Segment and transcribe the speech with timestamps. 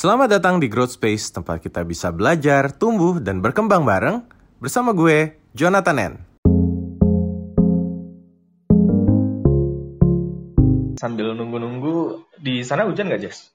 [0.00, 4.24] Selamat datang di Growth Space, tempat kita bisa belajar, tumbuh, dan berkembang bareng
[4.56, 6.14] bersama gue, Jonathan N.
[10.96, 13.52] Sambil nunggu-nunggu, di sana hujan gak, Jess?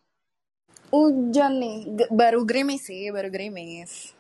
[0.93, 4.13] Hujan nih, G- baru gerimis sih, baru gerimis.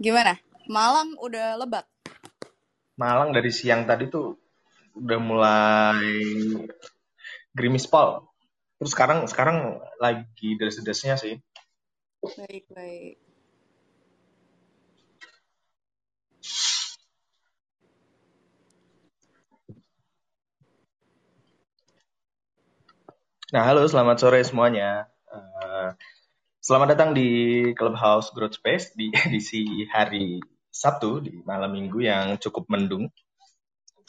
[0.00, 0.40] Gimana?
[0.64, 1.84] Malang udah lebat?
[2.96, 4.32] Malang dari siang tadi tuh
[4.96, 6.08] udah mulai
[7.52, 8.24] gerimis pol.
[8.78, 11.42] Terus sekarang sekarang lagi des-desnya sih.
[12.22, 13.18] Baik, baik.
[23.50, 25.10] Nah, halo, selamat sore semuanya.
[25.26, 25.90] Eh,
[26.62, 27.28] selamat datang di
[27.74, 30.38] Clubhouse Growth Space di edisi hari
[30.70, 33.10] Sabtu di malam minggu yang cukup mendung.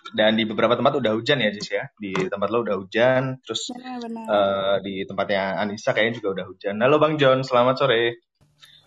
[0.10, 1.86] Dan di beberapa tempat udah hujan ya, Jis ya.
[1.94, 4.26] Di tempat lo udah hujan, terus Benar-benar.
[4.26, 6.76] eh, di tempatnya Anissa kayaknya juga udah hujan.
[6.82, 8.18] Halo Bang John, selamat sore.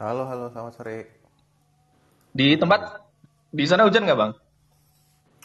[0.03, 0.99] Halo, halo, selamat sore.
[2.33, 3.07] Di tempat
[3.53, 4.33] di sana hujan nggak Bang?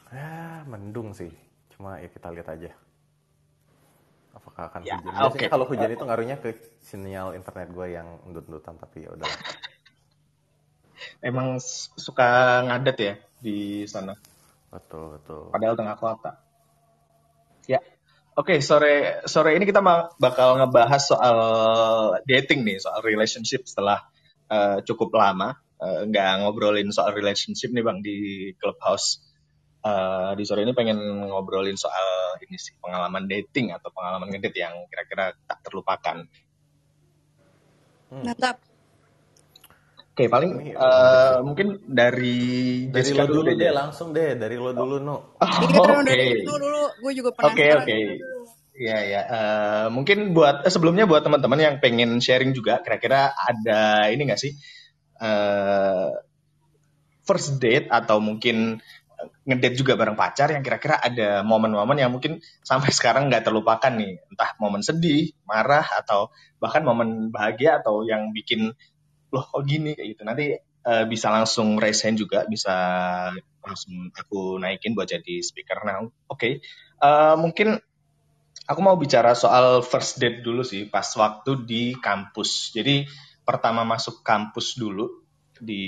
[0.10, 1.30] Ya, mendung sih.
[1.70, 2.72] Cuma ya kita lihat aja.
[4.34, 5.14] Apakah akan Ya, hujan?
[5.14, 5.46] Biasanya oke.
[5.46, 6.50] kalau hujan itu ngaruhnya ke
[6.82, 9.30] sinyal internet gue yang endut-endutan, tapi ya udah.
[11.22, 11.62] Emang
[11.98, 14.18] suka ngadet ya di sana,
[14.68, 15.48] Betul, betul.
[15.56, 16.32] padahal tengah kota.
[17.68, 17.80] Ya,
[18.36, 19.80] oke sore sore ini kita
[20.20, 21.38] bakal ngebahas soal
[22.28, 24.04] dating nih, soal relationship setelah
[24.52, 28.18] eh, cukup lama eh, nggak ngobrolin soal relationship nih bang di
[28.60, 29.24] clubhouse.
[29.88, 31.00] Eh, di sore ini pengen
[31.32, 36.28] ngobrolin soal ini sih pengalaman dating atau pengalaman ngedate yang kira-kira tak terlupakan.
[38.12, 38.24] Hmm.
[38.24, 38.67] Mantap.
[40.18, 42.42] Oke paling Ini eh, mungkin dari
[42.90, 44.34] Dari Jessica lo dulu deh, deh, langsung deh.
[44.34, 44.98] Dari lo dulu.
[44.98, 46.10] Iya, Oh, Oke.
[46.10, 46.84] dari dulu dulu.
[47.06, 47.86] Gue juga Oke penasaran.
[47.86, 47.98] oke.
[48.82, 49.22] Iya ya.
[49.30, 54.42] Eh, mungkin buat eh, sebelumnya buat teman-teman yang pengen sharing juga, kira-kira ada ini nggak
[54.42, 54.58] sih
[55.22, 56.10] eh
[57.22, 58.82] first date atau mungkin
[59.46, 64.18] ngedate juga bareng pacar yang kira-kira ada momen-momen yang mungkin sampai sekarang nggak terlupakan nih,
[64.34, 68.74] entah momen sedih, marah atau bahkan momen bahagia atau yang bikin
[69.34, 70.22] loh kok gini kayak gitu.
[70.28, 72.74] Nanti eh, bisa langsung raise hand juga, bisa
[73.64, 76.08] langsung aku naikin buat jadi speaker now.
[76.32, 76.60] Oke.
[77.02, 77.80] Eh, mungkin
[78.68, 82.76] Aku mau bicara soal first date dulu sih, pas waktu di kampus.
[82.76, 83.08] Jadi
[83.48, 85.24] pertama masuk kampus dulu
[85.56, 85.84] di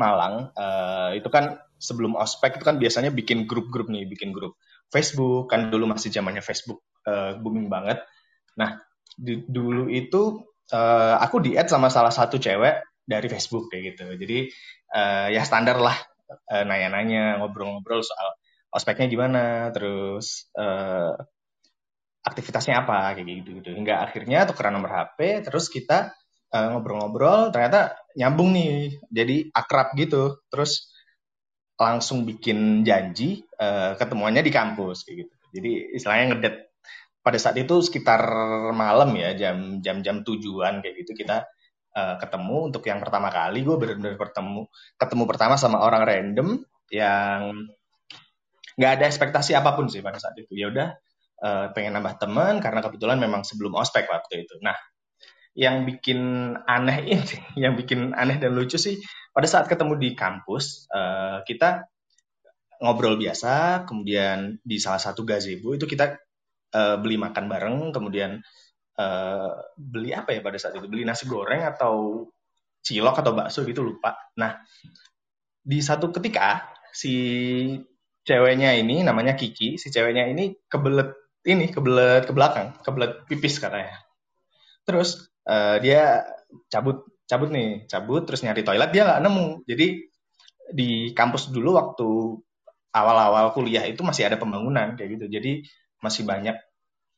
[0.00, 4.56] Malang, eh, itu kan sebelum ospek itu kan biasanya bikin grup-grup nih, bikin grup
[4.90, 8.00] Facebook, kan dulu masih zamannya Facebook eh, booming banget.
[8.58, 8.80] Nah,
[9.14, 14.06] di- dulu itu eh, aku di-add sama salah satu cewek dari Facebook kayak gitu.
[14.14, 14.38] Jadi
[14.94, 15.96] eh, ya standar lah,
[16.52, 18.38] eh, nanya-nanya, ngobrol-ngobrol soal
[18.72, 21.12] ospeknya gimana, terus eh,
[22.22, 23.70] aktivitasnya apa kayak gitu gitu.
[23.74, 26.14] Hingga akhirnya tukeran nomor HP terus kita
[26.52, 29.00] ngobrol-ngobrol ternyata nyambung nih.
[29.08, 30.44] Jadi akrab gitu.
[30.52, 30.92] Terus
[31.82, 35.34] langsung bikin janji eh, ketemuannya di kampus kayak gitu.
[35.52, 36.56] Jadi istilahnya ngedet
[37.22, 38.20] pada saat itu sekitar
[38.74, 41.46] malam ya jam jam jam tujuan kayak gitu kita
[41.94, 44.66] eh, ketemu untuk yang pertama kali gue benar-benar ketemu
[44.98, 46.48] ketemu pertama sama orang random
[46.90, 47.70] yang
[48.76, 50.88] nggak ada ekspektasi apa pun sih pada saat itu ya udah
[51.42, 54.58] eh, pengen nambah teman karena kebetulan memang sebelum ospek waktu itu.
[54.64, 54.76] Nah,
[55.52, 59.00] yang bikin aneh ini, yang bikin aneh dan lucu sih
[59.32, 61.86] pada saat ketemu di kampus eh, kita
[62.82, 66.18] ngobrol biasa, kemudian di salah satu gazebo itu kita
[66.72, 68.40] eh, beli makan bareng, kemudian
[68.98, 70.88] eh, beli apa ya pada saat itu?
[70.88, 72.26] Beli nasi goreng atau
[72.82, 74.18] cilok atau bakso gitu lupa.
[74.40, 74.58] Nah,
[75.62, 77.14] di satu ketika si
[78.26, 81.14] ceweknya ini namanya Kiki, si ceweknya ini kebelet
[81.46, 83.98] ini kebelet ke belakang, kebelet pipis katanya.
[84.82, 86.26] Terus eh, dia
[86.68, 89.46] cabut cabut nih, cabut terus nyari toilet dia nggak nemu.
[89.66, 89.86] Jadi
[90.72, 92.08] di kampus dulu waktu
[92.92, 95.26] awal-awal kuliah itu masih ada pembangunan kayak gitu.
[95.32, 95.52] Jadi
[96.04, 96.56] masih banyak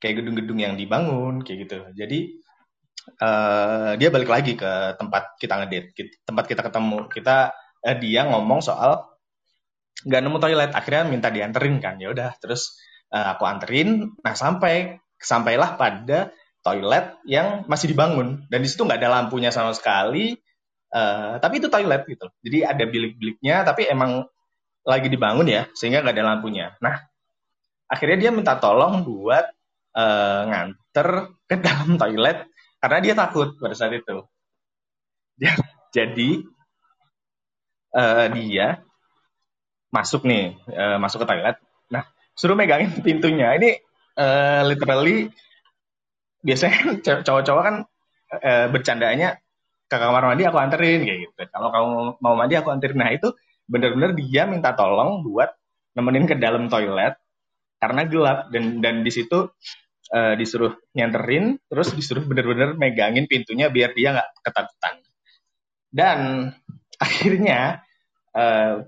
[0.00, 1.78] kayak gedung-gedung yang dibangun kayak gitu.
[1.96, 2.18] Jadi
[3.20, 6.98] eh, dia balik lagi ke tempat kita ngedate, Ki- tempat kita ketemu.
[7.10, 7.36] Kita
[7.84, 9.04] eh, dia ngomong soal
[10.04, 11.94] nggak nemu toilet, akhirnya minta dianterin kan.
[12.02, 12.76] Ya udah, terus
[13.14, 14.12] eh, aku anterin.
[14.24, 16.32] Nah sampai sampailah pada
[16.64, 20.36] toilet yang masih dibangun dan di situ nggak ada lampunya sama sekali.
[20.94, 22.26] Eh, tapi itu toilet gitu.
[22.44, 24.24] Jadi ada bilik-biliknya, tapi emang
[24.86, 26.66] lagi dibangun ya, sehingga nggak ada lampunya.
[26.84, 27.00] Nah
[27.92, 29.44] akhirnya dia minta tolong buat
[29.96, 31.08] eh, nganter
[31.48, 32.38] ke dalam toilet
[32.82, 34.24] karena dia takut pada saat itu.
[35.38, 35.54] Dia-
[35.94, 36.42] Jadi
[37.94, 38.84] eh, dia
[39.94, 40.44] masuk nih,
[40.74, 41.56] eh, masuk ke toilet.
[41.94, 42.02] Nah,
[42.34, 43.54] suruh megangin pintunya.
[43.58, 43.70] Ini
[44.18, 45.30] eh, literally
[46.44, 46.88] biasanya kan
[47.26, 47.76] cowok-cowok kan
[48.44, 49.28] uh, bercandanya
[49.88, 51.40] ke kamar mandi aku anterin kayak gitu.
[51.52, 51.90] Kalau kamu
[52.20, 52.98] mau mandi aku anterin.
[53.00, 53.28] Nah itu
[53.68, 55.50] bener-bener dia minta tolong buat
[55.96, 57.16] nemenin ke dalam toilet
[57.84, 58.38] karena gelap.
[58.48, 59.52] Dan dan di situ
[60.14, 64.94] uh, disuruh nyanterin terus disuruh bener-bener megangin pintunya biar dia nggak ketakutan
[65.94, 66.18] dan
[66.98, 67.82] akhirnya
[68.34, 68.86] uh,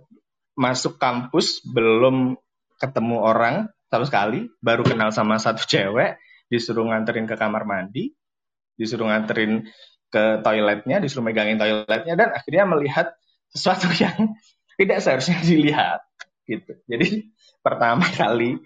[0.57, 2.39] masuk kampus belum
[2.77, 3.57] ketemu orang
[3.87, 6.19] sama sekali baru kenal sama satu cewek
[6.51, 8.13] disuruh nganterin ke kamar mandi
[8.77, 9.67] disuruh nganterin
[10.11, 13.07] ke toiletnya disuruh megangin toiletnya dan akhirnya melihat
[13.51, 14.37] sesuatu yang
[14.77, 16.01] tidak seharusnya dilihat
[16.47, 16.73] gitu.
[16.87, 17.31] Jadi
[17.67, 18.57] pertama kali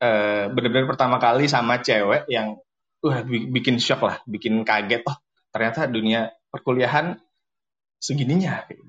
[0.00, 2.60] uh, benar-benar pertama kali sama cewek yang
[3.04, 5.16] uh bikin shock lah bikin kaget oh
[5.52, 7.20] ternyata dunia perkuliahan
[8.00, 8.84] segininya gitu.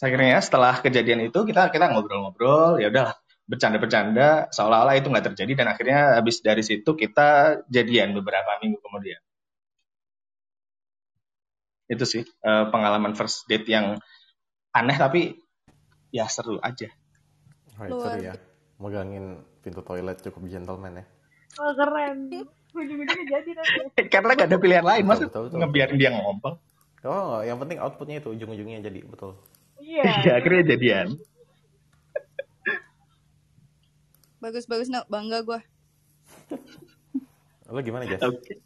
[0.00, 5.66] Kira setelah kejadian itu kita kita ngobrol-ngobrol ya udahlah bercanda-bercanda seolah-olah itu nggak terjadi dan
[5.74, 9.20] akhirnya habis dari situ kita jadian beberapa minggu kemudian.
[11.90, 14.00] Itu sih uh, pengalaman first date yang
[14.72, 15.34] aneh tapi
[16.10, 16.90] ya seru aja
[17.78, 18.34] oh, seru ya
[18.78, 21.04] megangin pintu toilet cukup gentleman ya
[21.58, 22.30] oh keren
[22.78, 26.54] ujung-ujungnya jadi nanti karena gak ada pilihan lain mas ngebiarin dia ngomong
[27.06, 29.34] oh yang penting outputnya itu ujung-ujungnya jadi betul
[29.80, 30.04] Iya.
[30.04, 31.08] Iya, akhirnya jadian.
[34.40, 35.04] Bagus-bagus, no.
[35.08, 35.60] Bangga gue.
[37.74, 38.20] Lo gimana, Jas?
[38.24, 38.40] Oke.
[38.40, 38.56] Okay.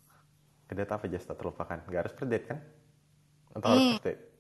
[0.66, 1.24] Kedate apa, Jas?
[1.26, 1.78] Tak terlupakan.
[1.86, 2.58] Gak harus predate, kan?
[3.54, 4.33] Atau harus hmm.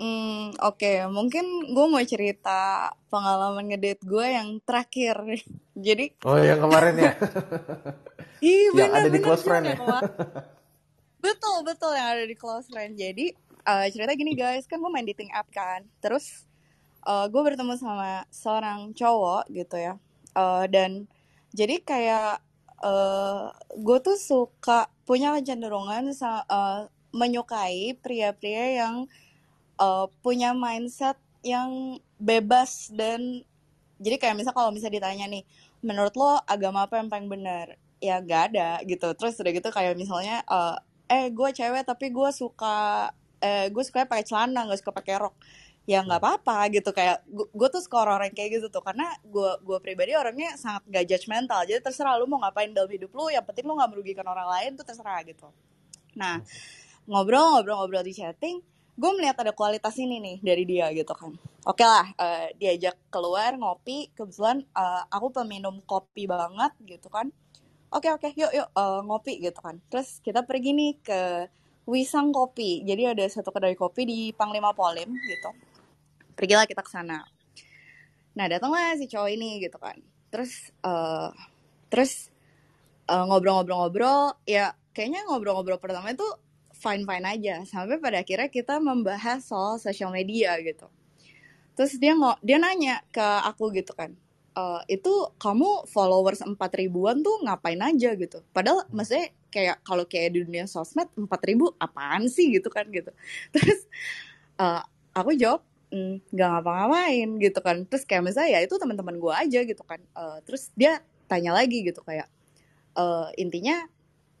[0.00, 0.80] Hmm, oke.
[0.80, 1.04] Okay.
[1.04, 5.20] Mungkin gue mau cerita pengalaman ngedate gue yang terakhir.
[5.76, 6.16] Jadi...
[6.24, 7.12] Oh, yang kemarin ya?
[8.40, 9.76] Iya, bener, Yang ada di close friend ya?
[11.20, 11.92] betul, betul.
[11.92, 12.96] Yang ada di close friend.
[12.96, 13.36] Jadi,
[13.66, 16.46] uh, cerita gini guys kan gue main dating app kan terus
[17.04, 19.94] uh, eh, gue bertemu sama seorang cowok gitu ya
[20.36, 21.04] uh, dan
[21.50, 22.38] jadi kayak
[22.80, 29.10] uh, gue tuh suka punya kecenderungan uh, menyukai pria-pria yang
[29.80, 33.42] uh, punya mindset yang bebas dan
[34.00, 35.44] jadi kayak misal kalau bisa ditanya nih
[35.80, 37.76] menurut lo agama apa yang paling benar?
[38.00, 39.12] Ya gak ada gitu.
[39.16, 40.76] Terus udah gitu kayak misalnya uh,
[41.08, 43.08] eh gue cewek tapi gue suka
[43.40, 45.36] eh, gue suka pakai celana gak suka pakai rok.
[45.88, 46.92] Ya nggak apa-apa gitu.
[46.96, 51.04] Kayak gue tuh suka orang-orang kayak gitu tuh karena gue gue pribadi orangnya sangat gak
[51.08, 54.48] judgmental jadi terserah lu mau ngapain dalam hidup lu yang penting lu nggak merugikan orang
[54.48, 55.48] lain tuh terserah gitu.
[56.16, 56.40] Nah
[57.04, 58.62] ngobrol-ngobrol-ngobrol di chatting
[58.96, 61.34] gue melihat ada kualitas ini nih dari dia gitu kan
[61.66, 67.30] oke lah uh, diajak keluar ngopi kebetulan uh, aku peminum kopi banget gitu kan
[67.90, 71.20] oke oke yuk yuk uh, ngopi gitu kan terus kita pergi nih ke
[71.90, 72.86] Wisang Kopi.
[72.86, 75.50] Jadi ada satu kedai kopi di Panglima Polim gitu.
[76.38, 77.26] Pergilah kita ke sana.
[78.38, 79.98] Nah datanglah si cowok ini gitu kan.
[80.30, 81.34] Terus uh,
[81.90, 82.30] terus
[83.10, 86.22] ngobrol ngobrol-ngobrol-ngobrol ya kayaknya ngobrol-ngobrol pertama itu
[86.80, 87.54] fine fine aja.
[87.68, 90.88] Sampai pada akhirnya kita membahas soal sosial media gitu.
[91.76, 94.16] Terus dia ngo dia nanya ke aku gitu kan
[94.56, 98.42] uh, itu kamu followers empat ribuan tuh ngapain aja gitu?
[98.50, 103.10] Padahal maksudnya kayak kalau kayak di dunia sosmed empat ribu apaan sih gitu kan gitu.
[103.54, 103.86] Terus
[104.58, 104.82] uh,
[105.14, 107.76] aku jawab mm, nggak mm, ngapa-ngapain gitu kan.
[107.86, 110.00] Terus kayak misalnya ya itu teman-teman gue aja gitu kan.
[110.14, 112.26] Uh, terus dia tanya lagi gitu kayak
[112.98, 113.86] uh, intinya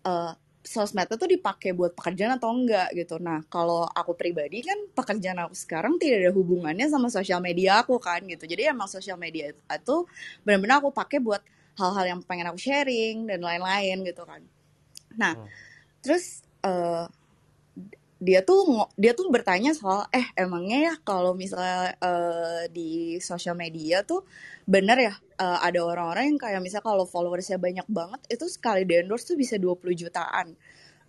[0.06, 3.16] uh, sosmed itu dipakai buat pekerjaan atau enggak gitu.
[3.16, 7.96] Nah, kalau aku pribadi kan pekerjaan aku sekarang tidak ada hubungannya sama sosial media aku
[7.96, 8.44] kan gitu.
[8.44, 9.96] Jadi emang sosial media itu
[10.44, 11.40] benar-benar aku pakai buat
[11.80, 14.44] hal-hal yang pengen aku sharing dan lain-lain gitu kan.
[15.16, 15.48] Nah, hmm.
[16.04, 17.08] terus uh,
[18.20, 24.04] dia tuh dia tuh bertanya soal eh emangnya ya kalau misalnya uh, di sosial media
[24.04, 24.28] tuh
[24.68, 29.00] bener ya uh, ada orang-orang yang kayak misalnya kalau followersnya banyak banget itu sekali di
[29.00, 30.52] endorse tuh bisa 20 jutaan.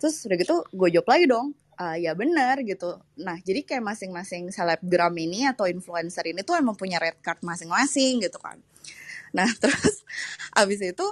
[0.00, 2.96] Terus udah gitu gue jawab lagi dong uh, ya bener gitu.
[3.20, 8.24] Nah jadi kayak masing-masing selebgram ini atau influencer ini tuh emang punya red card masing-masing
[8.24, 8.56] gitu kan.
[9.36, 10.00] Nah terus
[10.56, 11.06] abis itu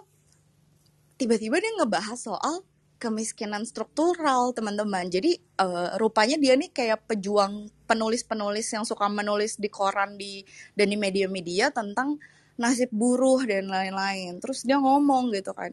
[1.20, 2.64] tiba-tiba dia ngebahas soal
[3.00, 5.08] kemiskinan struktural teman-teman.
[5.08, 10.44] Jadi uh, rupanya dia nih kayak pejuang penulis-penulis yang suka menulis di koran di
[10.76, 12.20] dan di media-media tentang
[12.60, 14.36] nasib buruh dan lain-lain.
[14.38, 15.72] Terus dia ngomong gitu kan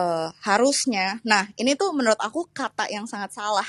[0.00, 1.20] uh, harusnya.
[1.28, 3.66] Nah ini tuh menurut aku kata yang sangat salah.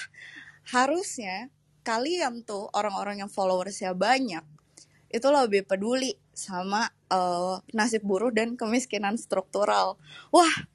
[0.66, 1.54] Harusnya
[1.86, 4.42] kalian tuh orang-orang yang followersnya banyak
[5.14, 10.02] itu lebih peduli sama uh, nasib buruh dan kemiskinan struktural.
[10.34, 10.66] Wah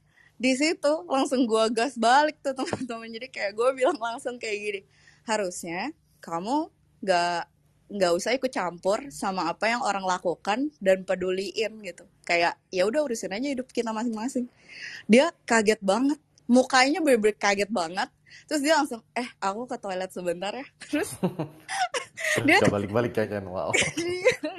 [0.41, 3.13] di situ langsung gue gas balik tuh teman-teman.
[3.13, 4.81] Jadi kayak gue bilang langsung kayak gini
[5.29, 5.93] harusnya
[6.25, 6.73] kamu
[7.05, 7.45] gak
[7.91, 12.07] nggak usah ikut campur sama apa yang orang lakukan dan peduliin gitu.
[12.25, 14.49] Kayak ya udah urusin aja hidup kita masing-masing.
[15.11, 16.17] Dia kaget banget.
[16.47, 18.09] Mukanya bener-bener kaget banget.
[18.47, 20.67] Terus dia langsung eh aku ke toilet sebentar ya.
[20.91, 21.19] Terus
[22.47, 23.75] dia balik-balik ya kan, wow.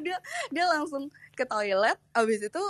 [0.03, 0.19] dia
[0.51, 1.95] dia langsung ke toilet.
[2.11, 2.63] Abis itu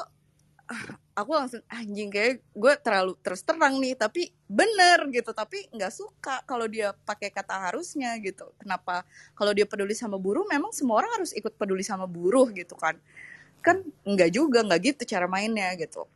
[1.11, 5.31] aku langsung anjing kayak gue terlalu terus terang nih tapi bener gitu.
[5.35, 8.49] Tapi nggak suka kalau dia pakai kata harusnya gitu.
[8.57, 9.03] Kenapa?
[9.35, 12.97] Kalau dia peduli sama buruh memang semua orang harus ikut peduli sama buruh gitu kan.
[13.61, 16.07] Kan nggak juga nggak gitu cara mainnya gitu.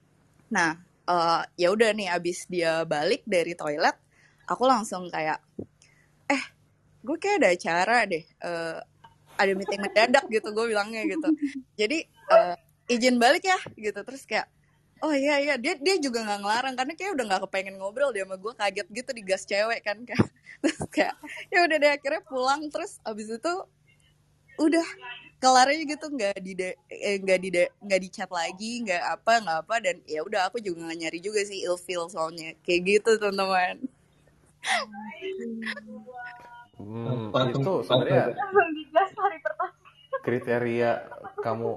[0.52, 3.96] Nah eh, ya udah nih abis dia balik dari toilet
[4.46, 5.42] aku langsung kayak
[6.30, 6.44] eh
[7.06, 8.80] gue kayak ada acara deh eh,
[9.36, 11.30] ada meeting mendadak gitu gue bilangnya gitu.
[11.76, 14.00] Jadi eh, izin balik ya gitu.
[14.01, 14.48] Terus kayak
[15.01, 15.56] oh iya iya.
[15.58, 18.88] Dia dia juga nggak ngelarang karena kayak udah nggak kepengen ngobrol dia sama gue kaget
[18.92, 20.25] gitu digas cewek kan kayak.
[20.63, 21.15] Terus kayak
[21.50, 22.62] ya udah deh akhirnya pulang.
[22.70, 23.54] Terus abis itu
[24.56, 24.88] udah
[25.36, 26.54] kelar aja gitu nggak di
[26.89, 29.75] eh, nggak di nggak di chat lagi nggak apa nggak apa.
[29.84, 32.56] Dan ya udah aku juga nggak nyari juga sih ilfeel soalnya.
[32.65, 33.84] Kayak gitu teman-teman.
[36.75, 38.36] Hmm, itu sebenarnya
[40.25, 40.92] kriteria
[41.39, 41.72] kamu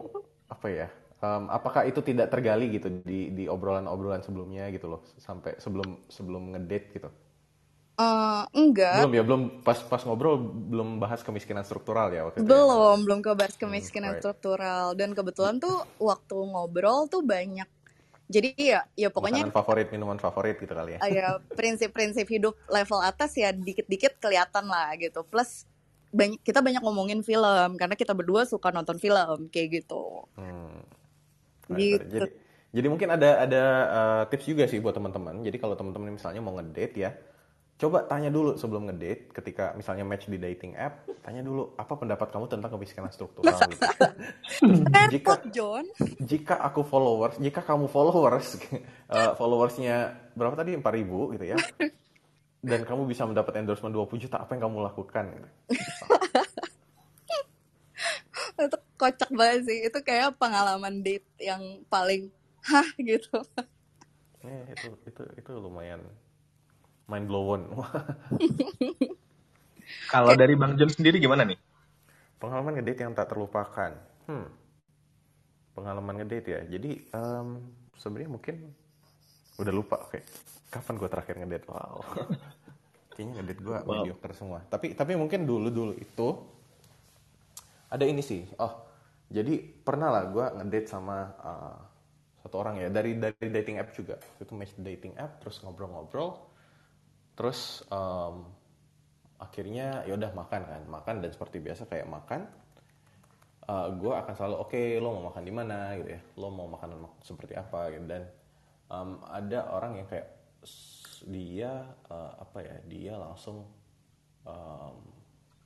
[0.48, 0.88] apa ya?
[1.18, 6.54] Em, apakah itu tidak tergali gitu di di obrolan-obrolan sebelumnya gitu loh sampai sebelum sebelum
[6.54, 7.10] ngedate gitu?
[7.98, 12.46] Eh, enggak Belum ya, belum pas pas ngobrol belum bahas kemiskinan struktural ya waktu itu.
[12.46, 12.50] ya?
[12.54, 14.22] belum belum kebahas kemiskinan right.
[14.22, 17.66] struktural dan kebetulan tuh waktu ngobrol tuh banyak
[18.30, 20.98] jadi ya ya pokoknya Makanan favorit, minuman favorit gitu kali ya.
[21.02, 25.66] uh, ya prinsip-prinsip hidup level atas ya dikit-dikit kelihatan lah gitu plus
[26.14, 30.86] banyak kita banyak ngomongin film karena kita berdua suka nonton film kayak gitu Hmm.
[31.76, 32.04] Gitu.
[32.08, 32.28] Jadi,
[32.68, 35.40] jadi mungkin ada ada uh, tips juga sih buat teman-teman.
[35.44, 37.10] Jadi kalau teman-teman misalnya mau ngedate ya,
[37.78, 39.32] coba tanya dulu sebelum ngedate.
[39.32, 43.84] Ketika misalnya match di dating app, tanya dulu apa pendapat kamu tentang kemiskinan struktural gitu.
[45.14, 45.86] jika John
[46.20, 48.58] jika aku followers, jika kamu followers,
[49.08, 51.58] uh, followersnya berapa tadi 4000 gitu ya.
[52.58, 55.24] Dan kamu bisa mendapat endorsement 20 juta, apa yang kamu lakukan?
[55.30, 55.48] Gitu.
[58.98, 62.28] Kocak banget sih itu kayak pengalaman date yang paling
[62.66, 63.38] hah gitu
[64.38, 65.98] Eh, itu itu itu lumayan
[67.06, 67.62] mind blown.
[70.12, 71.58] Kalau dari Bang John sendiri gimana nih?
[72.38, 73.98] Pengalaman ngedate yang tak terlupakan.
[74.30, 74.46] Hmm.
[75.74, 76.60] Pengalaman ngedate ya.
[76.70, 77.48] Jadi em,
[77.98, 78.56] sebenarnya mungkin
[79.58, 80.06] udah lupa.
[80.06, 80.22] Oke.
[80.70, 81.66] Kapan gue terakhir ngedate?
[81.66, 81.98] Wow.
[83.18, 83.90] Kayaknya ngedate gue Wow.
[83.90, 84.62] mediocre semua.
[84.70, 86.28] Tapi tapi mungkin dulu dulu itu
[87.90, 88.46] ada ini sih.
[88.60, 88.86] Oh,
[89.28, 89.54] jadi
[89.86, 91.16] pernah lah gue ngedate sama
[91.50, 91.78] eh,
[92.44, 94.16] satu orang ya dari dari dating app juga.
[94.40, 96.30] Itu match dating app terus ngobrol-ngobrol.
[97.38, 98.34] Terus em,
[99.38, 102.40] akhirnya ya udah makan kan makan dan seperti biasa kayak makan
[104.00, 107.20] gue akan selalu oke lo mau makan di mana gitu ya lo mau makanan mak-
[107.24, 108.22] seperti apa gitu dan
[108.92, 110.28] em, ada orang yang kayak
[111.28, 111.72] dia
[112.08, 113.66] eh, apa ya dia langsung
[114.46, 114.94] em,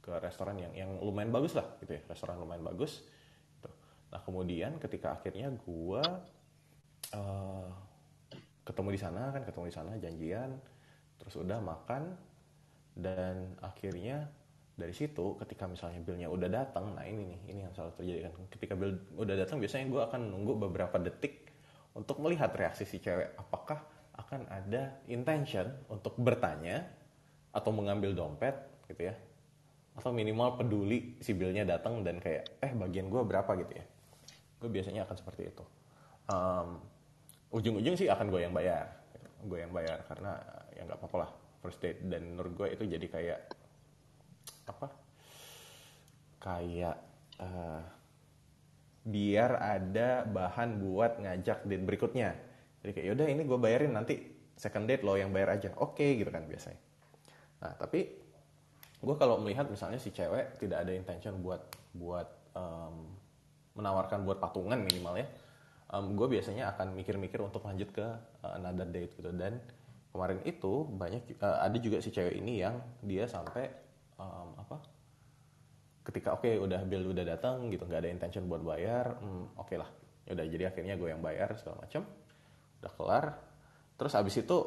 [0.02, 3.04] ke restoran yang yang lumayan bagus lah gitu ya restoran lumayan bagus.
[4.12, 6.02] Nah kemudian ketika akhirnya gue
[7.16, 7.68] eh,
[8.62, 10.50] ketemu di sana kan ketemu di sana janjian
[11.16, 12.12] terus udah makan
[12.92, 14.28] dan akhirnya
[14.76, 18.32] dari situ ketika misalnya billnya udah datang nah ini nih ini yang selalu terjadi kan.
[18.52, 21.52] Ketika bill udah datang biasanya gue akan nunggu beberapa detik
[21.92, 23.84] untuk melihat reaksi si cewek apakah
[24.16, 26.84] akan ada intention untuk bertanya
[27.52, 28.56] atau mengambil dompet
[28.88, 29.14] gitu ya.
[29.92, 33.52] Atau minimal peduli si billnya datang dan kayak eh bagian gue berapa?
[33.60, 33.84] gitu ya
[34.62, 35.64] gue biasanya akan seperti itu.
[36.30, 36.68] Em,
[37.50, 38.86] ujung-ujung sih akan gue yang bayar.
[39.42, 40.38] Gue yang bayar karena
[40.78, 41.30] ya nggak apa-apa lah.
[41.58, 43.40] First date dan menurut gue itu jadi kayak
[44.70, 44.86] apa?
[46.38, 46.96] Kayak
[47.42, 47.82] eh,
[49.02, 52.30] biar ada bahan buat ngajak date berikutnya.
[52.86, 54.14] Jadi kayak yaudah ini gue bayarin nanti
[54.54, 55.74] second date lo yang bayar aja.
[55.82, 56.78] Oke gitu kan biasanya.
[57.62, 58.22] Nah tapi
[59.02, 61.62] gue kalau melihat misalnya si cewek tidak ada intention buat
[61.94, 63.21] buat em,
[63.82, 65.26] menawarkan buat patungan minimal ya
[66.00, 68.06] gue biasanya akan mikir-mikir untuk lanjut ke
[68.40, 69.28] uh, another date gitu.
[69.28, 69.60] Dan
[70.08, 73.68] kemarin itu banyak uh, ada juga si cewek ini yang dia sampai
[74.16, 74.80] um, apa
[76.02, 77.84] ketika oke udah bill udah datang gitu.
[77.84, 79.90] Nggak ada intention buat bayar hmm, oke lah.
[80.32, 82.08] Udah jadi akhirnya gue yang bayar segala macam
[82.80, 83.24] udah kelar.
[84.00, 84.58] Terus abis itu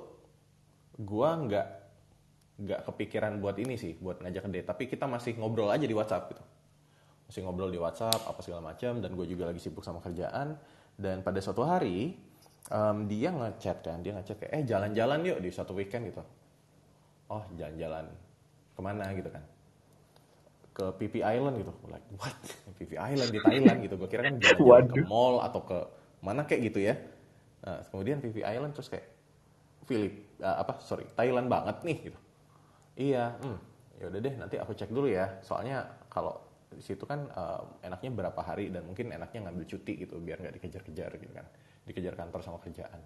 [1.01, 1.67] gue nggak
[2.55, 4.69] nggak kepikiran buat ini sih buat ngajak date.
[4.69, 6.45] Tapi kita masih ngobrol aja di WhatsApp gitu
[7.25, 10.57] masih ngobrol di WhatsApp apa segala macam dan gue juga lagi sibuk sama kerjaan.
[10.95, 12.15] Dan pada suatu hari
[12.71, 16.23] em, dia ngechat kan dia ngechat kayak eh jalan-jalan yuk di suatu weekend gitu.
[17.27, 18.05] Oh jalan-jalan
[18.75, 19.05] ke mana?
[19.17, 19.43] gitu kan.
[20.75, 21.73] Ke PP Island gitu.
[21.89, 22.37] Like what?
[22.77, 23.77] PP Island di Thailand?
[23.81, 23.95] gitu.
[23.97, 25.77] Gue kira kan jalan-jalan ke mall atau ke
[26.21, 26.95] mana kayak gitu ya.
[27.65, 29.09] Nah, kemudian PP Island terus kayak
[29.85, 32.19] Filip uh, apa sorry Thailand banget nih gitu.
[32.95, 33.57] Iya hmm,
[34.01, 35.41] ya udah deh nanti aku cek dulu ya.
[35.45, 36.41] Soalnya kalau
[36.75, 40.59] di situ kan uh, enaknya berapa hari dan mungkin enaknya ngambil cuti gitu biar nggak
[40.59, 41.47] dikejar-kejar gitu kan
[41.87, 42.99] dikejar kantor sama kerjaan.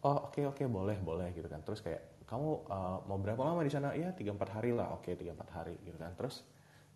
[0.00, 1.60] Oh oke okay, oke okay, boleh boleh gitu kan.
[1.60, 3.92] Terus kayak kamu uh, mau berapa lama di sana?
[3.92, 4.96] Ya tiga empat hari lah.
[4.96, 6.16] Oke tiga empat hari gitu kan.
[6.16, 6.40] Terus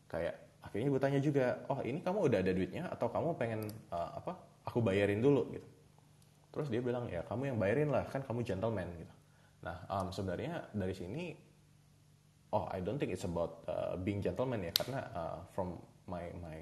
[0.08, 3.60] kayak akhirnya gue tanya juga oh ini kamu udah ada duitnya atau kamu pengen
[3.92, 5.52] uh, apa aku bayarin dulu?
[5.52, 5.68] Gitu.
[6.54, 9.14] Terus dia bilang ya kamu yang bayarin lah kan kamu gentleman gitu.
[9.66, 11.36] Nah um, sebenarnya dari sini
[12.54, 15.74] oh I don't think it's about uh, being gentleman ya karena uh, from
[16.06, 16.58] my my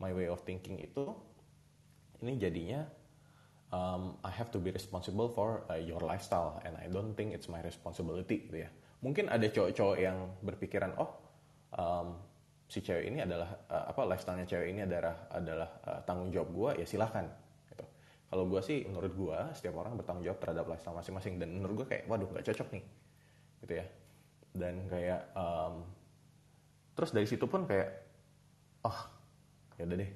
[0.00, 1.12] my way of thinking itu
[2.24, 2.88] ini jadinya
[3.76, 7.52] um, I have to be responsible for uh, your lifestyle and I don't think it's
[7.52, 8.72] my responsibility gitu ya
[9.04, 11.12] mungkin ada cowok-cowok yang berpikiran oh
[11.76, 12.16] um,
[12.66, 16.70] si cewek ini adalah uh, apa lifestylenya cewek ini adalah adalah uh, tanggung jawab gue
[16.82, 17.28] ya silahkan
[17.70, 17.84] gitu.
[18.32, 21.86] kalau gue sih menurut gue setiap orang bertanggung jawab terhadap lifestyle masing-masing dan menurut gue
[21.94, 22.84] kayak waduh nggak cocok nih
[23.62, 23.86] gitu ya
[24.56, 25.84] dan kayak um,
[26.96, 27.92] terus dari situ pun kayak
[28.88, 28.98] oh
[29.76, 30.10] ya udah deh.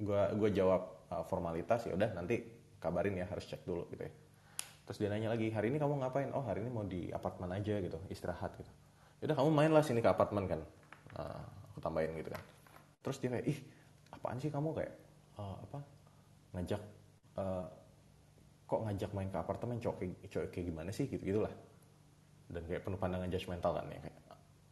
[0.00, 2.40] Gue gue jawab uh, formalitas ya udah nanti
[2.80, 4.12] kabarin ya harus cek dulu gitu ya.
[4.84, 6.28] Terus dia nanya lagi hari ini kamu ngapain?
[6.32, 8.72] Oh hari ini mau di apartemen aja gitu istirahat gitu.
[9.20, 10.60] Ya udah kamu main lah sini ke apartemen kan.
[11.16, 12.42] Uh, aku tambahin gitu kan.
[13.04, 13.58] Terus dia kayak ih
[14.12, 14.76] apaan sih kamu?
[14.76, 14.92] Kayak
[15.40, 15.78] uh, apa
[16.56, 16.82] ngajak
[17.40, 17.64] uh,
[18.64, 21.08] kok ngajak main ke apartemen cowok kayak, cowok kayak gimana sih?
[21.08, 21.52] Gitu gitulah
[22.54, 24.18] dan kayak penuh pandangan judgmental kan ya kayak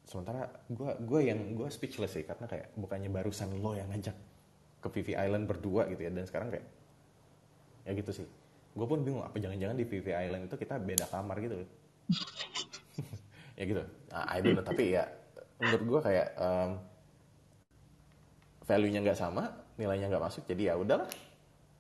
[0.07, 4.15] sementara gue gue yang gue speechless sih karena kayak bukannya barusan lo yang ngajak
[4.83, 6.67] ke Vivi Island berdua gitu ya dan sekarang kayak
[7.87, 8.27] ya gitu sih.
[8.73, 11.63] Gue pun bingung apa jangan-jangan di Vivi Island itu kita beda kamar gitu
[13.59, 13.83] ya gitu.
[14.11, 15.07] Nah, I don't know tapi ya
[15.63, 16.71] menurut gue kayak um,
[18.67, 21.09] value-nya nggak sama nilainya nggak masuk jadi ya udahlah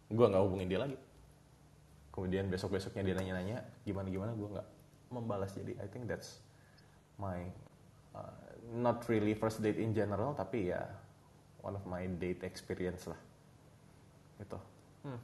[0.08, 0.96] gue nggak hubungin dia lagi.
[2.12, 4.32] Kemudian besok besoknya dia nanya-nanya gimana gimana?
[4.36, 4.68] Gue nggak
[5.12, 5.52] membalas.
[5.52, 6.40] Jadi I think that's
[7.20, 7.44] my
[8.16, 8.42] uh,
[8.72, 10.82] not really first date in general tapi ya
[11.60, 13.20] one of my date experience lah.
[14.40, 14.58] Gitu.
[15.02, 15.20] Hmm.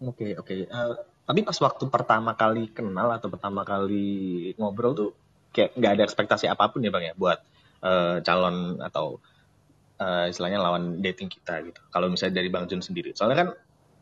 [0.00, 0.46] oke okay, oke.
[0.46, 0.60] Okay.
[0.70, 0.96] uh,
[1.28, 5.10] tapi pas waktu pertama kali kenal atau pertama kali ngobrol tuh
[5.54, 7.38] kayak nggak ada ekspektasi apa pun ya bang ya buat
[7.84, 9.20] uh, calon atau
[10.00, 11.80] uh, istilahnya lawan dating kita gitu.
[11.92, 13.12] Kalau misalnya dari bang Jun sendiri.
[13.12, 13.48] Soalnya kan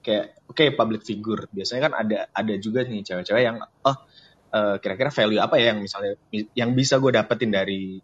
[0.09, 3.97] kayak oke okay, public figure biasanya kan ada ada juga nih cewek-cewek yang oh
[4.57, 6.17] uh, kira-kira value apa ya yang misalnya
[6.57, 8.01] yang bisa gue dapetin dari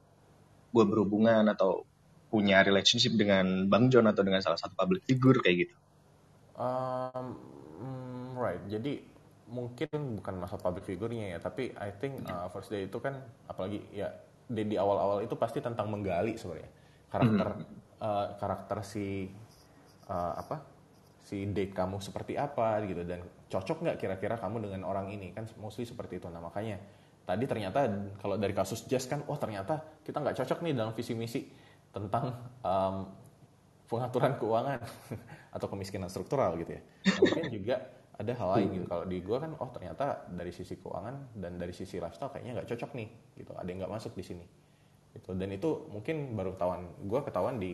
[0.74, 1.88] gue berhubungan atau
[2.28, 5.74] punya relationship dengan Bang John atau dengan salah satu public figure kayak gitu.
[6.58, 7.38] Um,
[8.34, 8.98] right, jadi
[9.46, 13.86] mungkin bukan masa public figure-nya ya, tapi I think uh, first day itu kan apalagi
[13.94, 14.10] ya
[14.50, 16.70] di, di awal-awal itu pasti tentang menggali sebenarnya
[17.06, 18.02] karakter mm -hmm.
[18.02, 19.30] uh, karakter si
[20.10, 20.73] uh, apa
[21.24, 25.32] si date kamu seperti apa gitu dan cocok nggak kira-kira kamu dengan orang ini?
[25.32, 26.28] Kan mostly seperti itu.
[26.28, 26.76] Nah makanya
[27.24, 27.88] tadi ternyata
[28.20, 31.40] kalau dari kasus Jazz kan oh ternyata kita nggak cocok nih dalam visi misi
[31.88, 33.08] tentang um,
[33.88, 34.80] pengaturan keuangan
[35.56, 36.82] atau kemiskinan struktural gitu ya.
[37.16, 37.76] Mungkin juga
[38.14, 38.86] ada hal lain gitu.
[38.86, 42.68] Kalau di gue kan oh ternyata dari sisi keuangan dan dari sisi lifestyle kayaknya nggak
[42.76, 43.08] cocok nih
[43.40, 43.52] gitu.
[43.56, 44.44] Ada yang nggak masuk di sini
[45.16, 45.32] gitu.
[45.32, 47.72] Dan itu mungkin baru ketahuan gue ketahuan di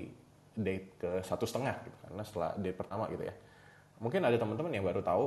[0.56, 3.34] date ke satu setengah gitu karena setelah date pertama gitu ya.
[4.00, 5.24] Mungkin ada teman-teman yang baru tahu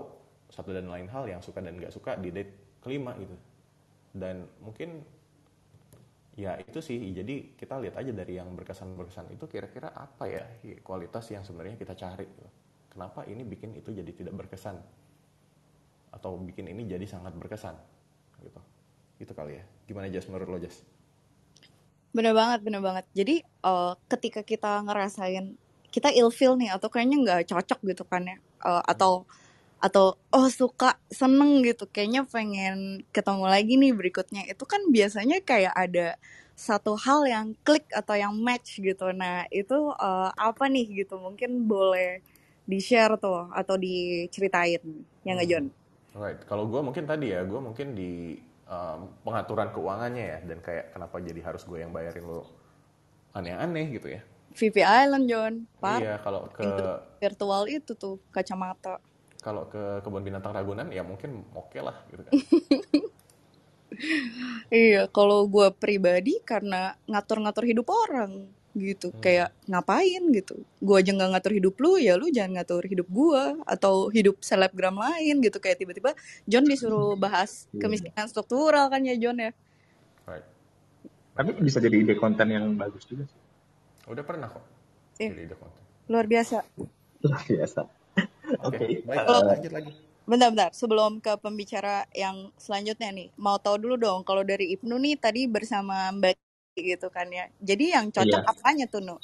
[0.49, 3.35] satu dan lain hal yang suka dan nggak suka di date kelima gitu.
[4.13, 5.01] Dan mungkin
[6.33, 10.41] ya itu sih jadi kita lihat aja dari yang berkesan berkesan itu kira-kira apa ya
[10.81, 12.49] kualitas yang sebenarnya kita cari gitu.
[12.89, 14.77] kenapa ini bikin itu jadi tidak berkesan?
[16.13, 17.73] Atau bikin ini jadi sangat berkesan
[18.45, 18.61] gitu.
[19.17, 19.65] Itu kali ya.
[19.89, 20.29] Gimana Jas?
[20.29, 20.92] Menurut lo Jas
[22.13, 23.05] Bener banget, bener banget.
[23.17, 25.57] Jadi uh, ketika kita ngerasain
[25.89, 29.25] kita ilfeel nih atau kayaknya nggak cocok gitu kan ya, uh, atau
[29.81, 34.45] atau oh suka seneng gitu, kayaknya pengen ketemu lagi nih berikutnya.
[34.45, 36.15] Itu kan biasanya kayak ada
[36.53, 39.09] satu hal yang klik atau yang match gitu.
[39.09, 41.17] Nah itu uh, apa nih gitu?
[41.17, 42.21] Mungkin boleh
[42.63, 44.81] di share tuh atau diceritain,
[45.27, 45.65] yang nggak John?
[46.13, 46.39] Right.
[46.45, 48.37] Kalau gue mungkin tadi ya, gue mungkin di
[48.73, 52.49] um, pengaturan keuangannya ya dan kayak kenapa jadi harus gue yang bayarin lo
[53.37, 54.21] aneh-aneh gitu ya.
[54.53, 55.53] VP Island John.
[55.77, 56.65] Par iya kalau ke
[57.21, 58.97] virtual itu tuh kacamata.
[59.41, 62.33] Kalau ke kebun binatang Ragunan ya mungkin oke okay lah gitu kan.
[64.73, 69.21] Iya kalau gue pribadi karena ngatur-ngatur hidup orang gitu hmm.
[69.21, 73.43] kayak ngapain gitu gue aja nggak ngatur hidup lu ya lu jangan ngatur hidup gue
[73.69, 76.17] atau hidup selebgram lain gitu kayak tiba-tiba
[76.49, 77.85] John disuruh bahas iya.
[77.85, 79.53] kemiskinan struktural kan ya John ya
[80.25, 80.45] right.
[81.37, 83.41] tapi bisa jadi ide konten yang bagus juga sih
[84.09, 84.65] udah pernah kok
[85.21, 85.29] eh.
[85.29, 86.65] jadi ide konten luar biasa
[87.29, 88.85] luar biasa oke okay.
[88.89, 89.05] okay.
[89.05, 94.23] baik uh, lanjut lagi Bentar-bentar, sebelum ke pembicara yang selanjutnya nih, mau tahu dulu dong,
[94.23, 96.39] kalau dari Ibnu nih tadi bersama Mbak
[96.75, 97.45] gitu kan ya.
[97.61, 98.49] Jadi yang cocok Iya.
[98.49, 99.15] apanya tuh, Nu?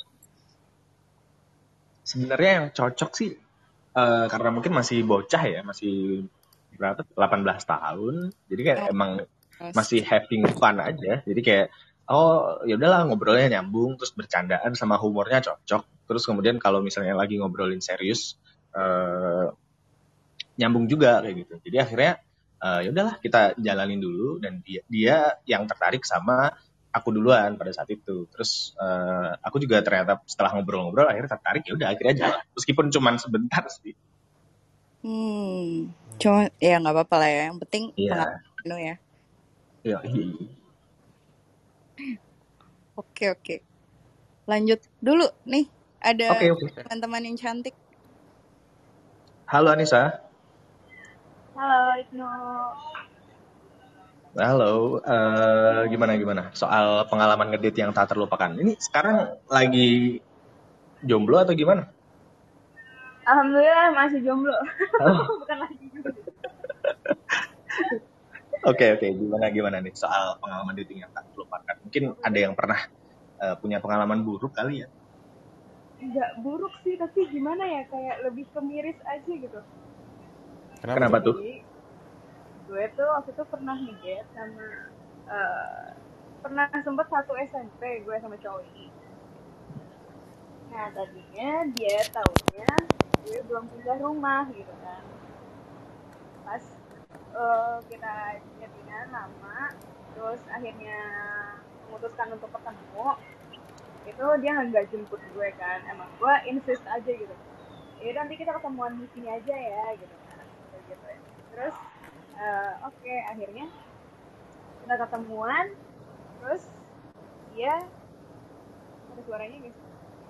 [2.06, 3.32] Sebenarnya yang cocok sih
[3.90, 6.24] eh, karena mungkin masih bocah ya, masih
[6.78, 7.02] berapa?
[7.18, 8.16] 18 tahun.
[8.48, 9.74] Jadi kayak Oh, emang terus.
[9.76, 11.26] masih having fun aja.
[11.26, 11.68] Jadi kayak
[12.10, 15.84] oh ya udahlah ngobrolnya nyambung terus bercandaan sama humornya cocok.
[16.10, 18.38] Terus kemudian kalau misalnya lagi ngobrolin serius
[18.74, 19.46] eh,
[20.58, 21.54] nyambung juga kayak gitu.
[21.66, 22.12] Jadi akhirnya
[22.62, 26.54] eh, ya udahlah kita jalanin dulu dan dia dia yang tertarik sama
[26.90, 28.26] aku duluan pada saat itu.
[28.34, 32.40] Terus eh, aku juga ternyata setelah ngobrol-ngobrol akhirnya tertarik ya udah akhirnya jalan.
[32.58, 33.94] Meskipun cuman sebentar sih.
[35.00, 37.42] Hmm, cuma ya nggak apa-apa lah ya.
[37.50, 38.12] Yang penting Iya.
[38.12, 38.96] pengalaman Nu ya.
[39.88, 39.98] Iya.
[43.00, 43.56] Oke, oke.
[44.44, 45.72] Lanjut dulu nih.
[46.00, 46.68] Ada Oke oke.
[46.80, 47.76] teman-teman yang cantik.
[49.48, 50.20] Halo Anissa.
[51.56, 52.24] Halo Ibnu.
[54.38, 55.02] Halo.
[55.02, 58.54] eh, gimana gimana soal pengalaman ngedate yang tak terlupakan?
[58.54, 60.22] Ini sekarang lagi
[61.02, 61.90] jomblo atau gimana?
[63.26, 64.54] Alhamdulillah masih jomblo.
[65.02, 65.26] Oh.
[65.42, 66.14] Bukan lagi jomblo.
[68.60, 71.80] Oke oke gimana gimana nih soal pengalaman dating yang tak terlupakan?
[71.80, 72.92] Mungkin ada yang pernah
[73.40, 74.92] eh, punya pengalaman buruk kali ya?
[76.04, 79.60] Nggak buruk sih, tapi gimana ya kayak lebih kemiris aja gitu.
[80.84, 81.36] Kenapa, Kenapa tuh?
[82.70, 84.68] Gue tuh waktu itu pernah ngedate sama
[85.26, 85.90] eh,
[86.46, 88.88] pernah sempet satu SMP gue sama cowok ini.
[90.70, 92.72] Nah tadinya dia taunya
[93.26, 95.02] gue belum pindah rumah gitu kan.
[96.46, 96.64] Pas
[97.34, 98.14] eh, kita
[98.62, 99.74] chattingan lama,
[100.14, 101.00] terus akhirnya
[101.90, 103.08] memutuskan untuk ketemu,
[104.06, 105.82] itu dia nggak jemput gue kan.
[105.90, 107.34] Emang gue insist aja gitu.
[108.00, 110.46] Ya nanti kita ketemuan di sini aja ya gitu kan.
[110.86, 111.18] Gitu ya.
[111.50, 111.76] Terus
[112.40, 113.68] eh, oke akhirnya
[114.84, 115.66] kita ketemuan,
[116.40, 116.64] terus
[117.54, 117.84] dia
[119.12, 119.78] ada suaranya guys.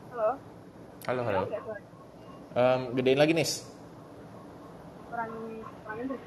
[0.10, 0.30] Halo,
[1.08, 1.42] Halo, halo.
[2.58, 3.64] Em, gedein lagi, Nis.
[5.08, 5.32] Kurang
[5.86, 6.20] kurangin tuh.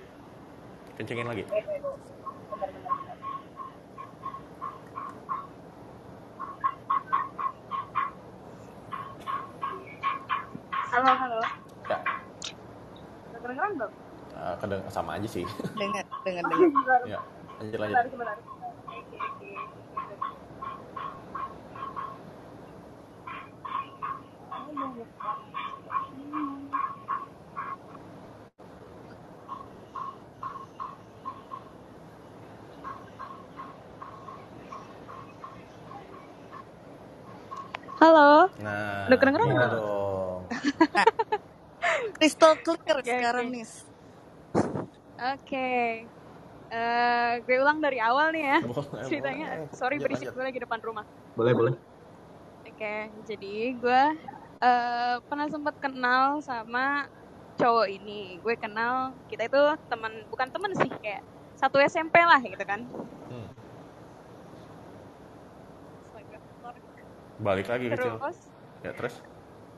[0.96, 1.42] Kencengin lagi.
[1.50, 1.98] Eh, eh, oh.
[2.50, 3.16] bentar, bentar, bentar.
[10.92, 11.40] Halo, halo.
[11.90, 11.98] Ya,
[13.42, 14.01] kedengeran belum?
[14.42, 15.46] Eh, kadang sama aja sih.
[15.78, 17.00] Dengar, dengar, dengar.
[17.06, 17.18] ya,
[17.62, 17.96] lanjut lanjut.
[17.96, 18.36] Sebentar, sebentar.
[18.92, 19.50] Oke, oke.
[38.02, 38.50] Halo.
[38.58, 39.70] Nah, Udah kedengeran belum?
[39.78, 40.40] dong.
[42.18, 43.54] Crystal clear Oke, sekarang oke.
[43.54, 43.66] nih.
[45.22, 45.70] Oke.
[46.72, 48.58] Eh, gue ulang dari awal nih ya.
[48.64, 49.76] Boleh, Ceritanya, boleh.
[49.76, 50.36] sorry Lanjut, berisik lanjut.
[50.40, 51.04] gue lagi depan rumah.
[51.36, 51.74] Boleh boleh.
[52.64, 52.94] Oke,
[53.28, 54.02] jadi gue
[54.62, 57.06] eh, pernah sempat kenal sama
[57.60, 58.40] cowok ini.
[58.40, 61.22] Gue kenal kita itu teman, bukan teman sih, kayak
[61.60, 62.80] satu SMP lah gitu kan.
[63.28, 63.46] Hmm.
[67.42, 68.16] Balik lagi kecil.
[68.16, 68.38] Terus,
[68.82, 69.14] Ya, terus?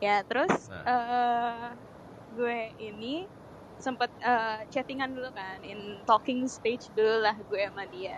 [0.01, 0.85] ya terus Nah.
[0.85, 1.69] eh,
[2.37, 3.25] gue ini
[3.81, 8.17] sempet eh, chattingan dulu kan, in talking stage dulu lah gue sama dia.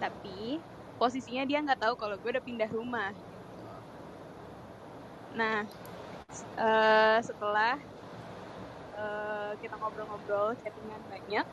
[0.00, 0.60] Tapi
[1.00, 3.12] posisinya dia nggak tahu kalau gue udah pindah rumah.
[5.38, 5.64] Nah,
[6.58, 7.76] eh, setelah
[8.92, 11.46] eh, kita ngobrol-ngobrol, chattingan banyak,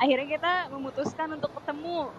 [0.00, 2.14] akhirnya kita memutuskan untuk ketemu.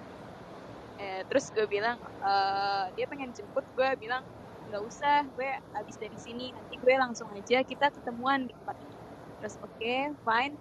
[0.95, 4.23] Eh, terus gue bilang, eh, dia pengen jemput, gue bilang
[4.67, 8.94] nggak usah, gue abis dari sini, nanti gue langsung aja kita ketemuan di tempat ini.
[9.39, 9.95] Terus oke,
[10.25, 10.55] fine.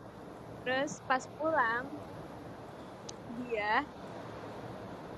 [0.64, 1.86] Terus pas pulang,
[3.38, 3.84] dia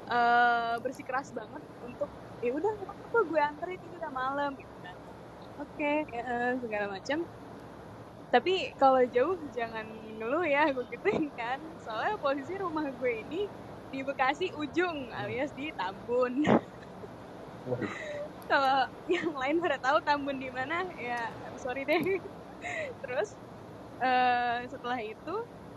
[0.07, 2.11] eh bersikeras banget untuk
[2.45, 4.97] ya udah apa-apa gue anterin ini udah malam gitu kan.
[5.63, 7.19] Oke eh, segala macam
[8.35, 9.87] tapi kalau jauh jangan
[10.19, 11.61] ngeluh ya gue gituin kan.
[11.85, 13.37] Soalnya posisi rumah gue ini
[13.93, 16.35] di Bekasi ujung alias di Tambun.
[18.51, 21.99] Kalau yang lain pada tahu Tambun di mana ya I'm sorry deh
[23.03, 23.35] terus
[24.03, 25.35] eh, setelah itu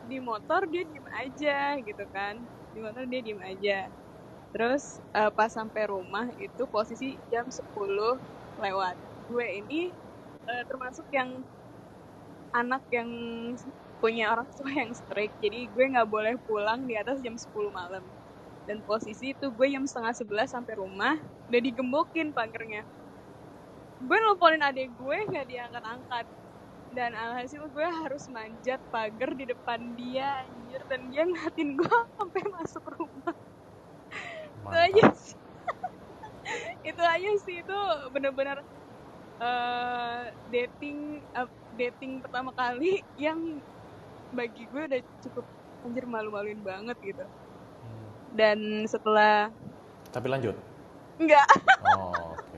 [0.10, 2.40] di motor dia diem aja gitu kan.
[2.74, 3.80] Di motor dia diem aja.
[4.54, 7.64] Terus eh, pas sampai rumah itu posisi jam 10
[8.60, 8.96] lewat.
[9.30, 9.94] Gue ini
[10.50, 11.44] eh, termasuk yang
[12.56, 13.10] anak yang
[14.02, 15.38] punya orang tua yang strict.
[15.44, 18.04] Jadi gue nggak boleh pulang di atas jam 10 malam.
[18.66, 21.18] Dan posisi itu gue jam setengah sebelas sampai rumah
[21.50, 22.86] udah digembokin pagernya
[24.00, 26.26] gue nelponin adik gue nggak diangkat-angkat
[26.94, 30.82] dan alhasil gue harus manjat pagar di depan dia anjir.
[30.90, 33.36] Dan dia ngeliatin gue sampai masuk rumah.
[34.60, 35.38] Itu aja sih.
[36.90, 37.56] Itu aja sih.
[37.62, 37.78] Itu
[38.10, 38.58] bener-bener
[39.40, 43.62] eh, dating eh, dating pertama kali yang
[44.34, 45.46] bagi gue udah cukup
[45.86, 47.26] anjir malu-maluin banget gitu.
[47.80, 48.10] Hmm.
[48.36, 49.50] dan setelah
[50.12, 50.54] Tapi lanjut.
[51.18, 51.48] enggak.
[51.98, 52.58] Oh, oke.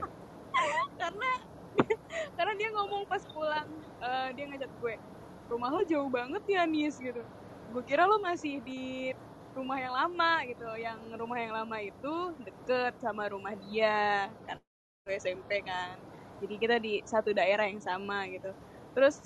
[1.00, 1.30] karena
[2.36, 3.68] karena dia ngomong pas pulang
[4.02, 4.94] eh, dia ngajak gue
[5.50, 7.22] rumah lo jauh banget ya Nis gitu.
[7.68, 9.12] Gue kira lo masih di
[9.52, 14.58] rumah yang lama gitu yang rumah yang lama itu deket sama rumah dia kan
[15.06, 15.98] gue SMP kan.
[16.42, 18.50] Jadi kita di satu daerah yang sama gitu.
[18.96, 19.16] Terus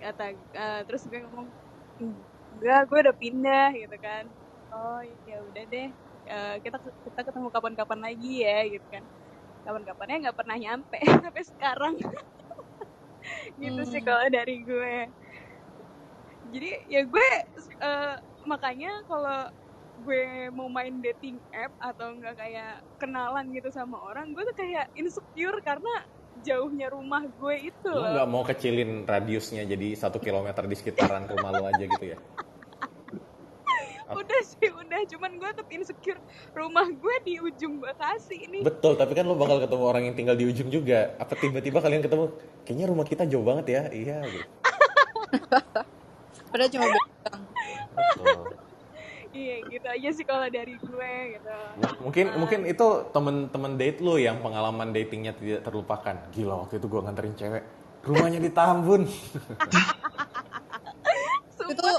[0.00, 1.48] kata eh, terus gue ngomong
[2.54, 4.24] enggak gue udah pindah gitu kan.
[4.74, 5.90] Oh ya udah deh
[6.24, 9.04] Eh, kita kita ketemu kapan-kapan lagi ya gitu kan
[9.64, 11.94] kapan-kapannya nggak pernah nyampe sampai sekarang
[13.62, 14.08] gitu sih Hmm.
[14.08, 14.94] kalau dari gue
[16.52, 17.28] jadi ya gue
[17.80, 19.48] eh, makanya kalau
[20.04, 24.92] gue mau main dating app atau enggak kayak kenalan gitu sama orang gue tuh kayak
[24.94, 26.04] insecure karena
[26.44, 31.50] jauhnya rumah gue itu Lo nggak mau kecilin radiusnya jadi satu kilometer di sekitaran rumah
[31.54, 32.18] lo aja gitu ya?
[34.12, 36.20] udah sih udah cuman gue tetap insecure
[36.52, 40.36] rumah gue di ujung Bekasi ini Betul, tapi kan lo bakal ketemu orang yang tinggal
[40.36, 41.16] di ujung juga.
[41.16, 42.32] Apa tiba-tiba kalian ketemu,
[42.64, 43.82] kayaknya rumah kita jauh banget ya?
[43.92, 44.48] Iya, gitu.
[46.52, 47.10] Padahal cuma bilang.
[47.94, 48.40] Betul.
[49.34, 51.50] iya gitu aja sih kalau dari gue gitu
[52.06, 56.14] Mungkin mungkin itu temen-temen date lo yang pengalaman datingnya tidak terlupakan.
[56.30, 57.64] Gila, waktu itu gue nganterin cewek.
[58.06, 59.02] Rumahnya di Tambun.
[61.64, 61.90] Itu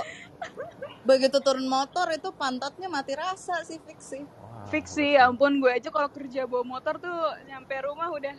[1.06, 4.26] begitu turun motor itu pantatnya mati rasa sih fix sih.
[4.26, 7.16] Wah, fix sih ya ampun gue aja kalau kerja bawa motor tuh
[7.46, 8.36] nyampe rumah udah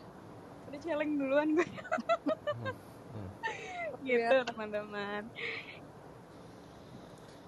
[0.67, 1.69] udah celeng duluan gue.
[3.17, 3.31] Hmm.
[4.03, 5.23] gitu teman-teman.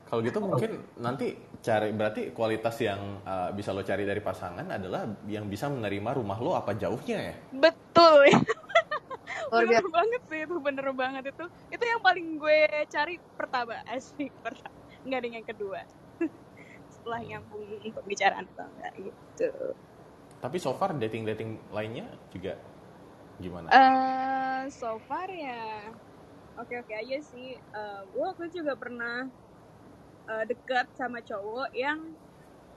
[0.09, 5.05] Kalau gitu mungkin nanti cari berarti kualitas yang uh, bisa lo cari dari pasangan adalah
[5.29, 7.35] yang bisa menerima rumah lo apa jauhnya ya?
[7.53, 8.23] betul.
[9.49, 11.45] Ya bener banget sih itu bener banget itu.
[11.73, 15.81] Itu yang paling gue cari pertama asik pertama nggak ada yang kedua
[16.93, 19.51] setelah nyambung pembicaraan atau enggak gitu
[20.39, 22.55] Tapi so far dating-dating lainnya juga
[23.37, 23.67] gimana?
[23.69, 25.91] eh so far ya
[26.55, 29.27] oke oke aja sih Eh, gue waktu juga pernah
[30.27, 32.15] eh, dekat sama cowok yang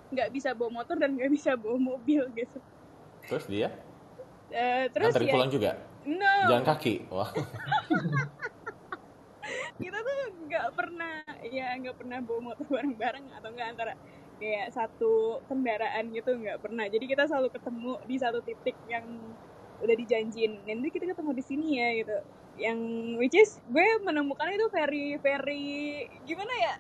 [0.09, 2.59] nggak bisa bawa motor dan nggak bisa bawa mobil gitu
[3.23, 3.69] Terus dia
[4.49, 5.71] Eh, terus nganterin ya pulang juga?
[6.03, 6.93] no Jalan kaki?
[7.07, 7.31] Wah.
[9.81, 13.93] kita tuh nggak pernah ya nggak pernah bawa motor bareng-bareng atau nggak antara
[14.41, 16.85] kayak satu kendaraan gitu nggak pernah.
[16.89, 19.05] Jadi kita selalu ketemu di satu titik yang
[19.81, 22.17] udah dijanjin nanti kita ketemu di sini ya gitu.
[22.61, 22.79] Yang
[23.17, 26.73] which is gue menemukan itu very very gimana ya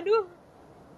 [0.00, 0.28] aduh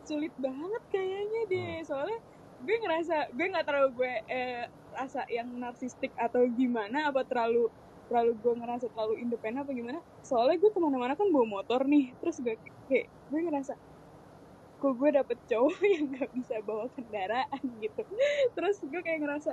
[0.06, 1.74] sulit banget kayaknya deh.
[1.86, 2.18] Soalnya
[2.62, 4.64] gue ngerasa gue nggak terlalu gue eh,
[4.96, 7.68] rasa yang narsistik atau gimana apa terlalu
[8.08, 12.14] terlalu gue ngerasa terlalu independen apa gimana soalnya gue ke mana-mana kan bawa motor nih
[12.22, 12.54] terus gue
[12.88, 13.74] kayak gue ngerasa
[14.76, 18.02] kok gue dapet cowok yang nggak bisa bawa kendaraan gitu.
[18.56, 19.52] Terus gue kayak ngerasa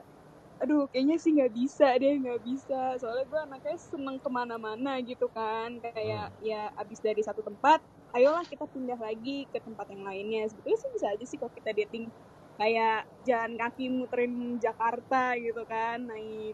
[0.63, 3.00] aduh kayaknya sih nggak bisa deh nggak bisa.
[3.00, 7.80] Soalnya gue anaknya seneng ke mana-mana gitu kan kayak ya abis dari satu tempat
[8.16, 10.44] ayolah kita pindah lagi ke tempat yang lainnya.
[10.52, 12.12] Sebetulnya sih bisa aja sih kalau kita dating
[12.60, 16.54] kayak jalan kaki muterin Jakarta gitu kan naik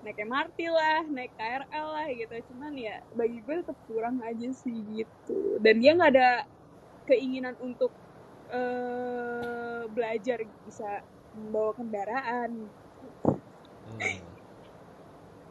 [0.00, 4.76] naik MRT lah naik KRL lah gitu cuman ya bagi gue tetap kurang aja sih
[4.96, 6.30] gitu dan dia nggak ada
[7.04, 7.92] keinginan untuk
[8.50, 11.04] eh belajar bisa
[11.36, 12.50] membawa kendaraan
[13.90, 14.22] Hmm.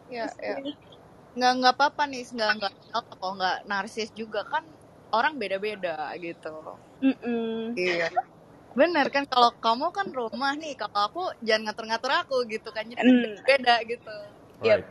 [0.10, 0.58] Ya, ya.
[1.38, 4.66] Nggak nggak apa-apa nih, nggak nggak kok nggak narsis juga kan
[5.14, 6.56] orang beda-beda gitu.
[7.04, 7.78] Mm-mm.
[7.78, 8.10] Iya.
[8.74, 13.02] Bener kan kalau kamu kan rumah nih, kalau aku jangan ngatur-ngatur aku gitu kan jadi
[13.06, 13.38] Mm.
[13.46, 14.18] beda gitu.
[14.60, 14.67] Yep.
[14.67, 14.88] Right.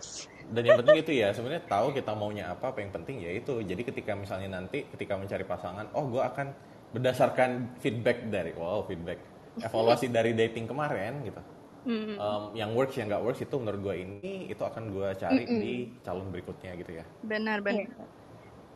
[0.49, 3.61] Dan yang penting itu ya sebenarnya tahu kita maunya apa, apa yang penting ya itu.
[3.61, 6.57] Jadi ketika misalnya nanti ketika mencari pasangan, oh gue akan
[6.97, 9.21] berdasarkan feedback dari, wow feedback,
[9.61, 11.43] evaluasi dari dating kemarin gitu.
[11.89, 12.17] Mm.
[12.17, 15.75] Em, yang works yang nggak works itu menurut gue ini itu akan gue cari di
[16.01, 17.05] calon berikutnya gitu ya.
[17.29, 17.93] Benar benar.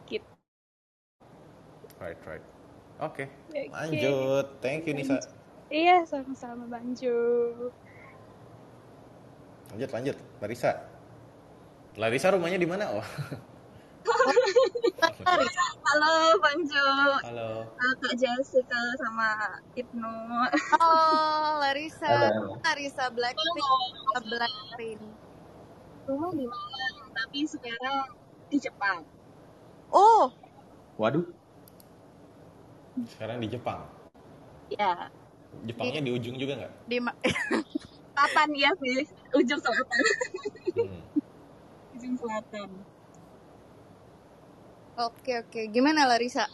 [0.04, 0.28] Gitu.
[1.96, 2.44] Right right.
[3.00, 3.72] Oke, Oke.
[3.72, 4.46] lanjut.
[4.60, 5.18] Thank you Nisa.
[5.72, 7.16] Iya sama-sama Bang Jo
[9.72, 10.16] Lanjut lanjut.
[10.40, 10.70] Larissa.
[11.96, 12.92] Larissa rumahnya di mana?
[12.92, 13.06] Oh.
[15.92, 16.88] Halo Bang Jo,
[17.22, 17.68] Halo.
[18.00, 19.28] Kak Jessica sama
[19.72, 20.16] Ibnu.
[20.80, 22.56] Oh, Larissa, Halo.
[22.60, 23.68] Larissa Blackpink,
[24.24, 25.00] Blackpink.
[26.08, 26.86] Rumah di mana?
[27.12, 27.96] Tapi sekarang
[28.48, 29.04] di Jepang.
[29.92, 30.32] Oh,
[30.96, 31.24] Waduh.
[33.08, 33.84] Sekarang di Jepang.
[34.72, 35.12] Ya,
[35.64, 36.72] Jepangnya di ujung juga nggak?
[36.88, 37.16] di ma-
[38.12, 40.02] selatan ya sih, ujung selatan.
[40.76, 41.00] Hmm.
[41.96, 42.68] ujung selatan.
[44.92, 45.60] Oke, oke.
[45.72, 46.44] Gimana Larissa?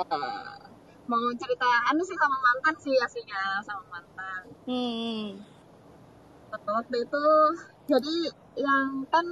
[0.00, 0.56] Eh,
[1.04, 4.42] mau cerita anu sih sama mantan sih aslinya sama mantan.
[4.64, 5.44] Hmm.
[6.48, 7.24] Waktu itu
[7.84, 8.16] jadi
[8.56, 9.26] yang kan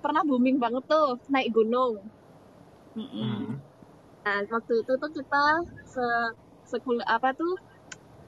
[0.00, 2.00] pernah booming banget tuh naik gunung.
[2.96, 3.60] Mm-mm.
[4.24, 5.44] Nah, waktu itu tuh kita
[5.84, 6.06] se
[6.64, 7.54] sekul apa tuh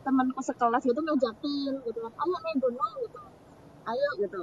[0.02, 3.20] temanku sekelas gitu ngajakin gitu kan, ayo naik gunung gitu,
[3.90, 4.42] ayo gitu.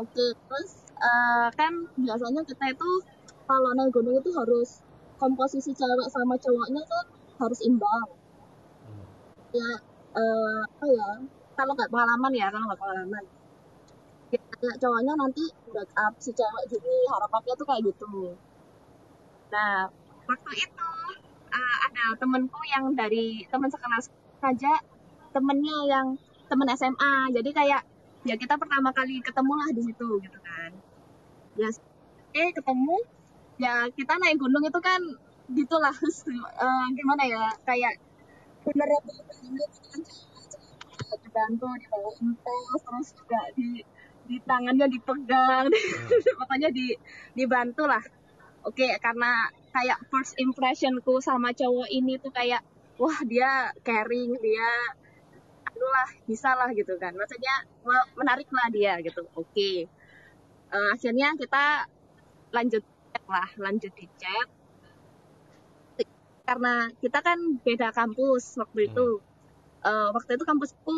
[0.00, 2.90] Oke, terus eh, kan biasanya kita itu
[3.48, 4.80] kalau naik gunung itu harus
[5.20, 7.04] komposisi cewek sama cowoknya kan
[7.44, 8.08] harus imbang.
[9.52, 9.70] Ya,
[10.16, 11.08] eh, apa ya?
[11.52, 13.24] Kalau nggak pengalaman ya, kalau nggak pengalaman.
[14.32, 18.12] Ya, cowoknya nanti backup si cewek gini, harapannya tuh kayak gitu.
[19.52, 19.92] Nah,
[20.24, 20.88] waktu itu
[21.52, 24.08] eh, ada temenku yang dari teman sekelas
[24.42, 24.72] saja
[25.30, 26.06] temennya yang
[26.50, 27.82] temen SMA jadi kayak
[28.26, 30.70] ya kita pertama kali ketemu lah di situ gitu kan.
[31.54, 31.68] Ya
[32.32, 32.96] eh ketemu
[33.62, 35.00] ya kita naik gunung itu kan
[35.54, 35.94] gitulah.
[36.62, 37.94] Eh, gimana ya kayak
[38.62, 39.70] cewek-cewek.
[41.22, 43.80] dibantu dibawain tas terus juga di
[44.28, 45.66] di tangannya dipegang
[46.38, 46.92] pokoknya di
[47.36, 48.00] dibantu lah
[48.64, 52.60] oke karena kayak first impressionku sama cowok ini tuh kayak
[53.00, 53.50] wah dia
[53.86, 54.68] caring dia
[55.94, 57.12] lah bisa lah gitu kan.
[57.20, 57.54] Maksudnya
[58.18, 59.20] menarik lah dia gitu.
[59.40, 59.62] Oke.
[60.74, 61.58] Eh, akhirnya kita
[62.56, 62.82] lanjut
[63.32, 64.48] lah lanjut di chat.
[66.48, 66.68] Karena
[67.02, 69.00] kita kan beda kampus waktu itu.
[69.86, 70.92] Eh, waktu itu kampusku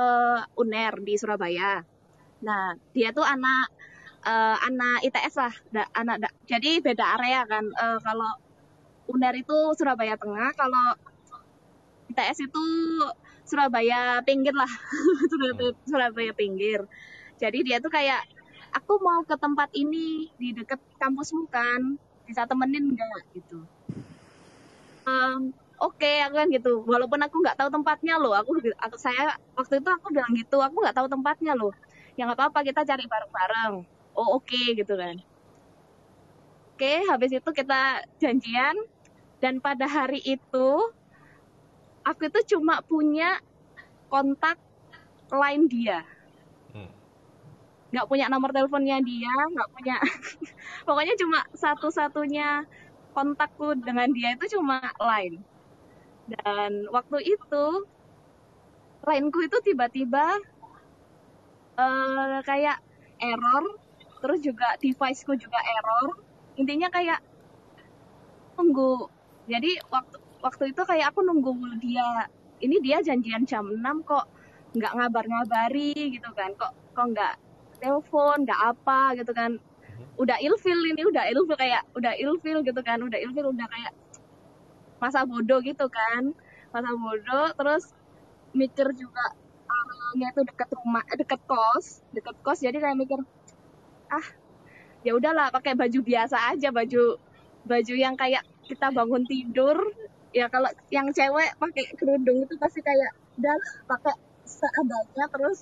[0.00, 1.64] eh, UNER di Surabaya.
[2.46, 2.62] Nah
[2.96, 3.62] dia tuh anak
[4.28, 5.54] eh, anak ITS lah.
[5.74, 7.64] Da- anak da- jadi beda area kan.
[7.84, 8.30] Eh, kalau
[9.12, 10.84] UNER itu Surabaya Tengah kalau
[12.10, 12.64] ITS itu
[13.46, 14.68] Surabaya pinggir lah.
[15.30, 16.82] Surabaya, Surabaya pinggir.
[17.38, 18.22] Jadi dia tuh kayak
[18.74, 23.20] aku mau ke tempat ini di deket kampusmu kan bisa temenin nggak?
[23.34, 23.58] Gitu.
[25.06, 25.50] Em,
[25.82, 26.72] oke aku kan gitu.
[26.86, 28.34] Walaupun aku nggak tahu tempatnya loh.
[28.38, 31.72] Aku, aku saya waktu itu aku bilang gitu aku nggak tahu tempatnya loh.
[32.14, 33.74] Ya nggak apa-apa kita cari bareng-bareng.
[34.14, 35.16] Oh oke gitu kan.
[36.76, 38.76] Oke habis itu kita janjian
[39.40, 40.68] dan pada hari itu
[42.04, 43.38] aku itu cuma punya
[44.10, 44.58] kontak
[45.30, 46.00] line dia.
[46.74, 46.90] Hmm.
[47.90, 49.96] nggak punya nomor teleponnya dia nggak punya.
[50.86, 52.66] Pokoknya cuma satu-satunya
[53.14, 55.42] kontakku dengan dia itu cuma line.
[56.30, 57.66] Dan waktu itu
[59.00, 60.38] lineku itu tiba-tiba
[61.80, 62.78] eh, kayak
[63.18, 63.64] error
[64.20, 66.20] terus juga deviceku juga error.
[66.60, 67.20] Intinya kayak
[68.54, 69.08] nunggu.
[69.50, 72.26] Jadi waktu waktu itu kayak aku nunggu dia
[72.60, 74.24] ini dia janjian jam 6 kok
[74.76, 76.52] nggak ngabar-ngabari gitu kan.
[76.56, 77.34] Kok kok nggak
[77.80, 79.56] telepon nggak apa gitu kan.
[80.20, 83.00] Udah ilfil ini udah ilfil kayak udah ilfil gitu kan.
[83.00, 83.92] Udah ilfil udah kayak
[85.00, 86.32] masa bodoh gitu kan.
[86.72, 87.84] Masa bodoh terus
[88.52, 89.24] mikir juga
[89.70, 92.60] areanya itu deket rumah eh, deket kos deket kos.
[92.60, 93.20] Jadi kayak mikir
[94.10, 94.26] ah
[95.00, 97.16] ya udahlah pakai baju biasa aja baju
[97.64, 99.78] baju yang kayak kita bangun tidur
[100.38, 103.56] ya kalau yang cewek pakai kerudung itu pasti kayak udah
[103.90, 104.14] pakai
[104.46, 105.58] seadanya terus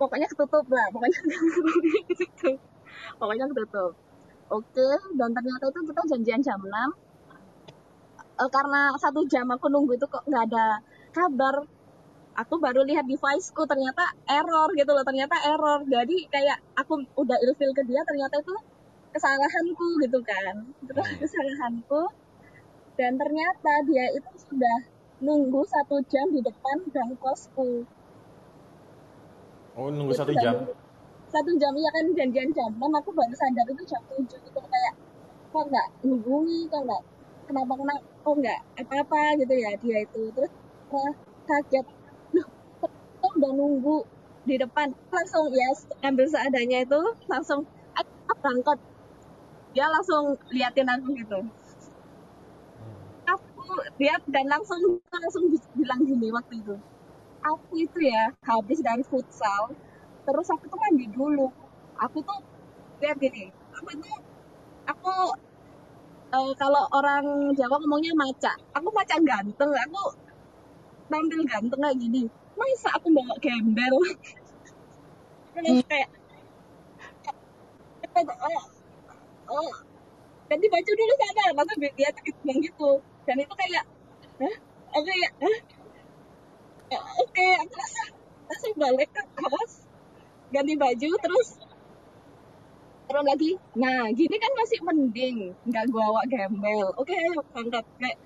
[0.00, 2.58] pokoknya ketutup lah pokoknya ketutup
[3.20, 3.92] pokoknya ketutup.
[4.52, 6.90] Oke dan ternyata itu kita janjian jam 6
[8.42, 10.66] Eh, karena satu jam aku nunggu itu kok nggak ada
[11.16, 11.54] kabar.
[12.42, 14.04] Aku baru lihat deviceku ternyata
[14.38, 15.80] error gitu loh ternyata error.
[15.94, 18.54] Jadi kayak aku udah ilfil ke dia ternyata itu
[19.14, 20.54] kesalahanku gitu kan.
[20.88, 21.18] Terus Hmm.
[21.22, 22.00] kesalahanku
[22.94, 24.78] dan ternyata dia itu sudah
[25.18, 27.82] nunggu satu jam di depan gang kosku.
[29.74, 30.54] Oh nunggu Itu satu jam.
[30.62, 30.78] nunggu-
[31.34, 32.70] satu jam ya kan janjian jam.
[32.78, 34.94] 6 aku baru sadar itu jam 7 gitu kayak
[35.50, 37.02] kok nggak hubungi kok nggak
[37.50, 40.20] kenapa kenapa kok nggak apa apa gitu ya dia itu.
[40.30, 40.52] Terus
[40.94, 41.12] wah,
[41.50, 41.86] kaget.
[42.38, 42.46] Loh
[42.78, 42.90] kok
[43.34, 44.06] udah nunggu
[44.46, 44.94] di depan?
[45.10, 45.66] Langsung ya
[46.06, 47.66] ambil seadanya itu langsung
[48.44, 48.76] berangkat
[49.72, 51.40] dia langsung liatin aku gitu
[54.00, 54.78] lihat dan langsung
[55.10, 55.44] langsung
[55.74, 56.74] bilang gini waktu itu
[57.44, 59.74] aku itu ya habis dari futsal
[60.24, 61.52] terus aku tuh mandi dulu
[62.00, 62.40] aku tuh
[63.04, 64.10] lihat gini aku itu
[64.88, 65.12] aku
[66.32, 70.02] eh, kalau orang Jawa ngomongnya maca aku maca ganteng aku
[71.12, 72.22] tampil ganteng kayak gini
[72.54, 73.94] masa aku bawa gembel
[75.54, 76.10] terus kayak
[78.14, 78.30] kayak,
[79.50, 79.72] oh
[80.48, 82.90] ganti baju dulu sana langsung dia dia tuh gitu bilang gitu
[83.24, 83.84] dan itu kayak
[84.40, 84.56] hah?
[84.94, 85.58] Oke ya hah?
[86.92, 88.08] Ya, oke aku langsung
[88.48, 89.72] langsung balik ke kos
[90.54, 91.48] ganti baju terus
[93.08, 93.50] turun lagi.
[93.76, 95.36] Nah gini kan masih mending
[95.68, 96.88] nggak gua bawa gembel.
[97.00, 97.84] Oke ayo berangkat.
[98.00, 98.18] Kayak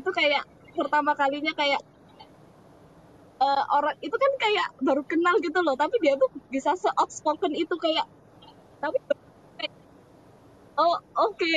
[0.00, 0.42] itu kayak
[0.74, 1.80] pertama kalinya kayak
[3.44, 7.52] eh, orang itu kan kayak baru kenal gitu loh tapi dia tuh bisa se outspoken
[7.54, 8.06] itu kayak
[8.82, 8.98] tapi
[9.58, 9.72] kayak,
[10.78, 10.96] oh
[11.26, 11.52] oke.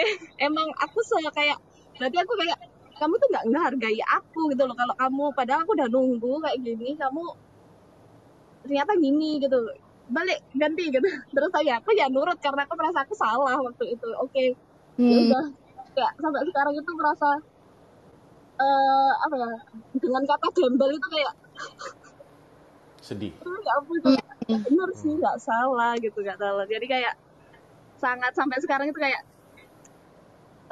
[0.48, 1.58] Emang aku se kayak
[1.98, 2.58] berarti aku kayak
[2.98, 4.74] kamu tuh nggak ngehargai aku gitu loh.
[4.74, 7.24] Kalau kamu padahal aku udah nunggu kayak gini kamu
[8.66, 9.60] ternyata gini gitu.
[10.08, 11.04] Balik ganti gitu.
[11.36, 14.10] Terus saya aku ya nurut karena aku merasa aku salah waktu itu.
[14.18, 14.46] Oke.
[14.98, 15.30] Ya Hmm.
[15.30, 15.46] udah.
[15.94, 17.30] Kayak sampai sekarang itu merasa
[18.58, 19.50] eh apa ya
[20.02, 21.34] dengan kata gembel itu kayak
[23.02, 23.34] Sedih.
[23.46, 26.66] "Oh, ya ampun itu nggak bener sih nggak salah gitu nggak salah.
[26.66, 27.14] Jadi kayak
[27.98, 29.22] sangat sampai sekarang itu kayak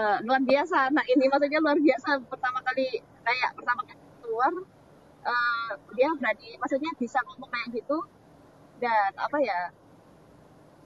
[0.02, 0.80] eh, luar biasa.
[0.96, 2.10] Nah ini maksudnya luar biasa.
[2.32, 2.88] Pertama kali
[3.26, 4.54] kayak pertama kali keluar
[5.26, 7.98] eh, dia berani maksudnya bisa ngomong kayak gitu.
[8.84, 9.60] Dan apa ya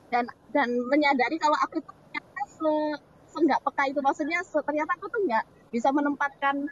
[0.09, 2.73] dan dan menyadari kalau aku ternyata se,
[3.29, 3.99] se nggak peka itu.
[4.01, 6.65] Maksudnya se, ternyata aku tuh nggak bisa menempatkan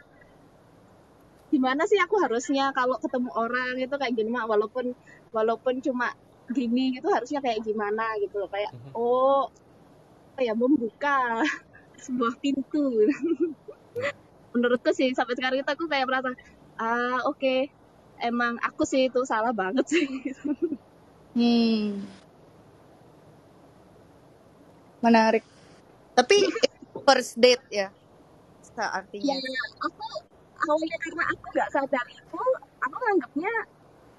[1.48, 4.46] gimana sih aku harusnya kalau ketemu orang itu kayak gini Mak.
[4.52, 4.92] walaupun
[5.32, 6.12] walaupun cuma
[6.52, 9.48] gini gitu harusnya kayak gimana gitu kayak oh
[10.36, 11.40] apa ya membuka
[12.06, 12.84] sebuah pintu
[14.54, 16.30] menurutku sih sampai sekarang itu aku kayak merasa
[16.80, 17.54] ah oke
[18.22, 20.04] emang aku sih itu salah banget sih
[21.38, 22.02] Hmm.
[24.98, 25.46] Menarik.
[26.18, 26.34] Tapi
[27.06, 27.94] first date ya,
[28.74, 29.38] ya artinya.
[29.86, 30.06] aku
[30.66, 32.42] awalnya karena aku nggak sadar itu
[32.82, 33.52] aku nganggapnya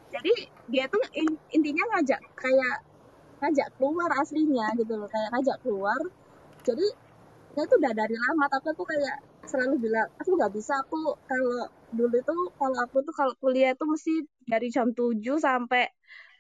[0.10, 0.34] jadi
[0.72, 2.76] dia tuh in- intinya ngajak kayak
[3.44, 6.02] ngajak keluar aslinya gitu loh kayak ngajak keluar
[6.64, 6.86] jadi
[7.54, 9.18] dia tuh udah dari lama tapi aku kayak
[9.50, 10.98] selalu bilang aku nggak bisa aku
[11.30, 11.66] kalau
[11.98, 14.12] dulu itu kalau aku tuh kalau kuliah tuh mesti
[14.52, 15.90] dari jam 7 sampai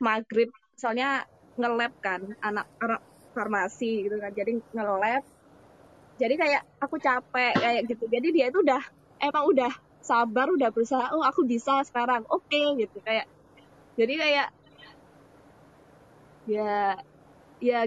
[0.05, 0.49] maghrib.
[0.79, 1.25] Soalnya
[1.59, 3.01] nge-lab kan anak anak
[3.35, 5.23] farmasi gitu kan jadi nge-lab.
[6.21, 8.03] Jadi kayak aku capek kayak gitu.
[8.13, 8.81] Jadi dia itu udah
[9.23, 9.71] emang udah
[10.09, 13.25] sabar udah berusaha oh aku bisa sekarang oke gitu kayak.
[13.99, 14.47] Jadi kayak
[16.53, 16.95] ya
[17.67, 17.77] ya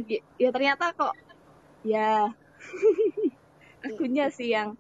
[0.43, 1.13] ya ternyata kok
[1.93, 2.01] ya
[3.87, 4.75] akunya sih yang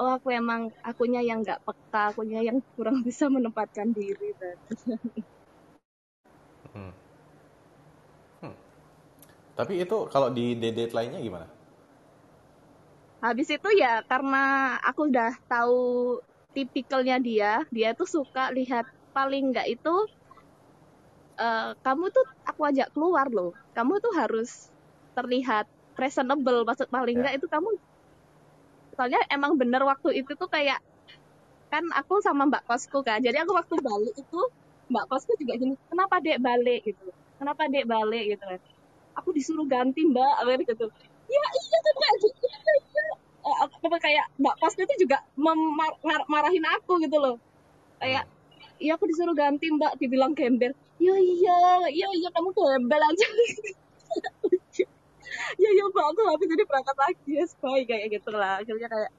[0.00, 4.56] oh aku emang akunya yang nggak peka akunya yang kurang bisa menempatkan diri dan
[6.76, 6.92] Hmm.
[8.44, 8.52] Hmm.
[9.56, 11.48] Tapi itu kalau di date lainnya gimana?
[13.26, 15.78] habis itu ya karena aku udah tahu
[16.54, 18.84] tipikalnya dia dia tuh suka lihat
[19.16, 19.94] paling nggak itu
[21.40, 24.70] eh, kamu tuh aku ajak keluar loh kamu tuh harus
[25.16, 25.66] terlihat
[25.96, 27.20] presentable maksud paling Ya.
[27.24, 27.68] nggak itu kamu
[28.96, 30.80] soalnya emang bener waktu itu tuh kayak
[31.68, 33.18] kan aku sama mbak kosku kan.
[33.20, 34.40] Jadi aku waktu balik itu
[34.88, 36.80] mbak kosku juga gini kenapa dek balik?
[36.86, 37.10] gitu.
[37.36, 38.24] Kenapa dek balik?
[38.32, 38.60] gitu kan.
[39.20, 40.34] Aku disuruh ganti mbak.
[40.40, 40.86] Apa gitu.
[41.26, 43.04] Ya iya tuh kayak gitu iya, iya.
[43.46, 45.18] Eh, apa kayak mbak kosku itu juga
[46.30, 47.36] marahin aku gitu loh.
[48.00, 48.24] Kayak
[48.80, 49.98] iya aku disuruh ganti mbak.
[50.00, 50.72] Dibilang gembel
[51.02, 51.58] iya iya.
[51.92, 53.26] Iya iya kamu gembel aja
[55.54, 59.10] ya ya mbak aku habis jadi berangkat lagi ya bye kayak gitu lah akhirnya kayak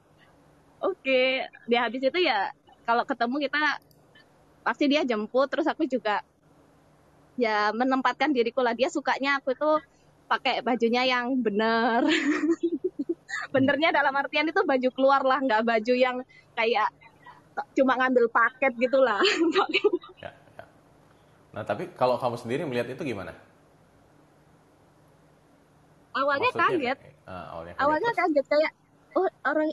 [0.82, 1.22] oke.
[1.70, 2.52] Dia habis itu ya
[2.88, 3.60] kalau ketemu kita
[4.64, 6.22] pasti dia jemput terus aku juga
[7.40, 8.74] ya menempatkan diriku lah.
[8.78, 9.72] Dia sukanya aku itu
[10.28, 12.04] pakai bajunya yang bener.
[13.54, 16.18] Benernya dalam artian itu baju keluar lah nggak baju yang
[16.58, 16.90] kayak
[17.74, 19.22] cuma ngambil paket gitulah.
[20.18, 20.66] Ya, ya.
[21.54, 23.34] Nah, tapi kalau kamu sendiri melihat itu gimana?
[26.18, 26.98] Awalnya Maksudnya, kaget.
[27.26, 27.84] ah, awalnya kaget.
[27.84, 28.72] awalnya kaget kayak
[29.14, 29.70] oh orang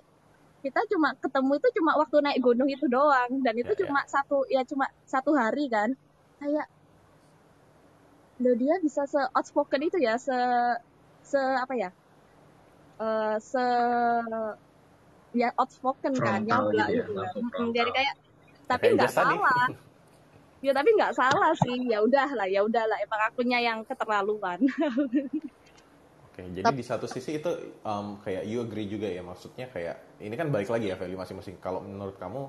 [0.65, 3.31] kita cuma ketemu itu cuma waktu naik gunung itu doang.
[3.45, 3.81] Dan itu Ya, ya.
[3.85, 5.93] cuma satu ya cuma satu hari kan.
[6.41, 6.67] Kayak
[8.41, 10.35] lo dia bisa se outspoken itu ya se
[11.23, 11.91] se apa ya?
[12.97, 13.65] Eh se
[15.35, 17.29] ya outspoken kan ya enggak gitu ya, gitu kan.
[17.35, 17.67] Mm, frontal.
[17.73, 18.15] jadi kayak
[18.65, 19.69] Ya, tapi nggak salah.
[20.65, 21.77] Ya tapi nggak salah sih.
[21.93, 24.65] Ya udah lah ya udah lah emang akunya yang keterlaluan
[26.35, 27.47] Oke, jadi di satu sisi itu
[27.87, 31.63] um, kayak you agree juga ya, maksudnya kayak ini kan balik lagi ya value masing-masing.
[31.63, 32.43] Kalau menurut kamu,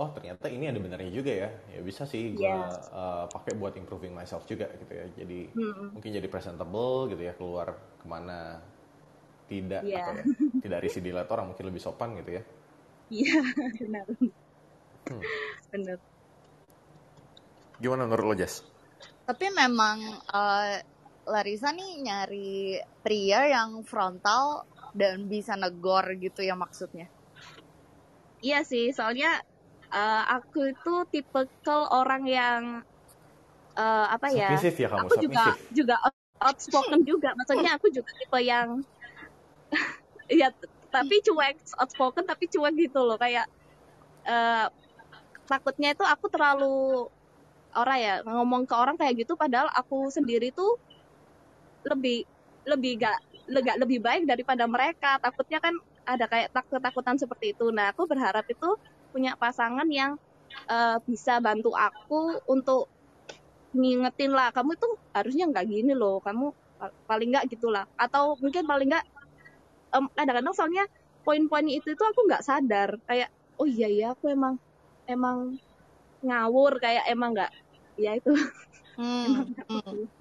[0.00, 2.90] oh ternyata ini ada benernya juga ya, ya bisa sih gue Yes.
[3.34, 5.04] pakai buat improving myself juga gitu ya.
[5.20, 5.96] Jadi Mm-mm.
[5.96, 8.56] mungkin jadi presentable gitu ya, keluar ke mana
[9.50, 9.98] tidak Iya.
[9.98, 10.24] apa ya,
[10.64, 12.42] tidak risih dilihat orang, mungkin lebih sopan gitu ya.
[13.14, 13.34] iya
[13.80, 14.06] benar
[15.08, 15.22] Hmm.
[15.72, 15.98] benar
[17.80, 18.54] Gimana menurut lo Jess?
[19.26, 19.98] Tapi memang
[20.34, 20.78] eh,
[21.26, 24.62] Larissa nih nyari pria yang frontal
[24.94, 27.10] dan bisa negor gitu ya maksudnya.
[28.40, 29.42] Iya sih, soalnya
[29.90, 32.62] uh, aku itu tipikal orang yang
[33.74, 34.54] uh, apa ya?
[34.54, 35.74] Submisif ya kamu, aku juga submisif.
[35.74, 35.96] juga
[36.40, 37.28] outspoken juga.
[37.34, 38.68] Maksudnya aku juga tipe yang
[40.40, 40.48] ya
[40.94, 43.50] tapi cuek, outspoken tapi cuek gitu loh kayak
[44.24, 44.70] uh,
[45.50, 47.06] takutnya itu aku terlalu
[47.76, 50.80] orang ya ngomong ke orang kayak gitu padahal aku sendiri tuh
[51.90, 52.16] lebih
[52.70, 53.16] lebih gak
[53.54, 55.18] lega lebih baik daripada mereka.
[55.22, 55.74] Takutnya kan
[56.06, 57.64] ada kayak tak ketakutan seperti itu.
[57.76, 58.68] Nah aku berharap itu
[59.14, 60.12] punya pasangan yang
[60.70, 62.90] uh, bisa bantu aku untuk
[63.76, 66.44] ngingetin lah kamu tuh harusnya nggak gini loh kamu
[66.78, 67.84] pa- paling nggak gitulah.
[67.98, 69.04] Atau mungkin paling nggak
[69.96, 70.84] em, kadang-kadang soalnya
[71.26, 72.90] poin-poin itu itu aku nggak sadar.
[73.08, 73.28] Kayak
[73.60, 74.54] oh iya iya aku emang
[75.10, 75.38] emang
[76.24, 77.50] ngawur kayak emang nggak
[78.04, 78.30] ya itu.
[78.96, 80.15] Hmm, hmm.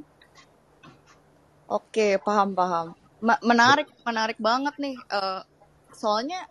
[1.65, 2.93] Oke, paham paham.
[3.25, 4.93] Ma- menarik, menarik banget nih.
[4.93, 5.41] Eh,
[5.97, 6.45] soalnya,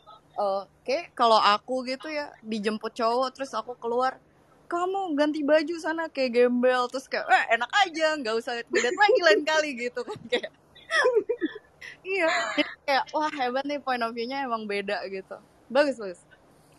[0.82, 4.18] kayak kalau aku gitu ya dijemput cowok terus aku keluar,
[4.66, 9.20] kamu ganti baju sana kayak gembel terus kayak, eh enak aja, nggak usah ngedate lagi
[9.22, 10.50] lain kali gitu kan kayak.
[12.02, 12.26] iya,
[12.58, 15.38] jadi kayak wah hebat nih point of view-nya emang beda gitu.
[15.70, 16.20] Bagus bagus.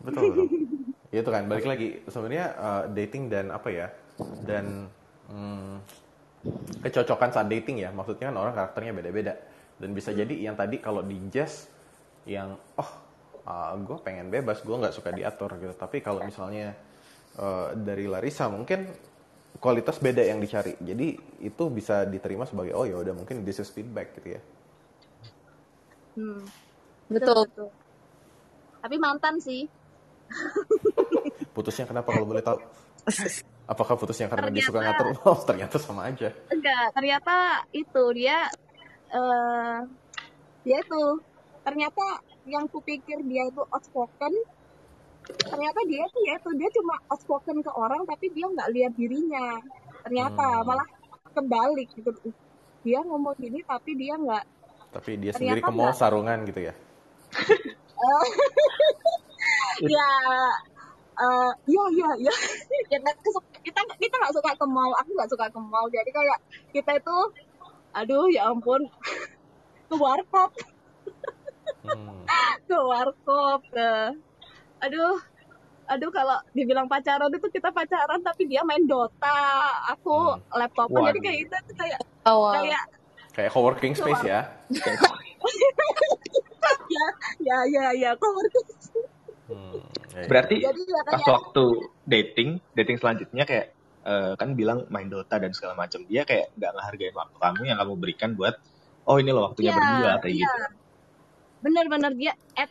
[0.03, 0.47] Betul, betul.
[1.15, 2.03] Itu kan, balik lagi.
[2.11, 3.87] Sebenarnya uh, dating dan apa ya,
[4.43, 4.91] dan
[5.31, 5.79] hmm,
[6.81, 7.89] kecocokan saat dating ya.
[7.91, 9.33] Maksudnya kan orang karakternya beda-beda.
[9.75, 11.67] Dan bisa jadi yang tadi kalau di Jazz,
[12.25, 12.91] yang, oh,
[13.81, 15.73] gue pengen bebas, gue nggak suka diatur gitu.
[15.75, 16.73] Tapi kalau misalnya
[17.37, 18.87] uh, dari Larissa mungkin
[19.59, 20.77] kualitas beda yang dicari.
[20.79, 24.41] Jadi itu bisa diterima sebagai, oh ya udah mungkin this is feedback gitu ya.
[26.15, 26.41] hmm,
[27.11, 27.45] Betul.
[27.45, 27.69] betul
[28.85, 29.65] tapi mantan sih
[31.57, 32.61] Putusnya kenapa kalau boleh tahu?
[33.65, 35.07] Apakah putusnya karena dia suka ternyata ngatur?
[35.29, 36.29] Oh, ternyata sama aja.
[36.53, 37.33] enggak ternyata
[37.73, 38.45] itu dia
[39.09, 39.77] eh
[40.61, 41.01] dia itu
[41.61, 42.05] ternyata
[42.45, 44.33] yang kupikir dia itu outspoken
[45.25, 49.57] ternyata dia tuh ya itu dia cuma outspoken ke orang tapi dia nggak lihat dirinya
[50.05, 50.65] ternyata Hmm.
[50.65, 50.87] malah
[51.33, 52.13] kebalik gitu
[52.85, 54.45] dia ngomong gini tapi dia nggak
[54.93, 56.73] Tapi dia sendiri ternyata ke mall sarungan gitu ya.
[59.83, 60.09] ya
[61.15, 62.33] eh ya ya ya ya
[63.65, 64.93] kita kita nggak suka ke mall.
[65.01, 65.89] Aku nggak suka ke mall.
[65.89, 66.37] Jadi kayak
[66.71, 67.17] kita itu
[67.91, 68.85] aduh ya ampun.
[69.89, 70.49] Ke warkop.
[71.85, 72.25] Hmm.
[72.67, 73.61] ke warkop.
[73.69, 74.13] Ke
[74.81, 75.17] aduh.
[75.85, 79.37] Aduh kalau dibilang pacaran itu kita pacaran tapi dia main Dota.
[79.93, 80.41] Aku Hmm.
[80.53, 82.53] laptopan jadi kayak itu tuh kayak Awal.
[82.61, 82.83] kayak
[83.35, 84.39] Kayak coworking space ya.
[86.87, 87.05] ya
[87.43, 88.11] ya ya ya
[89.45, 89.77] Hmm.
[90.15, 90.27] Ya, ya.
[90.31, 91.65] Berarti jadi ya pas kayak waktu
[92.07, 93.75] dating, dating selanjutnya kayak
[94.07, 96.07] eh, kan bilang main Dota dan segala macam.
[96.07, 98.55] Dia kayak nggak ngehargain waktu kamu yang kamu berikan buat
[99.05, 100.65] oh ini loh waktunya ya berdua kayak iya gitu.
[101.61, 102.69] benar-benar dia at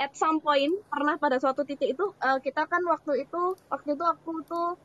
[0.00, 4.04] at some point pernah pada suatu titik itu eh, kita kan waktu itu waktu itu
[4.06, 4.78] aku tuh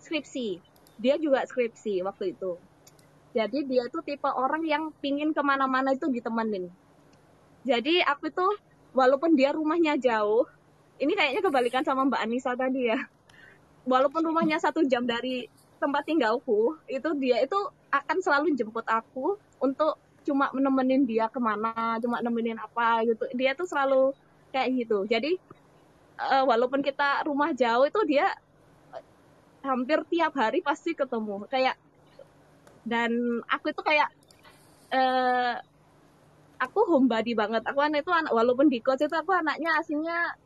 [0.00, 0.48] skripsi
[0.96, 2.56] dia juga skripsi waktu itu
[3.30, 6.70] jadi dia tuh tipe orang yang pingin ke mana-mana itu ditemenin
[7.66, 8.46] jadi aku itu
[8.96, 10.48] walaupun dia rumahnya jauh
[11.00, 13.00] ini kayaknya kebalikan sama Mbak Anissa tadi ya.
[13.88, 15.48] Walaupun rumahnya satu jam dari
[15.80, 17.56] tempat tinggalku itu dia itu
[17.88, 23.24] akan selalu jemput aku untuk cuma menemenin dia ke mana cuma nemenin apa gitu.
[23.32, 24.12] Dia tuh selalu
[24.52, 25.08] kayak gitu.
[25.08, 25.40] Jadi
[26.20, 28.28] eh, walaupun kita rumah jauh itu dia
[28.92, 29.04] eh,
[29.64, 31.48] hampir tiap hari pasti ketemu.
[31.48, 31.80] Kayak
[32.84, 34.12] dan aku itu kayak
[34.92, 35.56] eh
[36.60, 37.64] aku homebody banget.
[37.64, 40.36] Aku anak itu anak walaupun di kos itu aku anaknya aslinya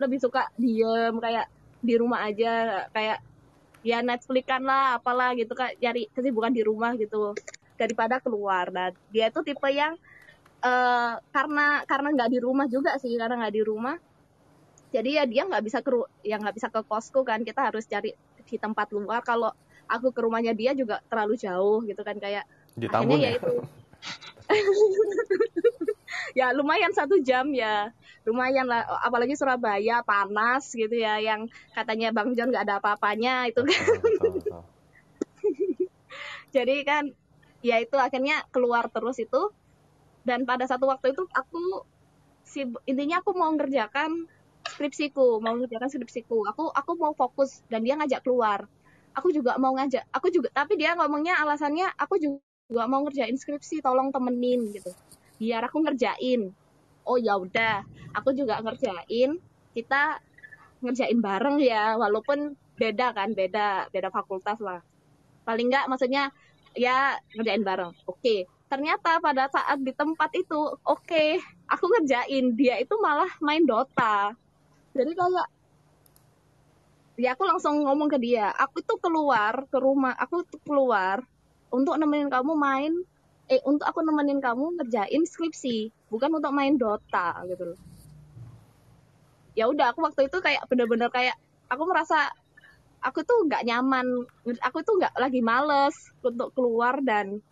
[0.00, 1.46] lebih suka diem kayak
[1.80, 3.18] di rumah aja kayak
[3.80, 5.76] ya Netflixan lah apalah gitu kak.
[5.80, 7.36] Cari kesibukan di rumah gitu
[7.76, 8.68] daripada keluar.
[8.72, 9.94] Dan dia itu tipe yang
[10.60, 13.96] eh karena karena nggak di rumah juga sih karena nggak di rumah
[14.90, 17.40] jadi ya dia nggak bisa ke ru- ya nggak bisa ke kosku kan.
[17.46, 18.10] Kita harus cari
[18.42, 19.22] di tempat luar.
[19.22, 19.48] Kalau
[19.86, 22.42] aku ke rumahnya dia juga terlalu jauh gitu kan kayak
[22.74, 23.38] Di akhirnya ya ya.
[23.38, 23.52] itu
[26.38, 27.94] ya lumayan satu jam ya.
[28.26, 33.62] Lumayan lah apalagi Surabaya panas gitu ya yang katanya Bang John nggak ada apa-apanya itu
[33.64, 33.80] kan.
[33.80, 34.62] Betul, betul, betul.
[36.54, 37.04] jadi kan
[37.64, 39.50] ya itu akhirnya keluar terus itu.
[40.20, 41.88] Dan pada satu waktu itu aku
[42.44, 44.28] si intinya aku mau ngerjakan
[44.68, 46.44] skripsiku mau ngerjakan skripsiku.
[46.52, 48.68] Aku aku mau fokus dan dia ngajak keluar.
[49.16, 53.82] Aku juga mau ngajak aku juga tapi dia ngomongnya alasannya aku juga mau ngerjain skripsi
[53.82, 54.94] tolong temenin gitu.
[55.42, 56.54] Biar aku ngerjain.
[57.02, 57.82] Oh ya udah.
[58.14, 59.42] Aku juga ngerjain.
[59.74, 60.22] Kita
[60.80, 64.80] ngerjain bareng ya walaupun beda kan beda beda fakultas lah.
[65.44, 66.30] Paling nggak maksudnya
[66.78, 67.92] ya ngerjain bareng.
[68.06, 68.46] Oke.
[68.70, 71.24] Ternyata pada saat di tempat itu oke
[71.66, 72.54] aku ngerjain.
[72.54, 74.30] Dia itu malah main Dota.
[74.94, 75.48] Jadi kayak
[77.18, 78.54] ya aku langsung ngomong ke dia.
[78.54, 81.26] Aku tuh keluar ke rumah aku tuh keluar
[81.70, 82.92] untuk nemenin kamu main
[83.50, 87.78] eh untuk aku nemenin kamu ngerjain skripsi bukan untuk main Dota gitu loh.
[89.58, 91.34] Ya udah aku waktu itu kayak bener-bener kayak
[91.66, 92.30] aku merasa
[93.02, 94.06] aku tuh nggak nyaman
[94.62, 97.42] aku tuh nggak lagi males untuk keluar dan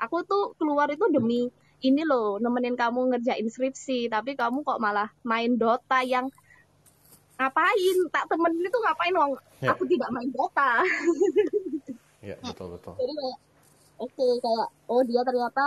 [0.00, 1.52] aku tuh keluar itu demi
[1.84, 6.32] ini loh nemenin kamu ngerjain skripsi tapi kamu kok malah main Dota yang
[7.38, 7.96] ngapain?
[8.10, 9.32] Tak temenin itu ngapain wong?
[9.62, 9.74] Ya.
[9.74, 10.82] aku tidak main Dota
[12.28, 12.94] Iya, betul betul.
[12.98, 13.38] jadi kayak
[14.04, 15.62] oke kayak oh dia ternyata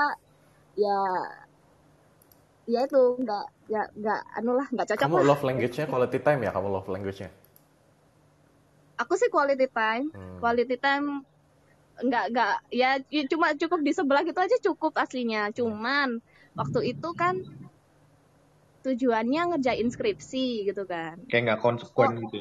[0.84, 0.90] ya
[2.74, 3.44] ya itu nggak
[3.74, 6.52] ya nggak anu lah nggak cocok Kamu lah love language-nya quality time ya?
[6.56, 7.30] Kamu love language-nya?
[9.02, 10.40] aku sih quality time Hmm.
[10.42, 11.06] quality time
[12.08, 12.52] nggak nggak
[12.82, 16.10] ya, ya cuma cukup di sebelah gitu aja cukup aslinya cuman
[16.60, 17.36] waktu itu kan
[18.86, 22.40] tujuannya ngerjain skripsi gitu kan Kayak nggak konsekuen gitu.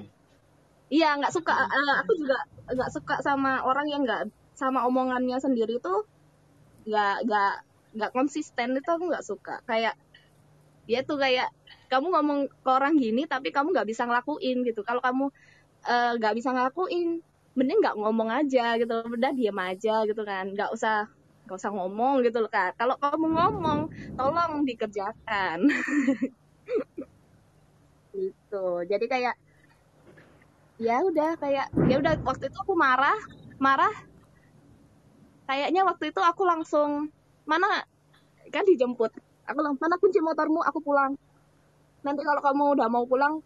[0.95, 1.53] Iya nggak suka.
[1.75, 2.37] Eh, aku juga
[2.75, 4.23] nggak suka sama orang yang nggak
[4.61, 5.99] sama omongannya sendiri tuh
[6.89, 7.51] nggak nggak
[7.97, 8.69] nggak konsisten.
[8.79, 9.53] Itu aku nggak suka.
[9.71, 9.95] Kayak
[10.89, 11.47] dia tuh kayak
[11.93, 14.81] kamu ngomong ke orang gini tapi kamu nggak bisa ngelakuin gitu.
[14.89, 15.25] Kalau kamu
[15.91, 17.09] eh, nggak bisa ngelakuin
[17.59, 18.95] mending nggak ngomong aja gitu.
[19.17, 20.45] Udah diam aja gitu kan.
[20.55, 20.95] Nggak usah
[21.45, 22.71] nggak usah ngomong gitu loh kak.
[22.81, 23.81] Kalau kamu ngomong
[24.19, 25.59] tolong dikerjakan.
[28.15, 28.57] Gitu.
[28.91, 29.35] Jadi kayak
[30.81, 33.17] ya udah kayak ya udah waktu itu aku marah
[33.61, 33.93] marah.
[35.45, 37.13] Kayaknya waktu itu aku langsung
[37.45, 37.85] mana?
[38.49, 39.13] Kan dijemput.
[39.45, 40.65] Aku langsung mana kunci motormu?
[40.65, 41.15] Aku pulang.
[42.01, 43.45] Nanti kalau kamu udah mau pulang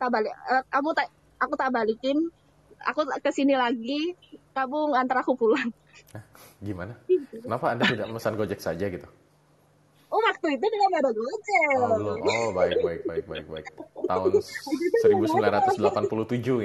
[0.00, 1.06] tak balik eh, kamu tak
[1.38, 2.32] aku tak balikin.
[2.82, 4.16] Aku ke sini lagi
[4.56, 5.70] kamu antar aku pulang.
[6.64, 6.96] Gimana?
[7.30, 9.06] Kenapa Anda tidak memesan Gojek saja gitu?
[10.12, 12.20] Oh waktu itu belum ada gojek Oh.
[12.20, 13.64] Oh, baik, baik, baik, baik, baik.
[14.04, 15.80] Tahun 1987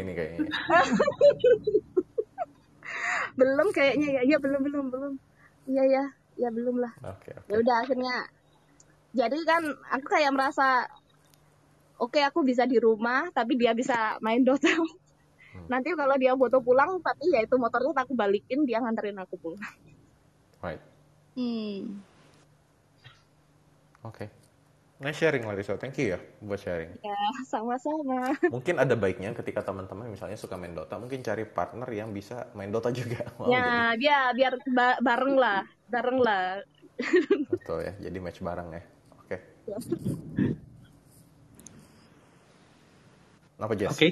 [0.04, 0.44] ini kayaknya.
[3.38, 5.14] belum kayaknya ya ya belum belum belum
[5.70, 6.04] iya ya
[6.38, 7.50] ya belum lah Oke, oke.
[7.50, 8.16] ya udah akhirnya
[9.14, 10.90] jadi kan aku kayak merasa
[12.02, 14.70] oke aku bisa di rumah tapi dia bisa main Dota
[15.70, 19.62] nanti kalau dia foto pulang tapi ya itu motornya aku balikin dia nganterin aku pulang
[20.58, 20.82] Right.
[21.38, 22.02] Hmm.
[24.08, 24.26] Oke.
[24.98, 25.78] Nice sharing Larissa.
[25.78, 26.90] Thank you ya buat sharing.
[27.06, 27.14] ya
[27.46, 32.50] sama-sama Mungkin ada baiknya ketika teman-teman misalnya suka main Dota, mungkin cari partner yang bisa
[32.58, 33.22] main Dota juga.
[33.38, 36.88] Mau ya dia biar ba- bareng lah bareng lah jadi.
[37.54, 37.94] Betul ya.
[38.10, 38.84] Jadi match bareng ya.
[39.22, 39.38] Oke.
[43.54, 43.94] Kenapa Jess?
[43.94, 44.10] Oke.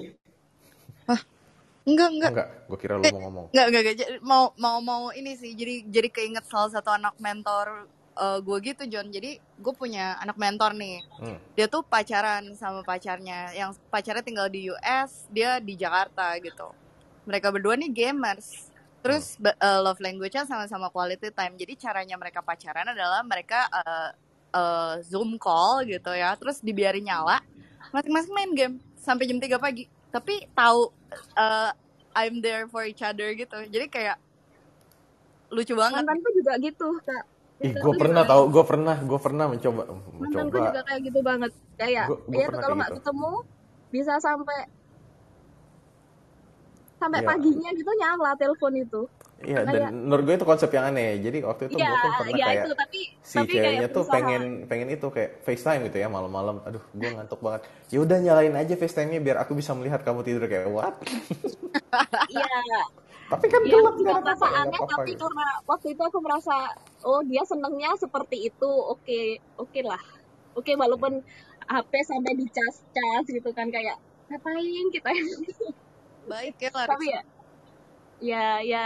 [1.85, 2.31] Enggak, Oh, enggak.
[2.33, 3.45] enggak, gue kira lu mau ngomong.
[3.53, 3.95] Enggak, enggak, enggak.
[4.01, 5.53] Jadi, Mau mau mau ini sih.
[5.53, 7.85] Jadi jadi keinget salah satu anak mentor
[8.15, 9.11] gue gitu, John.
[9.11, 11.03] Jadi gue punya anak mentor nih.
[11.19, 11.37] Hmm.
[11.53, 13.51] Dia tuh pacaran sama pacarnya.
[13.51, 16.71] Yang pacarnya tinggal di US, dia di Jakarta gitu.
[17.27, 18.71] Mereka berdua nih gamers.
[19.03, 21.53] Terus ba- eh, love language-nya sama-sama quality time.
[21.59, 24.09] Jadi caranya mereka pacaran adalah mereka eh,
[24.55, 26.33] eh, Zoom call gitu ya.
[26.39, 27.43] Terus dibiarin nyala.
[27.93, 29.85] Masing-masing main game sampai jam 3 pagi.
[30.09, 30.89] Tapi tahu
[31.35, 31.71] eh,
[32.15, 33.59] I'm there for each other gitu.
[33.67, 34.17] Jadi kayak
[35.53, 36.01] lucu banget.
[36.01, 39.83] mantanku juga gitu kak Ih, gue pernah tahu, gue pernah, gue pernah mencoba,
[40.19, 40.59] mencoba.
[40.71, 42.99] juga kayak gitu banget kayak Gua- gua ya pernah kalau nggak gitu.
[42.99, 43.31] ketemu
[43.95, 44.59] bisa sampai
[46.99, 47.27] sampai Iya.
[47.31, 49.01] paginya gitu nyala telepon itu
[49.45, 51.19] Iya, dan menurut gue itu konsep yang aneh.
[51.21, 53.87] Jadi waktu itu iya gue pun pernah iya kayak itu tapi si tapi kayak ceweknya
[53.91, 54.15] tuh berusaha.
[54.15, 56.55] pengen pengen itu kayak FaceTime gitu ya malam-malam.
[56.65, 57.61] Aduh, gue ngantuk banget.
[57.93, 60.95] Ya udah nyalain aja FaceTime-nya biar aku bisa melihat kamu tidur kayak what?
[62.31, 62.47] iya
[63.25, 65.25] Tapi kan Iya, gelap juga nggak apa-apa, aneh tapi gitu.
[65.25, 66.55] karena waktu itu aku merasa
[67.05, 68.71] oh dia senengnya seperti itu.
[68.91, 70.01] Oke oke lah.
[70.57, 71.21] Oke walaupun
[71.65, 73.97] HP sampai dicas-cas gitu kan kayak
[74.29, 75.09] ngapain kita
[76.25, 76.89] Baik ya Larissa.
[76.97, 77.21] tapi ya
[78.17, 78.85] ya ya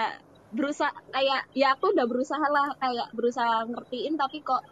[0.51, 4.63] berusaha kayak ya aku udah berusaha lah kayak berusaha ngertiin tapi kok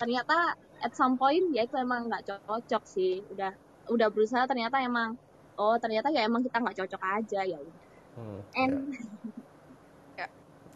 [0.00, 3.20] ternyata at some point ya itu emang nggak cocok sih.
[3.32, 3.52] Udah
[3.92, 5.18] udah berusaha ternyata emang
[5.60, 7.76] oh ternyata ya emang kita nggak cocok aja ya udah.
[8.14, 9.42] Hmm, and Ya.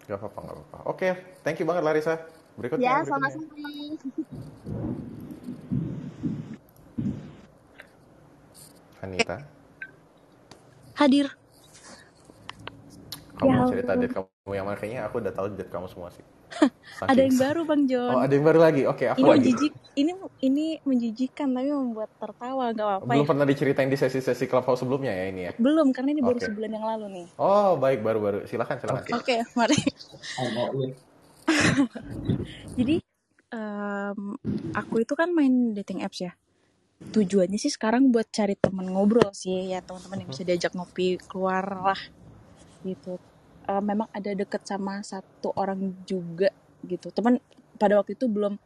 [0.08, 0.78] Gak apa-apa, gak apa-apa.
[0.88, 1.08] Oke,
[1.44, 2.16] thank you banget Larissa.
[2.56, 3.44] Berikutnya, ya sama-sama
[8.98, 9.46] Anita,
[10.98, 11.30] Hadir.
[13.38, 14.02] kamu Ya mau cerita ampun.
[14.02, 14.76] date kamu yang mana?
[14.80, 16.24] Kayaknya aku udah tahu date kamu semua sih.
[16.58, 16.74] Ada
[17.06, 18.10] Saking- yang baru Bang John.
[18.10, 18.82] Oh, ada yang baru lagi.
[18.84, 19.38] Oke, apa ini lagi?
[19.38, 23.30] menjijik, ini ini menjijikan tapi membuat tertawa nggak apa-apa Belum ya.
[23.30, 25.52] pernah diceritain di sesi-sesi clubhouse sebelumnya ya ini ya?
[25.54, 26.46] Belum karena ini baru Oke.
[26.50, 27.26] sebulan yang lalu nih.
[27.38, 28.38] Oh, baik baru-baru.
[28.44, 29.14] Silakan, silakan.
[29.14, 29.78] Oke, mari.
[30.42, 30.94] Oh, oh, iya.
[32.74, 32.96] Jadi
[33.48, 34.20] em,
[34.74, 36.32] aku itu kan main dating apps ya.
[36.98, 41.62] Tujuannya sih sekarang buat cari temen ngobrol sih ya teman-teman yang bisa diajak ngopi keluar
[41.62, 42.00] lah
[42.82, 43.16] gitu.
[43.68, 46.48] Eh, memang ada deket sama satu orang juga
[46.88, 47.12] gitu.
[47.12, 47.36] Teman
[47.76, 48.56] pada waktu itu belum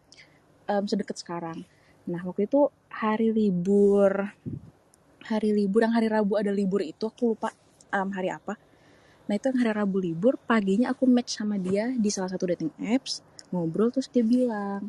[0.70, 1.58] em, sedekat sekarang.
[2.06, 4.30] Nah waktu itu hari libur
[5.26, 7.50] hari libur yang hari Rabu ada libur itu aku lupa
[7.90, 8.54] em, hari apa.
[9.26, 12.70] Nah itu yang hari Rabu libur paginya aku match sama dia di salah satu dating
[12.94, 14.88] apps ngobrol terus dia bilang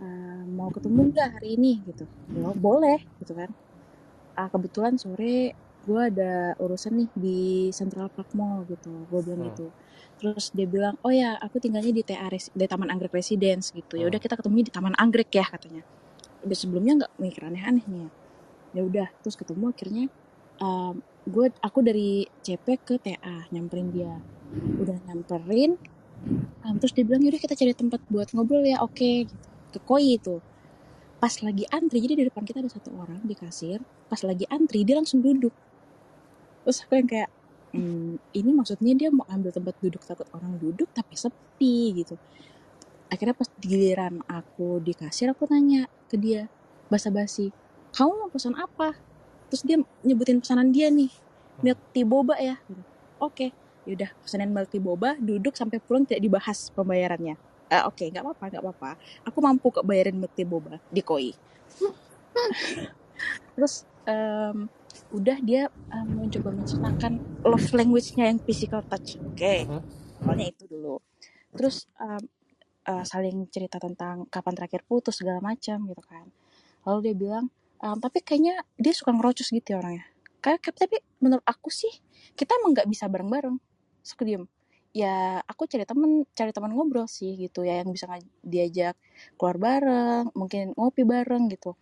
[0.00, 2.04] "Eh, mau ketemu nggak hari ini gitu
[2.56, 3.50] boleh gitu kan
[4.36, 5.56] Ah, kebetulan sore
[5.86, 9.48] gue ada urusan nih di Central Park Mall gitu gue bilang Hmm.
[9.54, 9.66] gitu.
[10.18, 13.94] Terus dia bilang oh ya aku tinggalnya di TA Res- di Taman Anggrek Residence gitu.
[14.00, 14.26] Ya udah Hmm.
[14.26, 15.82] kita ketemu di Taman Anggrek ya katanya.
[16.44, 18.10] Udah sebelumnya nggak mikir aneh-aneh nih ya
[18.76, 20.04] ya udah terus ketemu akhirnya
[21.26, 24.14] gue aku dari CP ke TA nyamperin dia.
[24.78, 25.74] Udah nyamperin
[26.66, 29.46] um, terus dia bilang yaudah kita cari tempat buat ngobrol ya oke gitu.
[29.74, 30.38] Ke koi itu.
[31.22, 34.84] Pas lagi antri jadi di depan kita ada satu orang di kasir pas lagi antri
[34.86, 35.50] dia langsung duduk
[36.66, 37.30] terus aku yang kayak
[37.70, 42.18] hmm, ini maksudnya dia mau ambil tempat duduk takut orang duduk tapi sepi gitu.
[43.06, 46.50] Akhirnya pas giliran aku di kasir aku tanya ke dia
[46.90, 47.54] basa-basi
[47.94, 48.98] kamu mau pesan apa?
[49.46, 51.08] Terus dia nyebutin pesanan dia nih
[51.62, 52.58] milk tea boba ya.
[52.66, 52.82] Gitu.
[53.16, 53.46] oke
[53.86, 57.38] yaudah pesanin milk tea boba duduk sampai pulang tidak dibahas pembayarannya.
[57.70, 58.90] Eh, oke nggak apa-apa nggak apa-apa.
[59.30, 61.30] Aku mampu kok bayarin milk tea boba di koi.
[63.56, 64.68] Terus em,
[65.12, 69.18] udah dia em, mencoba menceritakan love language-nya yang physical touch.
[69.22, 69.66] Oke.
[69.66, 69.80] Mhm.
[70.26, 70.98] awalnya itu dulu.
[71.56, 72.22] Terus em,
[72.88, 76.26] eh, saling cerita tentang kapan terakhir putus segala macam gitu kan.
[76.86, 77.44] Lalu dia bilang
[77.82, 80.06] "Em, tapi kayaknya dia suka ngerocos gitu ya orangnya.
[80.44, 81.90] Kayak tapi menurut aku sih
[82.38, 83.56] kita emang nggak bisa bareng-bareng.
[84.02, 84.44] Terus aku diem.
[84.96, 88.08] Ya aku cari temen cari teman ngobrol sih gitu ya yang bisa
[88.40, 88.96] diajak
[89.36, 91.76] keluar bareng mungkin ngopi bareng gitu.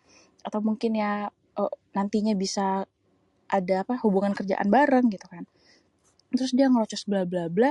[0.47, 2.85] Atau mungkin ya oh, nantinya bisa
[3.55, 5.46] ada apa hubungan kerjaan bareng gitu kan.
[6.34, 7.70] Terus dia ngerocos bla bla bla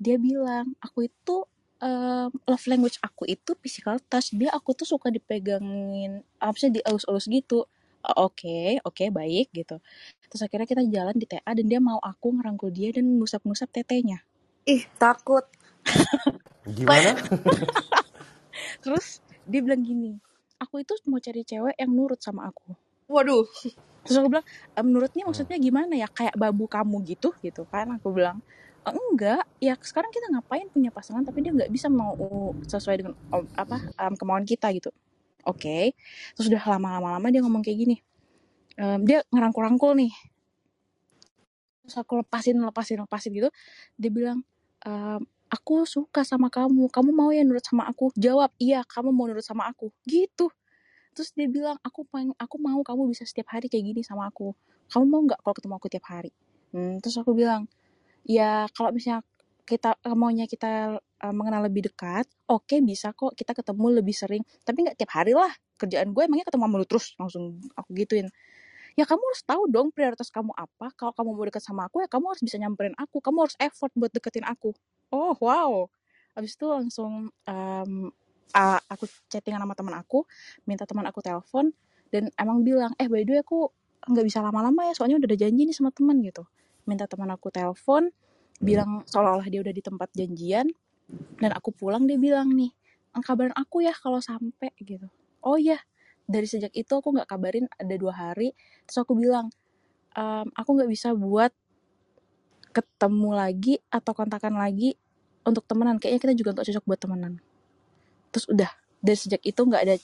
[0.00, 1.46] dia bilang aku itu
[1.78, 4.34] em, love language aku itu physical touch.
[4.34, 7.70] Dia aku tuh suka dipegangin apa sih dielus-elus gitu.
[8.02, 9.78] "Oh, oke oke baik gitu.
[10.26, 14.24] Terus akhirnya kita jalan di TA dan dia mau aku ngerangkul dia dan ngusap-ngusap tetenya
[14.68, 15.42] Ih, takut.
[16.68, 17.16] Gimana?
[18.84, 20.16] terus dia bilang gini
[20.60, 22.76] aku itu mau cari cewek yang nurut sama aku
[23.10, 23.44] Waduh.
[24.06, 26.08] terus aku bilang "E, menurutnya maksudnya gimana ya?
[26.10, 27.30] Kayak babu kamu gitu?
[27.44, 28.38] Gitu kan aku bilang
[28.86, 29.44] "E, enggak.
[29.60, 32.14] Ya sekarang kita ngapain punya pasangan tapi dia nggak bisa mau
[32.64, 33.14] sesuai dengan
[33.58, 34.90] apa em, kemauan kita gitu.
[35.48, 35.94] Oke.
[36.36, 37.96] Terus udah lama-lama lama dia ngomong kayak gini.
[38.80, 40.12] Em, dia ngerangkul-rangkul nih.
[41.84, 43.48] Terus aku lepasin lepasin lepasin gitu.
[44.00, 44.38] Dia bilang
[44.84, 46.88] "Em, aku suka sama kamu.
[46.92, 48.12] Kamu mau ya nurut sama aku?
[48.16, 49.90] Jawab iya kamu mau nurut sama aku.
[50.06, 50.48] Gitu
[51.14, 54.54] terus dia bilang aku pengen aku mau kamu bisa setiap hari kayak gini sama aku.
[54.90, 56.30] Kamu mau nggak kalau ketemu aku tiap hari?
[56.70, 57.66] Hmm, terus aku bilang
[58.26, 59.26] ya kalau misalnya
[59.66, 64.42] kita maunya kita eh, mengenal lebih dekat oke bisa kok kita ketemu lebih sering.
[64.66, 65.50] Tapi nggak tiap hari lah.
[65.78, 67.06] Kerjaan gue emangnya ketemu sama lu terus.
[67.16, 68.26] Langsung aku gituin.
[68.98, 70.90] Ya kamu harus tahu dong prioritas kamu apa.
[70.98, 73.22] Kalau kamu mau dekat sama aku ya kamu harus bisa nyamperin aku.
[73.22, 74.74] Kamu harus effort buat deketin aku.
[75.14, 75.86] Oh wow.
[76.34, 78.10] Habis itu langsung em,
[78.56, 80.24] a- aku chattingan sama teman aku
[80.68, 81.70] minta teman aku telepon
[82.10, 83.70] dan emang bilang eh by the way aku
[84.10, 86.42] nggak bisa lama-lama ya soalnya udah ada janji nih sama teman gitu.
[86.88, 88.10] Minta teman aku telepon
[88.60, 90.66] bilang seolah-olah dia udah di tempat janjian
[91.40, 92.70] dan aku pulang dia bilang nih
[93.16, 95.08] "Eh, kabarin aku ya kalau sampai gitu.
[95.44, 95.78] Oh ya
[96.28, 98.54] dari sejak itu aku nggak kabarin ada dua hari
[98.86, 99.50] terus aku bilang
[100.16, 101.52] "Em, aku nggak bisa buat
[102.70, 104.94] ketemu lagi atau kontakan lagi
[105.42, 107.32] untuk temenan kayaknya kita juga nggak cocok buat temenan
[108.30, 108.70] terus udah
[109.00, 109.94] dari sejak itu nggak ada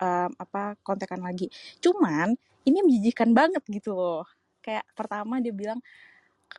[0.00, 1.46] em, apa kontekan lagi.
[1.78, 2.34] Cuman
[2.66, 4.26] ini menjijikan banget gitu loh.
[4.60, 5.80] Kayak pertama dia bilang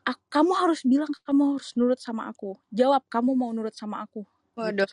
[0.07, 2.55] "A- kamu harus bilang kamu harus nurut sama aku.
[2.71, 4.23] Jawab kamu mau nurut sama aku.
[4.51, 4.83] Gitu.
[4.83, 4.91] Waduh.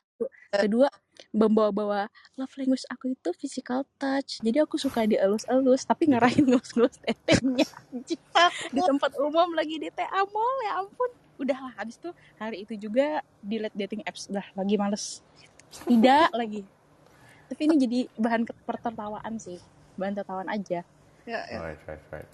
[0.49, 0.89] kedua
[1.35, 2.07] membawa-bawa
[2.39, 4.39] love language aku itu physical touch.
[4.39, 7.67] Jadi aku suka dielus-elus tapi ngarahin ngelus-ngelus tetenya
[8.71, 11.11] di tempat umum lagi di TA mall ya ampun.
[11.39, 15.23] Udahlah habis itu hari itu juga delete dating apps udah lagi males
[15.71, 16.63] tidak lagi
[17.49, 19.59] tapi ini jadi bahan pertertawaan sih
[20.01, 20.85] bahan tertawaan aja
[21.27, 21.61] Ya, ya.
[21.61, 22.29] Right, right, right.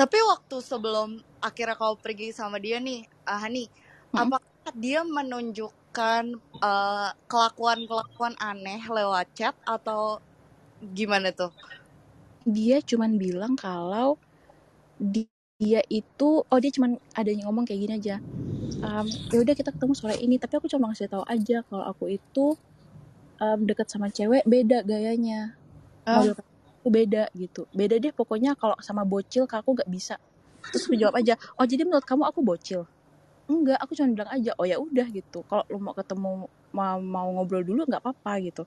[0.00, 1.08] Tapi waktu sebelum
[1.44, 3.64] akhirnya kau pergi sama dia nih, ah, Hani,
[4.12, 4.26] Hmm.
[4.26, 6.24] apakah dia menunjukkan
[6.70, 10.00] eh, kelakuan-kelakuan aneh lewat chat atau
[10.98, 11.52] gimana tuh?
[12.56, 14.16] dia cuman bilang kalau
[14.96, 15.28] di-
[15.60, 18.16] dia itu oh dia cuman adanya ngomong kayak gini aja
[18.84, 22.04] um, ya udah kita ketemu sore ini tapi aku cuma ngasih tahu aja kalau aku
[22.18, 22.56] itu
[23.40, 25.56] um, deket sama cewek beda gayanya.
[26.04, 26.22] Ah.
[26.22, 26.36] model
[26.80, 27.68] aku beda gitu.
[27.76, 30.16] Beda deh pokoknya kalau sama bocil aku gak bisa.
[30.72, 32.88] Terus aku jawab aja oh jadi menurut kamu aku bocil?
[33.50, 35.44] Enggak aku cuma bilang aja oh ya udah gitu.
[35.44, 38.62] Kalau lu mau ketemu mau, mau ngobrol dulu nggak apa-apa gitu.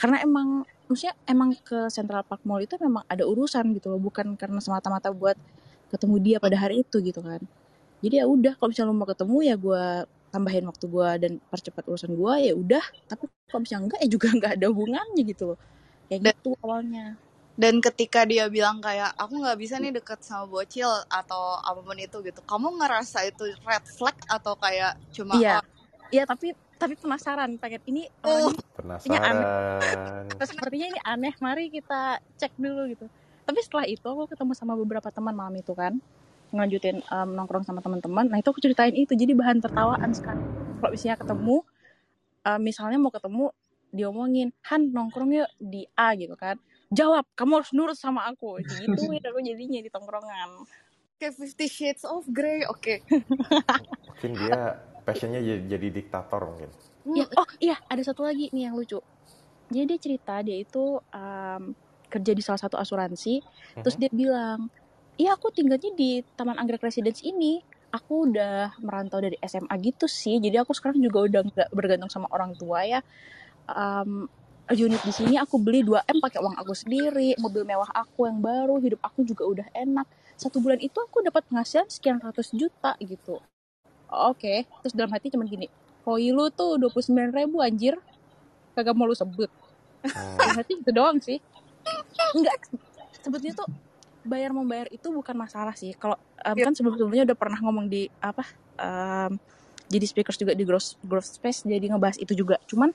[0.00, 4.34] Karena emang maksudnya emang ke Central Park Mall itu memang ada urusan gitu loh bukan
[4.34, 5.36] karena semata-mata buat
[5.92, 7.38] ketemu dia pada hari itu gitu kan.
[8.02, 9.84] Jadi ya udah kalau misalnya lu mau ketemu ya gue
[10.32, 12.84] tambahin waktu gue dan percepat urusan gue ya udah.
[13.06, 15.58] Tapi kalau misalnya enggak ya juga nggak ada hubungannya gitu loh.
[16.08, 17.06] Kayak Dan- gitu awalnya.
[17.52, 22.00] Dan ketika dia bilang kayak aku nggak bisa nih deket sama bocil atau apa pun
[22.00, 25.60] itu gitu, kamu ngerasa itu red flag atau kayak cuma iya.
[25.60, 25.64] Oh,
[26.08, 28.48] iya tapi tapi penasaran pengen ini Oh.
[28.48, 29.36] orangnya Penasaran.
[30.48, 33.04] sepertinya ini aneh mari kita cek dulu gitu.
[33.44, 36.00] Tapi setelah itu aku ketemu sama beberapa teman malam itu kan
[36.52, 40.44] ngelanjutin em, nongkrong sama teman-teman nah itu aku ceritain itu jadi bahan tertawaan sekarang
[40.78, 41.56] kalau misalnya ketemu
[42.44, 43.44] em, misalnya mau ketemu
[43.92, 46.56] diomongin Han nongkrong yuk di A gitu kan
[46.92, 50.64] jawab kamu harus nurut sama aku gitu aku jadinya di tongkrongan
[51.22, 52.66] kayak Fifty Shades of Grey.
[52.66, 53.06] Oke.
[54.10, 56.70] Mungkin dia passionnya jadi, jadi diktator mungkin.
[57.14, 58.98] Ya, oh iya, ada satu lagi nih yang lucu.
[59.70, 61.62] Jadi dia cerita dia itu um,
[62.10, 63.38] kerja di salah satu asuransi,
[63.80, 64.66] terus dia bilang,
[65.18, 67.60] iya aku tinggalnya di Taman Anggrek Residence ini.
[67.92, 72.24] Aku udah merantau dari SMA gitu sih, jadi aku sekarang juga udah nggak bergantung sama
[72.32, 73.04] orang tua ya.
[73.68, 74.32] Um,
[74.72, 78.80] unit di sini aku beli 2M pakai uang aku sendiri, mobil mewah aku yang baru,
[78.80, 80.08] hidup aku juga udah enak.
[80.40, 83.44] Satu bulan itu aku dapat penghasilan sekian ratus juta gitu.
[84.08, 85.68] Oke, terus dalam hati cuman gini,
[86.02, 87.94] Koi lu tuh 29 ribu anjir
[88.74, 89.52] Kagak mau lu sebut
[90.02, 90.34] Hmm.
[90.34, 91.38] Dalam hati itu doang sih
[92.34, 92.58] Enggak
[93.22, 93.70] Sebetulnya tuh
[94.22, 95.92] Bayar membayar itu bukan masalah sih.
[95.98, 96.14] Kalau
[96.46, 96.64] em, Iya.
[96.70, 98.46] kan sebelum-sebelumnya udah pernah ngomong di Apa
[98.78, 99.38] em,
[99.92, 102.56] Jadi speakers juga di growth, growth space Jadi ngebahas itu juga.
[102.70, 102.94] Cuman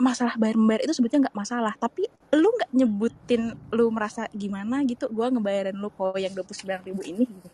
[0.00, 1.76] Masalah bayar membayar itu sebetulnya nggak masalah.
[1.76, 7.04] Tapi lu nggak nyebutin Lu merasa gimana gitu Gua ngebayarin lu kok yang 29 ribu
[7.04, 7.48] ini gitu.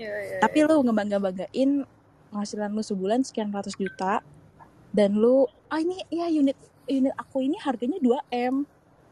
[0.00, 1.84] Iya, iya, tapi lu ngebangga-banggain
[2.30, 4.22] penghasilan lu sebulan sekian ratus juta
[4.94, 6.56] dan lu ah ini ya unit
[6.86, 8.66] unit aku ini harganya 2 m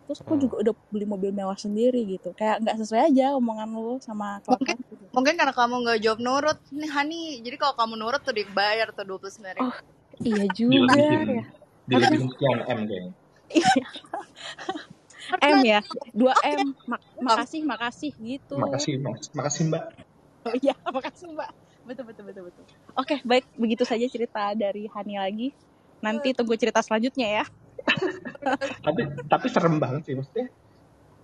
[0.09, 0.43] terus aku Hmm.
[0.49, 4.81] juga udah beli mobil mewah sendiri gitu kayak nggak sesuai aja omongan lu sama kelakuan
[4.89, 5.05] gitu.
[5.13, 7.23] Mungkin karena kamu nggak jawab nurut nih Hani.
[7.45, 9.69] Jadi kalau kamu nurut tuh dibayar tuh 29 ribu.
[9.69, 9.77] Oh,
[10.25, 11.29] iya juga Dilebihin.
[11.37, 11.45] ya
[11.85, 13.13] Dilebihin sekian M kayaknya.
[15.45, 15.81] M ya
[16.17, 19.29] 2 m Mak- makasih makasih gitu Makasih, Mas.
[19.37, 19.85] Makasih Mbak.
[20.49, 21.51] oh iya makasih mbak
[21.85, 22.65] betul betul betul betul
[22.97, 25.49] oke baik begitu saja cerita dari Hani lagi
[26.01, 27.45] nanti tunggu cerita selanjutnya ya
[28.87, 30.49] Tapi tapi serem banget sih maksudnya.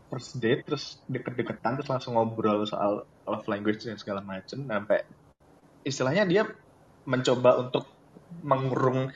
[0.08, 2.92] First date terus deket-deketan terus langsung ngobrol soal
[3.24, 5.02] love language dan segala macem sampai
[5.82, 6.42] istilahnya dia
[7.04, 7.88] mencoba untuk
[8.40, 9.10] mengurung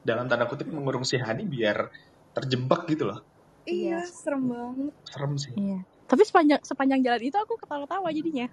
[0.00, 1.88] dalam tanda kutip mengurung si Hani biar
[2.32, 3.24] terjebak gitu loh.
[3.64, 4.12] Iya, Iya.
[4.12, 4.92] serem banget.
[5.08, 5.52] Serem sih.
[5.56, 5.80] Iya.
[6.04, 8.46] Tapi sepanjang sepanjang jalan itu aku ketawa-tawa jadinya.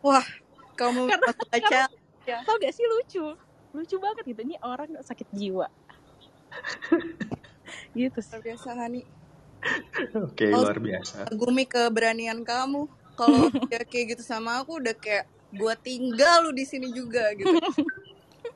[0.00, 0.22] Wah,
[0.78, 1.80] kamu Karena- masuk aja.
[2.46, 3.24] Tau gak sih lucu?
[3.74, 4.40] Lucu banget gitu.
[4.46, 5.66] Ini orang sakit jiwa.
[7.92, 8.30] gitu sih.
[8.30, 9.00] Luar biasa Hani.
[10.18, 10.60] Oke, Oh.
[10.60, 11.16] luar biasa.
[11.30, 12.86] Gumi keberanian kamu.
[13.12, 13.46] Kalau
[13.86, 17.52] kayak gitu sama aku udah kayak gua tinggal lu di sini juga gitu.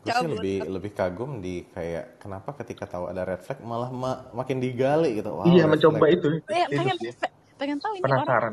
[0.02, 0.38] Cabut.
[0.38, 5.14] lebih lebih kagum di kayak kenapa ketika tahu ada red flag malah ma- makin digali
[5.14, 5.30] gitu.
[5.30, 6.14] Wow, iya, mencoba flag.
[6.14, 6.28] itu.
[6.46, 8.18] Ya, Itu pengen pe- pengen tahu ini orang.
[8.20, 8.52] Penasaran.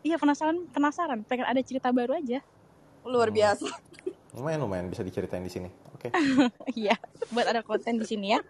[0.00, 1.18] Iya penasaran penasaran.
[1.22, 2.42] Pengen ada cerita baru aja.
[3.02, 3.66] Luar biasa.
[4.34, 5.70] Lumayan lumayan bisa diceritain di sini.
[5.92, 6.10] Oke.
[6.78, 6.98] Iya.
[7.30, 8.40] Buat ada konten di sini ya.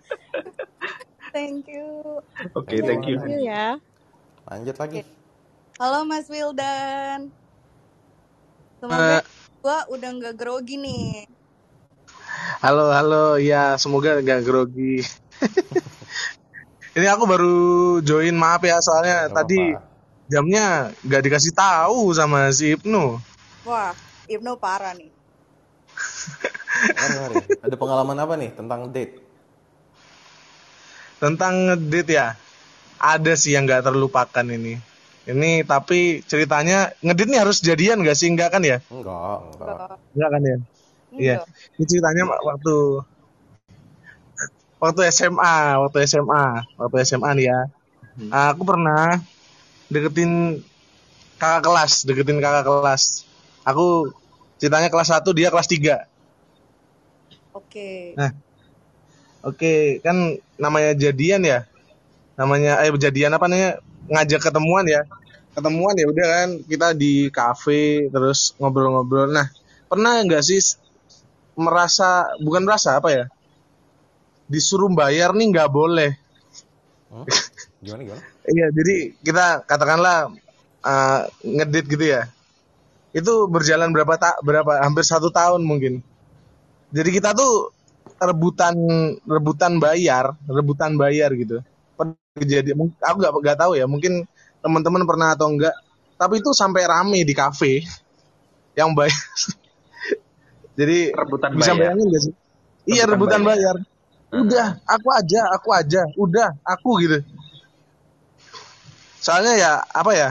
[1.33, 2.21] Thank you.
[2.55, 3.17] Oke, thank you.
[3.19, 3.77] Thank you ya.
[4.49, 5.01] Lanjut lagi.
[5.79, 7.31] Halo Mas Wildan.
[8.81, 9.23] Semoga Eh,
[9.63, 11.27] gua udah nggak grogi nih.
[12.65, 13.37] halo, halo.
[13.39, 15.03] Ya, semoga gak grogi.
[16.97, 17.57] Ini aku baru
[18.03, 19.61] join, maaf ya, soalnya Gak tadi
[20.29, 23.21] jamnya gak dikasih tahu sama si Ibnu.
[23.69, 23.93] Wah,
[24.35, 25.11] Ibnu parah nih.
[26.99, 27.39] Mari.
[27.65, 29.28] Ada pengalaman apa nih tentang date?
[31.19, 32.39] Tentang ngedate ya,
[32.99, 34.79] ada sih yang gak terlupakan ini.
[35.29, 38.31] Ini tapi ceritanya ngedate nih harus jadian gak sih?
[38.31, 38.79] Enggak kan ya?
[38.91, 39.39] Enggak,
[40.15, 40.29] enggak.
[40.31, 40.57] Kan ya?
[41.19, 41.37] Iya.
[41.79, 42.77] Ini ceritanya waktu
[44.79, 46.45] waktu SMA, waktu SMA,
[46.79, 47.61] waktu SMA nih ya.
[48.19, 48.31] Hmm.
[48.55, 49.19] Aku pernah
[49.91, 50.63] deketin
[51.39, 53.27] kakak kelas, deketin kakak kelas.
[53.67, 54.11] Aku
[54.59, 56.07] ceritanya kelas 1, dia kelas 3.
[57.55, 58.15] Oke.
[58.15, 58.31] Nah,
[59.45, 61.67] oke, kan namanya jadian ya.
[62.39, 63.83] Namanya eh jadian apa namanya?
[64.09, 65.05] Ngajak ketemuan ya.
[65.53, 69.31] Ketemuan ya udah kan kita di kafe terus ngobrol-ngobrol.
[69.31, 69.51] Nah,
[69.91, 70.63] pernah nggak sih
[71.59, 73.25] merasa bukan merasa apa ya
[74.47, 76.15] disuruh bayar nih nggak boleh
[77.09, 77.25] Hmm?
[77.81, 78.23] Gimana gimana?
[78.55, 80.29] iya jadi kita katakanlah
[80.85, 82.29] uh, ngedit gitu ya
[83.17, 86.05] itu berjalan berapa tak berapa hampir satu tahun mungkin
[86.93, 87.73] jadi kita tuh
[88.19, 88.75] rebutan
[89.27, 91.63] rebutan bayar rebutan bayar gitu.
[92.39, 92.71] Jadi
[93.03, 94.23] aku nggak nggak tahu ya mungkin
[94.63, 95.75] teman-teman pernah atau enggak
[96.19, 97.83] tapi itu sampai rame di kafe
[98.79, 99.15] yang bayar.
[100.79, 101.79] Jadi Rebutan bisa bayar.
[101.79, 102.35] bayangin gak sih?
[102.89, 103.77] Iya Rebutan rebutan bayar.
[103.77, 103.77] bayar.
[104.29, 107.19] Udah aku aja aku aja udah aku gitu.
[109.19, 110.29] Soalnya ya apa ya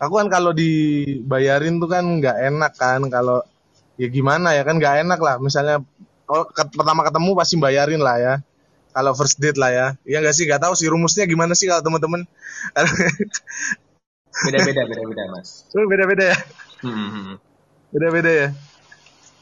[0.00, 3.44] aku kan kalau dibayarin tuh kan nggak enak kan kalau
[4.00, 5.36] ya gimana ya kan nggak enak lah.
[5.42, 5.84] Misalnya
[6.30, 8.34] kalau ket- pertama ketemu pasti bayarin lah ya.
[8.94, 9.86] Kalau first date lah ya.
[10.06, 10.46] Ya nggak sih?
[10.46, 12.22] Nggak tahu sih rumusnya gimana sih kalau teman-teman.
[14.30, 15.66] Beda-beda, beda-beda, Mas.
[15.74, 16.38] beda-beda ya?
[16.86, 17.36] Hmm, hmm, hmm.
[17.90, 18.48] beda-beda ya?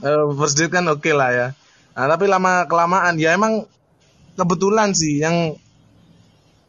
[0.00, 1.46] Eh, first date kan oke lah ya.
[1.92, 3.68] Nah, tapi lama kelamaan ya emang
[4.32, 5.60] kebetulan sih yang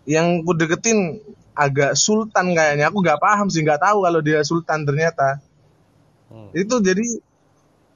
[0.03, 1.24] yang ku deketin
[1.55, 2.91] agak sultan kayaknya.
[2.91, 5.39] Aku nggak paham sih nggak tahu kalau dia sultan ternyata.
[6.30, 6.53] Hmm.
[6.53, 7.17] itu jadi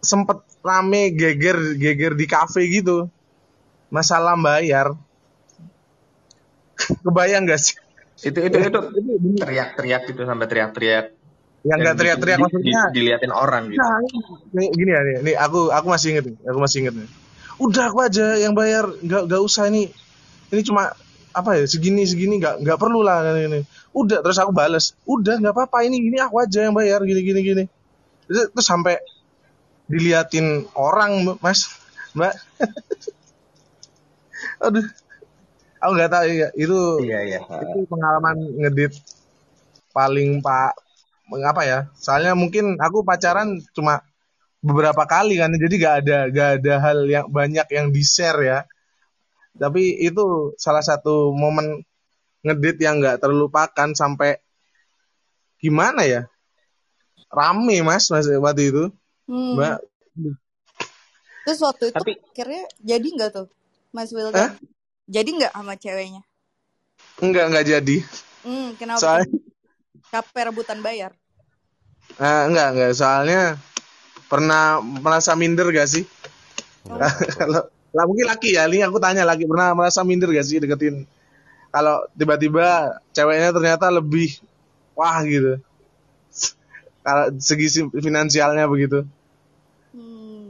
[0.01, 3.07] sempet rame geger geger di kafe gitu
[3.95, 4.87] masalah bayar
[7.03, 7.75] kebayang gak sih
[8.23, 8.79] Itu itu itu
[9.41, 11.05] teriak-teriak gitu sampai teriak-teriak.
[11.63, 13.83] yang nggak teriak-teriak di- di- maksudnya diliatin orang gitu.
[13.83, 13.95] Nah,
[14.55, 17.09] nih, gini ya nih, nih aku aku masih inget nih, aku masih inget nih.
[17.63, 19.87] Udah aku aja yang bayar, nggak nggak usah ini.
[20.51, 20.91] Ini cuma
[21.33, 23.59] apa ya segini segini nggak nggak perlu lah ini, ini.
[23.95, 27.39] Udah terus aku bales, udah nggak apa-apa ini ini aku aja yang bayar gini gini
[27.43, 27.63] gini.
[28.27, 28.95] Terus sampai
[29.89, 31.69] diliatin orang mas
[32.13, 32.33] mbak.
[34.65, 34.85] Aduh,
[35.83, 37.39] aku nggak tahu ya itu Iya, iya.
[37.43, 38.95] itu pengalaman ngedit
[39.91, 40.73] paling pak
[41.33, 44.05] apa ya soalnya mungkin aku pacaran cuma
[44.63, 48.59] beberapa kali kan jadi gak ada gak ada hal yang banyak yang di share ya
[49.57, 51.83] tapi itu salah satu momen
[52.43, 54.39] ngedit yang nggak terlupakan sampai
[55.61, 56.21] gimana ya
[57.31, 58.83] rame mas mas waktu itu
[59.27, 59.55] Hmm.
[59.55, 59.81] mbak
[61.45, 63.47] Terus waktu itu Tapi akhirnya jadi nggak tuh,
[63.95, 64.09] Mas?
[64.15, 64.51] Wildan?
[65.15, 66.21] Jadi nggak sama ceweknya?
[67.23, 67.95] enggak enggak jadi
[68.45, 69.09] Hmm, kenapa?
[69.09, 69.39] soalnya
[70.11, 71.11] Capek rebutan bayar.
[72.21, 73.41] ah, enggak enggak soalnya
[74.31, 76.05] pernah merasa minder gak sih
[76.89, 77.13] Oh.
[77.39, 77.61] kalau
[77.93, 81.05] lah mungkin laki ya ini aku tanya lagi pernah merasa minder gak sih deketin
[81.73, 84.39] kalau tiba-tiba ceweknya ternyata lebih
[84.97, 85.59] wah gitu
[87.05, 89.05] kalau segi si- finansialnya begitu
[89.93, 90.49] Hmm.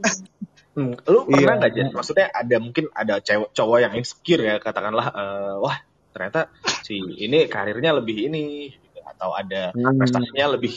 [0.74, 1.60] Hmm, lu pernah Iya.
[1.62, 1.88] nggak Jen?
[1.94, 5.78] Maksudnya ada mungkin ada cewek cowok yang insecure ya katakanlah eh, wah
[6.14, 6.50] ternyata
[6.86, 9.00] si ini karirnya lebih ini gitu.
[9.06, 9.94] atau ada Hmm.
[10.02, 10.74] prestasinya lebih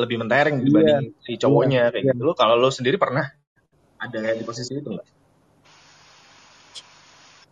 [0.00, 2.12] lebih mentereng dibanding si cowoknya kayak iya.
[2.14, 2.22] gitu.
[2.22, 3.26] Lu kalau lu sendiri pernah
[3.98, 5.08] ada di posisi itu nggak?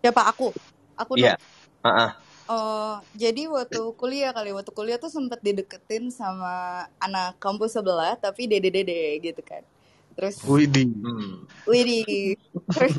[0.02, 0.54] Siapa aku?
[1.02, 1.34] Aku Iya.
[1.82, 2.10] Ah, ah.
[2.53, 8.44] Eh, jadi waktu kuliah kali waktu kuliah tuh sempet dideketin sama anak kampus sebelah tapi
[8.44, 9.64] dede-dede gitu kan.
[10.12, 11.48] Terus Widih Hmm.
[11.64, 12.36] Widih.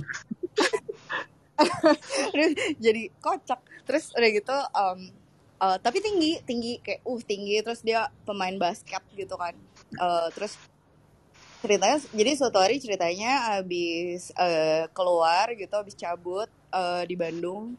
[2.34, 2.52] Terus
[2.82, 3.62] jadi kocak.
[3.86, 5.00] Terus udah gitu em,
[5.62, 9.54] eh, tapi tinggi, tinggi kayak uh tinggi terus dia pemain basket gitu kan.
[9.94, 10.58] Eh, terus
[11.62, 17.78] ceritanya jadi suatu hari ceritanya abis eh, keluar gitu abis cabut eh, di Bandung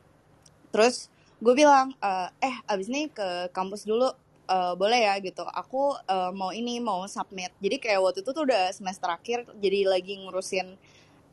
[0.72, 1.12] terus
[1.44, 4.08] gue bilang eh, eh abis ini ke kampus dulu
[4.48, 5.14] eh, boleh ya?
[5.20, 5.44] Gitu.
[5.44, 7.52] Aku eh, mau ini mau submit.
[7.60, 10.80] Jadi kayak waktu itu tuh udah semester akhir jadi lagi ngurusin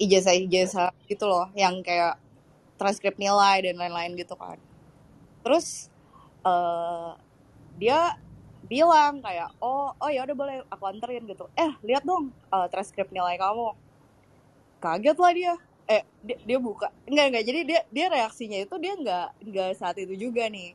[0.02, 2.20] ijazah-ijazah gitu loh yang kayak
[2.76, 4.60] transkrip nilai dan lain-lain gitu kan.
[5.48, 5.88] Terus
[6.44, 7.12] eh
[7.80, 8.20] dia
[8.68, 11.48] bilang kayak oh oh ya udah boleh aku anterin gitu.
[11.56, 13.72] Eh lihat dong eh, transkrip nilai kamu.
[14.82, 15.54] Kaget lah dia
[15.92, 19.96] eh dia, dia buka enggak enggak jadi dia dia reaksinya itu dia enggak enggak saat
[20.00, 20.72] itu juga nih.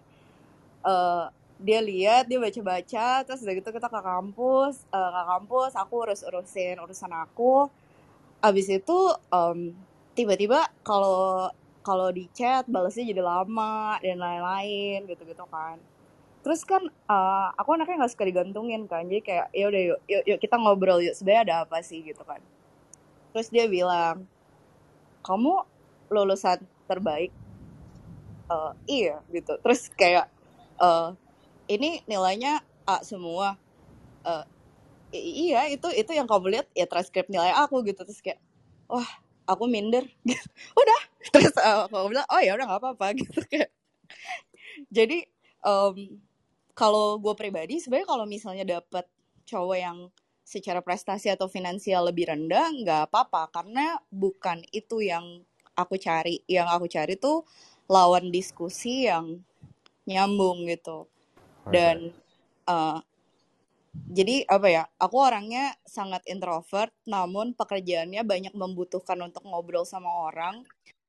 [0.84, 1.24] Eh
[1.56, 5.94] dia lihat dia baca baca terus udah gitu kita ke kampus eh, ke kampus aku
[6.04, 7.72] urus urusin urusan aku.
[8.44, 8.98] Abis itu
[9.32, 9.72] em,
[10.12, 11.48] tiba-tiba kalau
[11.80, 15.80] kalau di chat balasnya jadi lama dan lain-lain gitu-gitu kan.
[16.44, 20.24] Terus kan eh, aku anaknya nggak suka digantungin kan jadi kayak ya udah yuk, yuk
[20.28, 22.04] yuk kita ngobrol yuk sebenarnya ada apa sih?
[22.04, 22.40] gitu kan.
[23.32, 24.28] Terus dia bilang
[25.26, 25.54] kamu
[26.14, 26.58] lulusan
[26.90, 27.32] terbaik
[28.50, 28.72] Eh,
[29.02, 29.58] iya gitu.
[29.62, 30.26] Terus kayak
[30.78, 31.08] eh,
[31.74, 33.58] ini nilainya A semua.
[35.14, 38.02] I- iya itu itu yang kamu lihat ya transkrip nilai aku gitu.
[38.06, 38.40] Terus kayak
[38.90, 39.06] wah
[39.46, 40.04] aku minder.
[40.80, 41.00] Udah.
[41.34, 43.06] Terus eh, aku bilang oh ya udah nggak apa-apa.
[43.20, 43.70] Gitu kayak.
[44.90, 45.18] Jadi
[45.66, 45.96] em,
[46.76, 49.06] kalau gue pribadi sebenarnya kalau misalnya dapet
[49.48, 49.98] cowok yang
[50.46, 53.50] secara prestasi atau finansial lebih rendah nggak apa-apa.
[53.50, 55.42] Karena bukan itu yang
[55.74, 56.46] aku cari.
[56.46, 57.42] Yang aku cari tuh
[57.90, 59.42] lawan diskusi yang
[60.06, 61.10] nyambung gitu.
[61.66, 62.14] Dan
[62.70, 63.02] uh,
[64.06, 70.62] jadi apa ya aku orangnya sangat introvert namun pekerjaannya banyak membutuhkan untuk ngobrol sama orang.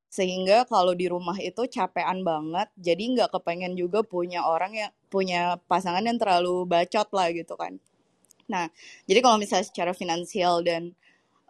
[0.10, 2.74] Sehingga kalau di rumah itu capean banget.
[2.74, 7.78] Jadi nggak kepengen juga punya orang yang punya pasangan yang terlalu bacot lah gitu kan
[8.48, 8.72] nah
[9.08, 10.96] jadi kalau misalnya secara finansial dan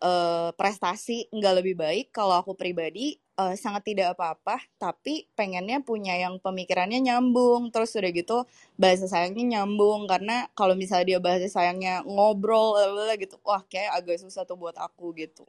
[0.01, 6.17] eh, prestasi nggak lebih baik kalau aku pribadi eh, sangat tidak apa-apa tapi pengennya punya
[6.17, 8.37] yang pemikirannya nyambung terus udah gitu
[8.75, 14.17] bahasa sayangnya nyambung karena kalau misalnya dia bahasa sayangnya ngobrol lalalala gitu wah kayak agak
[14.21, 15.45] susah tuh buat aku gitu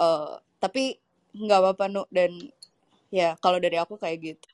[0.00, 0.96] Eh, tapi
[1.36, 2.32] nggak apa-apa nu dan
[3.12, 4.48] ya kalau dari aku kayak gitu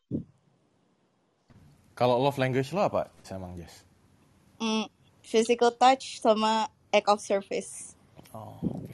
[1.97, 3.09] Kalau love language lo apa?
[3.33, 3.87] Emang Jess?
[4.61, 4.85] Mm,
[5.27, 7.93] physical touch sama act of service
[8.31, 8.93] Oh, oke.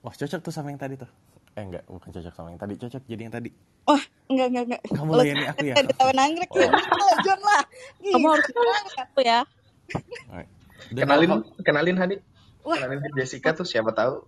[0.00, 1.10] Wah, cocok tuh sama yang tadi tuh.
[1.52, 2.78] Eh, enggak, bukan cocok sama yang tadi.
[2.78, 3.50] Cocok jadi yang tadi.
[3.82, 5.74] wah enggak enggak enggak Kamu layani aku ya?
[5.82, 6.62] di taman anggrek Oh.
[6.62, 6.70] ya
[7.22, 7.62] John lah
[7.98, 8.46] Kamu harus
[8.96, 9.40] aku ya.
[10.88, 11.96] Kenalin, kenalin
[12.62, 14.22] wah Kenalin ke Jessica tuh siapa tahu.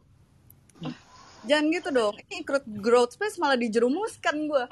[1.46, 4.64] jangan gitu dong ini ikut growth space malah dijerumuskan gue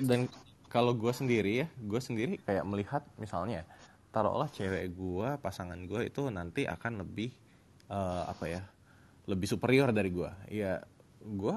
[0.00, 0.30] dan
[0.68, 3.64] kalau gue sendiri ya, gue sendiri kayak melihat misalnya,
[4.12, 7.32] taruhlah cewek gue, pasangan gue itu nanti akan lebih
[7.88, 8.62] eh, apa ya,
[9.24, 10.30] lebih superior dari gue.
[10.52, 10.84] Ya,
[11.24, 11.56] gue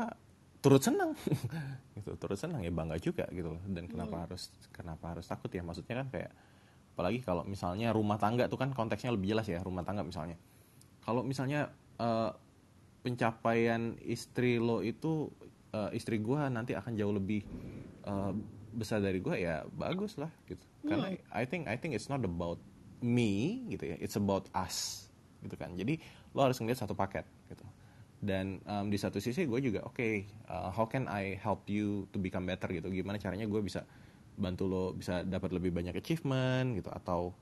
[0.64, 1.18] turut senang,
[1.97, 3.64] gitu, turut senang ya bangga juga gitu loh.
[3.68, 5.59] Dan kenapa harus kenapa harus takut ya?
[5.59, 6.32] Maksudnya kan kayak
[6.91, 10.39] apalagi kalau misalnya rumah tangga tuh kan konteksnya lebih jelas ya rumah tangga misalnya.
[11.01, 11.68] Kalau misalnya
[11.99, 12.32] eh,
[13.01, 15.28] pencapaian istri lo itu
[15.74, 17.41] eh, istri gua nanti akan jauh lebih
[18.05, 18.34] eh,
[18.72, 20.63] besar dari gua ya bagus lah gitu.
[20.82, 22.57] Karena I think I think it's not about
[23.01, 23.95] me gitu ya.
[24.01, 25.07] It's about us
[25.41, 25.74] gitu kan.
[25.78, 26.01] Jadi
[26.34, 27.65] lo harus ngeliat satu paket gitu.
[28.22, 32.17] Dan em, di satu sisi gue juga oke uh, how can I help you to
[32.22, 32.88] become better gitu.
[32.93, 33.82] Gimana caranya gue bisa
[34.38, 36.89] bantu lo bisa dapat lebih banyak achievement gitu.
[36.93, 37.34] Atau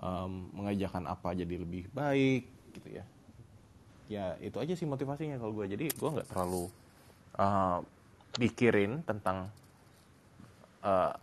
[0.00, 2.44] em, mengajarkan apa jadi lebih baik
[2.76, 3.04] gitu ya.
[4.08, 6.72] Ya itu aja sih motivasinya kalau gue jadi gue nggak terlalu
[7.36, 7.84] uh,
[8.36, 9.52] pikirin tentang
[10.84, 11.14] uh,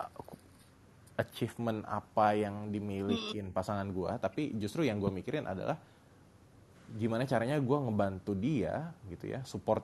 [1.15, 5.79] achievement apa yang dimilikin pasangan gue tapi justru yang gue mikirin adalah
[6.95, 9.83] gimana caranya gue ngebantu dia gitu ya support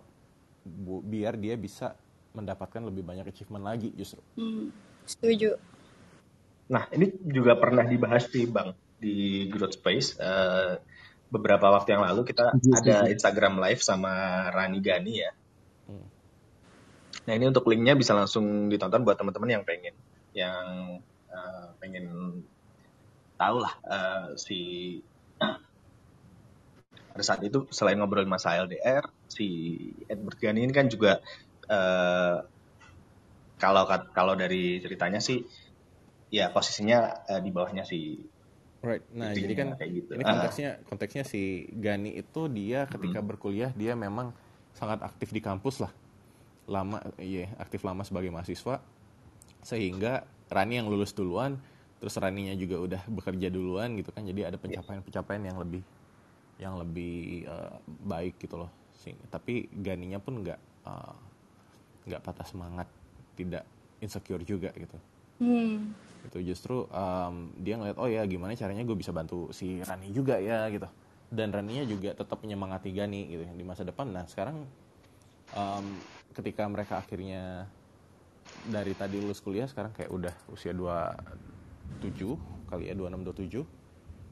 [0.63, 1.97] bu- biar dia bisa
[2.32, 4.24] mendapatkan lebih banyak achievement lagi justru.
[4.39, 4.72] Hmm,
[5.03, 5.59] setuju.
[6.72, 10.15] Nah, ini juga pernah dibahas sih Bang di Growth Space.
[10.15, 10.80] Eh,
[11.28, 15.32] beberapa waktu yang lalu kita ada Instagram Live sama Rani Gani ya.
[17.12, 17.28] Hmm.
[17.28, 19.95] Nah, ini untuk linknya bisa langsung ditonton buat teman-teman yang pengen
[20.32, 20.97] yang
[21.28, 22.05] eh, pengen
[23.36, 24.59] tahu lah eh, si
[27.12, 29.47] pada saat itu selain ngobrolin masalah LDR, si
[30.07, 31.20] Edward Gani ini kan juga
[31.68, 32.38] eh,
[33.59, 33.84] kalau
[34.16, 35.43] kalau dari ceritanya sih
[36.32, 38.24] ya posisinya eh, di bawahnya si
[38.82, 39.05] Right.
[39.14, 40.12] Nah, jadi kan kayak gitu.
[40.18, 44.34] ini Ah, konteksnya konteksnya si Gani itu dia ketika berkuliah dia memang
[44.74, 45.93] sangat aktif di kampus lah.
[46.72, 48.80] Lama iya, aktif lama sebagai mahasiswa
[49.61, 51.59] sehingga Rani yang lulus duluan,
[51.99, 54.24] terus Raninya juga udah bekerja duluan gitu kan.
[54.24, 55.84] Jadi ada pencapaian-pencapaian yang lebih
[56.59, 57.76] yang lebih eh,
[58.07, 58.71] baik gitu loh.
[58.96, 59.16] Sih.
[59.28, 61.16] Tapi Ganinya pun nggak eh,
[62.09, 62.87] nggak patah semangat,
[63.36, 63.63] tidak
[64.01, 64.97] insecure juga gitu
[65.39, 65.78] hmm.
[66.28, 70.41] itu justru um, dia ngeliat oh ya gimana caranya gue bisa bantu si Rani juga
[70.41, 70.89] ya gitu
[71.32, 74.66] dan Raninya juga tetap menyemangati Gani gitu di masa depan nah sekarang
[75.53, 75.86] um,
[76.32, 77.67] ketika mereka akhirnya
[78.67, 82.01] dari tadi lulus kuliah sekarang kayak udah usia 27
[82.67, 83.63] kali ya 26 27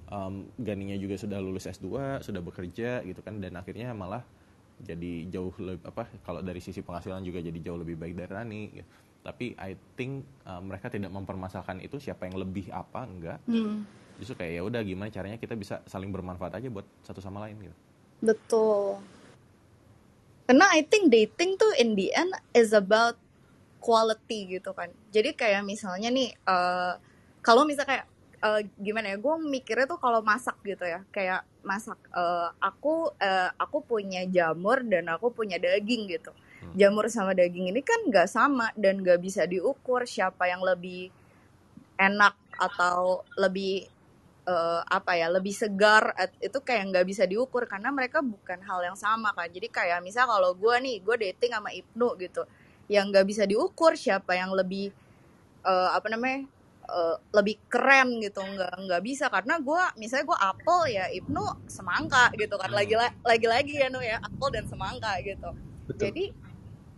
[0.10, 4.24] um, Ganinya juga sudah lulus S2 sudah bekerja gitu kan dan akhirnya malah
[4.80, 8.62] jadi jauh lebih apa kalau dari sisi penghasilan juga jadi jauh lebih baik dari Rani
[8.72, 8.88] gitu.
[9.20, 13.84] tapi I think uh, mereka tidak mempermasalahkan itu siapa yang lebih apa enggak Hmm.
[14.16, 17.60] justru kayak ya udah gimana caranya kita bisa saling bermanfaat aja buat satu sama lain
[17.60, 17.76] gitu
[18.24, 19.04] betul
[20.50, 23.14] karena I think dating tuh in the end is about
[23.78, 24.90] quality gitu kan.
[25.14, 26.94] Jadi kayak misalnya nih eh,
[27.46, 28.08] kalau misalnya kayak
[28.42, 31.06] eh, gimana ya gue mikirnya tuh kalau masak gitu ya.
[31.14, 36.34] Kayak masak eh, aku eh, aku punya jamur dan aku punya daging gitu.
[36.60, 36.76] Hmm.
[36.76, 41.08] jamur sama daging ini kan nggak sama dan nggak bisa diukur siapa yang lebih
[41.96, 43.88] enak atau lebih
[44.50, 48.98] eh, apa ya lebih segar itu kayak nggak bisa diukur karena mereka bukan hal yang
[48.98, 52.44] sama kan jadi kayak misal kalau gue nih gue dating sama Ibnu gitu
[52.90, 54.90] yang nggak bisa diukur siapa yang lebih
[55.64, 56.50] eh, apa namanya
[56.90, 59.30] eh, lebih keren gitu nggak nggak bisa.
[59.30, 62.74] Karena gue misalnya gue apel ya Ibnu semangka gitu kan.
[62.74, 65.54] Lagi lagi lagi ya nu ya apel dan semangka gitu.
[65.90, 66.02] Betul.
[66.06, 66.26] jadi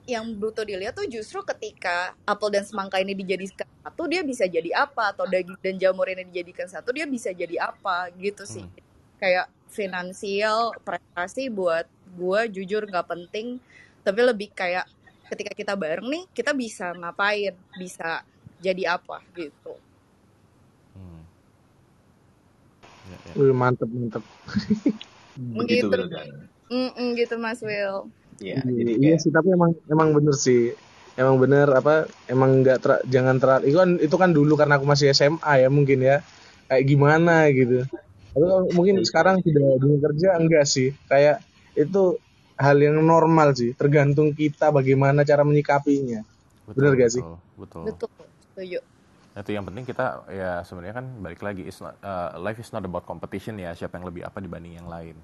[0.03, 4.70] yang butuh dilihat tuh justru ketika apel dan semangka ini dijadikan satu dia bisa jadi
[4.86, 8.78] apa atau daging dan jamur ini dijadikan satu dia bisa jadi apa gitu sih Hmm.
[9.22, 11.86] kayak finansial prestasi buat
[12.20, 13.58] gue jujur nggak penting
[14.06, 14.86] tapi lebih kayak
[15.32, 18.22] ketika kita bareng nih kita bisa ngapain bisa
[18.62, 19.74] jadi apa gitu
[20.94, 21.22] Hmm.
[23.10, 23.34] Ya, ya.
[23.40, 24.24] Wih, mantep mantep.
[25.58, 26.28] Begitu gitu Wildan.
[26.72, 28.08] Mm-mm, gitu Mas Will
[28.41, 30.74] Iya, Iya, jadi iya kayak sih tapi emang emang bener sih.
[31.20, 34.88] Emang bener apa emang nggak ter, jangan terlalu itu kan itu kan dulu karena aku
[34.88, 36.24] masih SMA ya mungkin ya
[36.72, 37.84] kayak gimana gitu.
[38.32, 40.96] Tapi mungkin sekarang tidak dunia kerja enggak sih.
[41.12, 41.44] Kayak
[41.76, 42.16] itu
[42.56, 46.24] hal yang normal sih, tergantung kita bagaimana cara menyikapinya.
[46.72, 47.24] Bener gak sih?
[47.58, 48.08] Betul, betul.
[48.08, 48.10] betul
[48.52, 48.80] setuju
[49.32, 52.84] Itu yang penting kita ya sebenarnya kan balik lagi is not- uh, life is not
[52.84, 55.16] about competition ya siapa yang lebih apa dibanding yang lain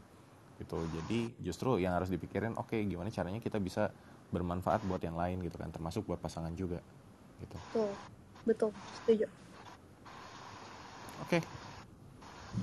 [0.58, 0.80] gitu.
[0.80, 3.92] Jadi justru yang harus dipikirin oke gimana caranya kita bisa
[4.32, 6.84] bermanfaat buat yang lain gitu kan termasuk buat pasangan juga
[7.40, 7.58] gitu.
[7.72, 7.90] betul
[8.44, 8.70] betul
[9.04, 9.28] setuju
[11.28, 11.42] Oke.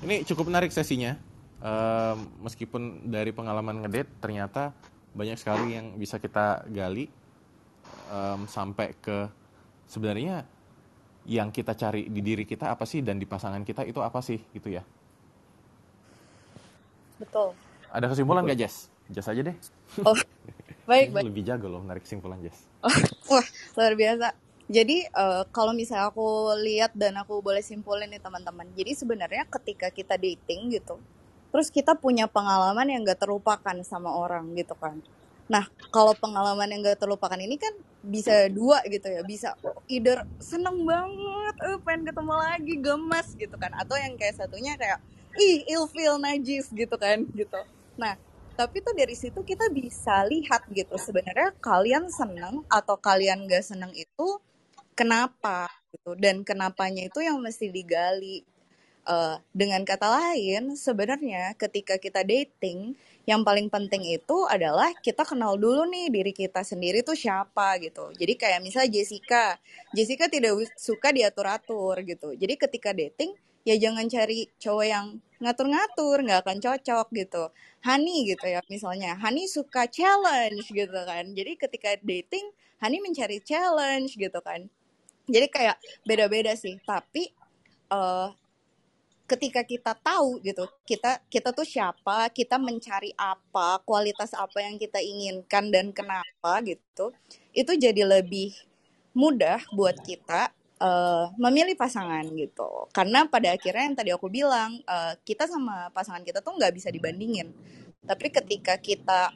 [0.03, 1.19] Ini cukup menarik sesinya.
[1.65, 4.73] Ehm, meskipun dari pengalaman ngedate ternyata
[5.15, 7.09] banyak sekali yang bisa kita gali
[8.11, 9.31] em, sampai ke
[9.89, 10.45] sebenarnya
[11.25, 14.41] yang kita cari di diri kita apa sih dan di pasangan kita itu apa sih
[14.53, 14.85] gitu ya.
[17.17, 17.57] betul
[17.95, 18.93] Ada kesimpulan nggak Jess?
[19.09, 19.57] Jess aja deh.
[20.05, 20.13] oh
[20.85, 22.69] baik baik lebih jago loh menarik kesimpulan Jess.
[23.31, 23.47] Wah,
[23.77, 24.29] luar biasa.
[24.65, 28.65] Jadi eh, kalau misalnya aku lihat dan aku boleh simpulin nih teman-teman.
[28.73, 30.97] Jadi sebenarnya ketika kita dating gitu,
[31.53, 35.05] terus kita punya pengalaman yang gak terlupakan sama orang gitu kan.
[35.45, 39.21] Nah, kalau pengalaman yang gak terlupakan ini kan bisa dua gitu ya.
[39.21, 39.53] Bisa
[39.93, 43.73] either seneng banget, eh pengen ketemu lagi, gemas gitu kan.
[43.77, 45.05] Atau yang kayak satunya kayak,
[45.37, 47.61] ih ilfeel najis gitu kan gitu.
[48.01, 48.17] Nah,
[48.55, 53.91] tapi tuh dari situ kita bisa lihat gitu sebenarnya kalian seneng atau kalian gak seneng
[53.95, 54.29] itu
[54.95, 58.47] kenapa gitu dan kenapanya itu yang mesti digali.
[59.05, 62.97] Eh, dengan kata lain sebenarnya ketika kita dating
[63.29, 68.17] yang paling penting itu adalah kita kenal dulu nih diri kita sendiri tuh siapa gitu.
[68.17, 69.61] Jadi kayak misalnya Jessica
[69.93, 72.33] Jessica tidak suka diatur-atur gitu.
[72.33, 73.37] Jadi ketika dating
[73.69, 75.07] ya jangan cari cowok yang
[75.43, 77.45] ngatur-ngatur nggak akan cocok gitu.
[77.85, 81.25] Hani gitu ya misalnya Hani suka challenge gitu kan.
[81.37, 82.47] Jadi ketika dating
[82.81, 84.69] Hani mencari challenge gitu kan.
[85.29, 86.77] Jadi kayak beda-beda sih.
[86.85, 87.33] Tapi
[87.93, 88.29] eh
[89.25, 95.01] ketika kita tahu gitu kita kita tuh siapa kita mencari apa kualitas apa yang kita
[95.01, 97.09] inginkan dan kenapa gitu
[97.57, 98.53] itu jadi lebih
[99.17, 102.89] mudah buat kita eh, memilih pasangan gitu.
[102.91, 106.89] Karena pada akhirnya yang tadi aku bilang eh, kita sama pasangan kita tuh nggak bisa
[106.91, 107.53] dibandingin.
[108.05, 109.33] Tapi ketika kita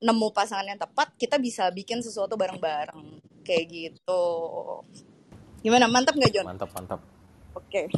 [0.00, 3.20] nemu pasangan yang tepat kita bisa bikin sesuatu bareng-bareng.
[3.44, 4.24] Kayak gitu.
[5.60, 5.88] Gimana?
[5.88, 6.46] Mantap nggak John?
[6.48, 7.00] Mantap, mantap.
[7.52, 7.90] Oke.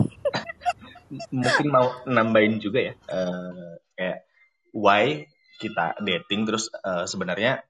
[1.35, 4.19] Mungkin mau nambahin juga ya eh, kayak
[4.73, 5.29] why
[5.61, 7.61] kita dating terus eh, sebenarnya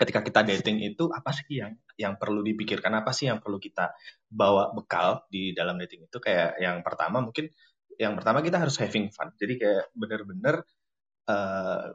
[0.00, 3.92] ketika kita dating itu apa sih yang yang perlu dipikirkan apa sih yang perlu kita
[4.30, 6.18] bawa bekal di dalam dating itu?
[6.22, 7.50] Kayak yang pertama mungkin
[7.98, 9.34] yang pertama kita harus having fun.
[9.34, 10.62] Jadi kayak bener-bener
[11.26, 11.86] eh,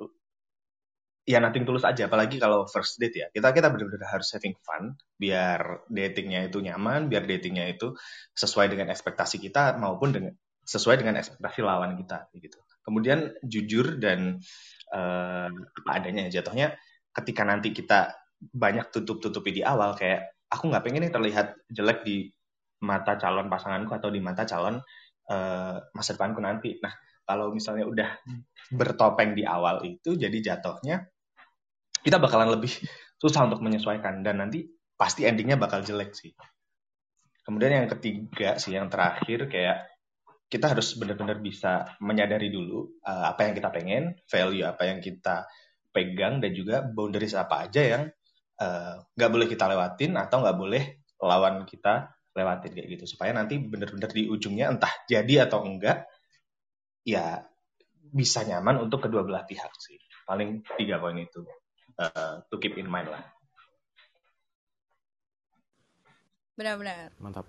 [1.23, 2.11] ya nothing tulus aja.
[2.11, 3.27] Apalagi kalau first date ya.
[3.31, 7.95] Kita kita benar-benar harus having fun biar datingnya itu nyaman biar datingnya itu
[8.35, 12.59] sesuai dengan ekspektasi kita maupun dengan sesuai dengan ekspektasi lawan kita gitu.
[12.83, 14.43] Kemudian jujur dan
[14.91, 16.75] eh, apa adanya jatuhnya
[17.13, 22.27] ketika nanti kita banyak tutup-tutupi di awal kayak aku nggak pengen nih terlihat jelek di
[22.83, 24.81] mata calon pasanganku atau di mata calon
[25.31, 26.91] eh, masa depanku nanti nah
[27.23, 28.09] kalau misalnya udah
[28.79, 31.07] bertopeng di awal itu jadi jatuhnya
[32.03, 32.71] kita bakalan lebih
[33.23, 34.67] susah untuk menyesuaikan dan nanti
[34.99, 36.35] pasti endingnya bakal jelek sih.
[37.43, 39.87] Kemudian yang ketiga sih yang terakhir kayak
[40.51, 45.47] kita harus benar-benar bisa menyadari dulu uh, apa yang kita pengen, value apa yang kita
[45.95, 48.03] pegang dan juga boundaries apa aja yang
[48.59, 50.83] uh, nggak boleh kita lewatin atau nggak boleh
[51.23, 56.09] lawan kita lewatin kayak gitu supaya nanti benar-benar di ujungnya entah jadi atau enggak
[57.05, 57.45] ya
[58.13, 61.45] bisa nyaman untuk kedua belah pihak sih paling tiga poin itu
[62.01, 63.23] uh, to keep in mind lah
[66.53, 67.45] benar-benar Mantap.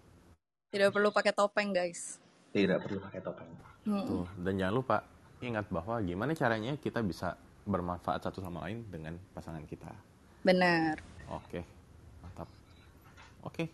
[0.73, 2.21] tidak perlu pakai topeng guys
[2.53, 3.51] tidak perlu pakai topeng
[3.85, 4.09] Mm-mm.
[4.09, 4.27] Tuh.
[4.41, 4.97] Dan jangan lupa
[5.45, 7.37] ingat bahwa gimana caranya kita bisa
[7.69, 9.93] bermanfaat satu sama lain dengan pasangan kita.
[10.45, 11.01] Benar
[11.33, 11.65] Oke,
[12.21, 12.49] mantap.
[13.41, 13.65] Oke,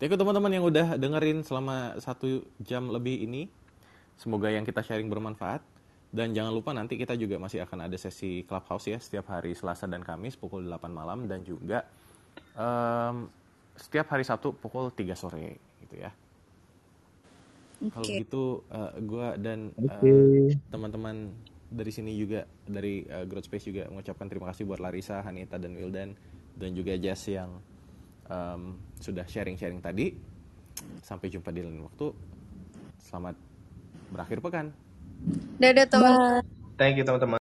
[0.00, 3.52] Thank you teman-teman yang udah dengerin selama satu jam lebih ini.
[4.16, 5.60] Semoga yang kita sharing bermanfaat.
[6.08, 9.84] Dan jangan lupa nanti kita juga masih akan ada sesi Clubhouse ya setiap hari Selasa
[9.84, 11.84] dan Kamis pukul 8 malam dan juga
[12.56, 13.28] em,
[13.76, 16.10] setiap hari Sabtu pukul 3 sore gitu ya.
[17.92, 18.24] Kalau Oke.
[18.24, 18.44] gitu
[19.04, 21.28] gue dan eh, teman-teman
[21.70, 25.78] dari sini juga dari eh, Growth Space juga mengucapkan terima kasih buat Larissa, Hanita dan
[25.78, 26.18] Wildan
[26.58, 27.62] dan juga Jess yang
[28.26, 30.10] em, sudah sharing-sharing tadi.
[31.06, 32.10] Sampai jumpa di lain waktu.
[32.98, 33.38] Selamat
[34.10, 34.66] berakhir pekan.
[35.62, 36.42] Dadah teman.
[36.74, 37.38] Thank you teman-teman.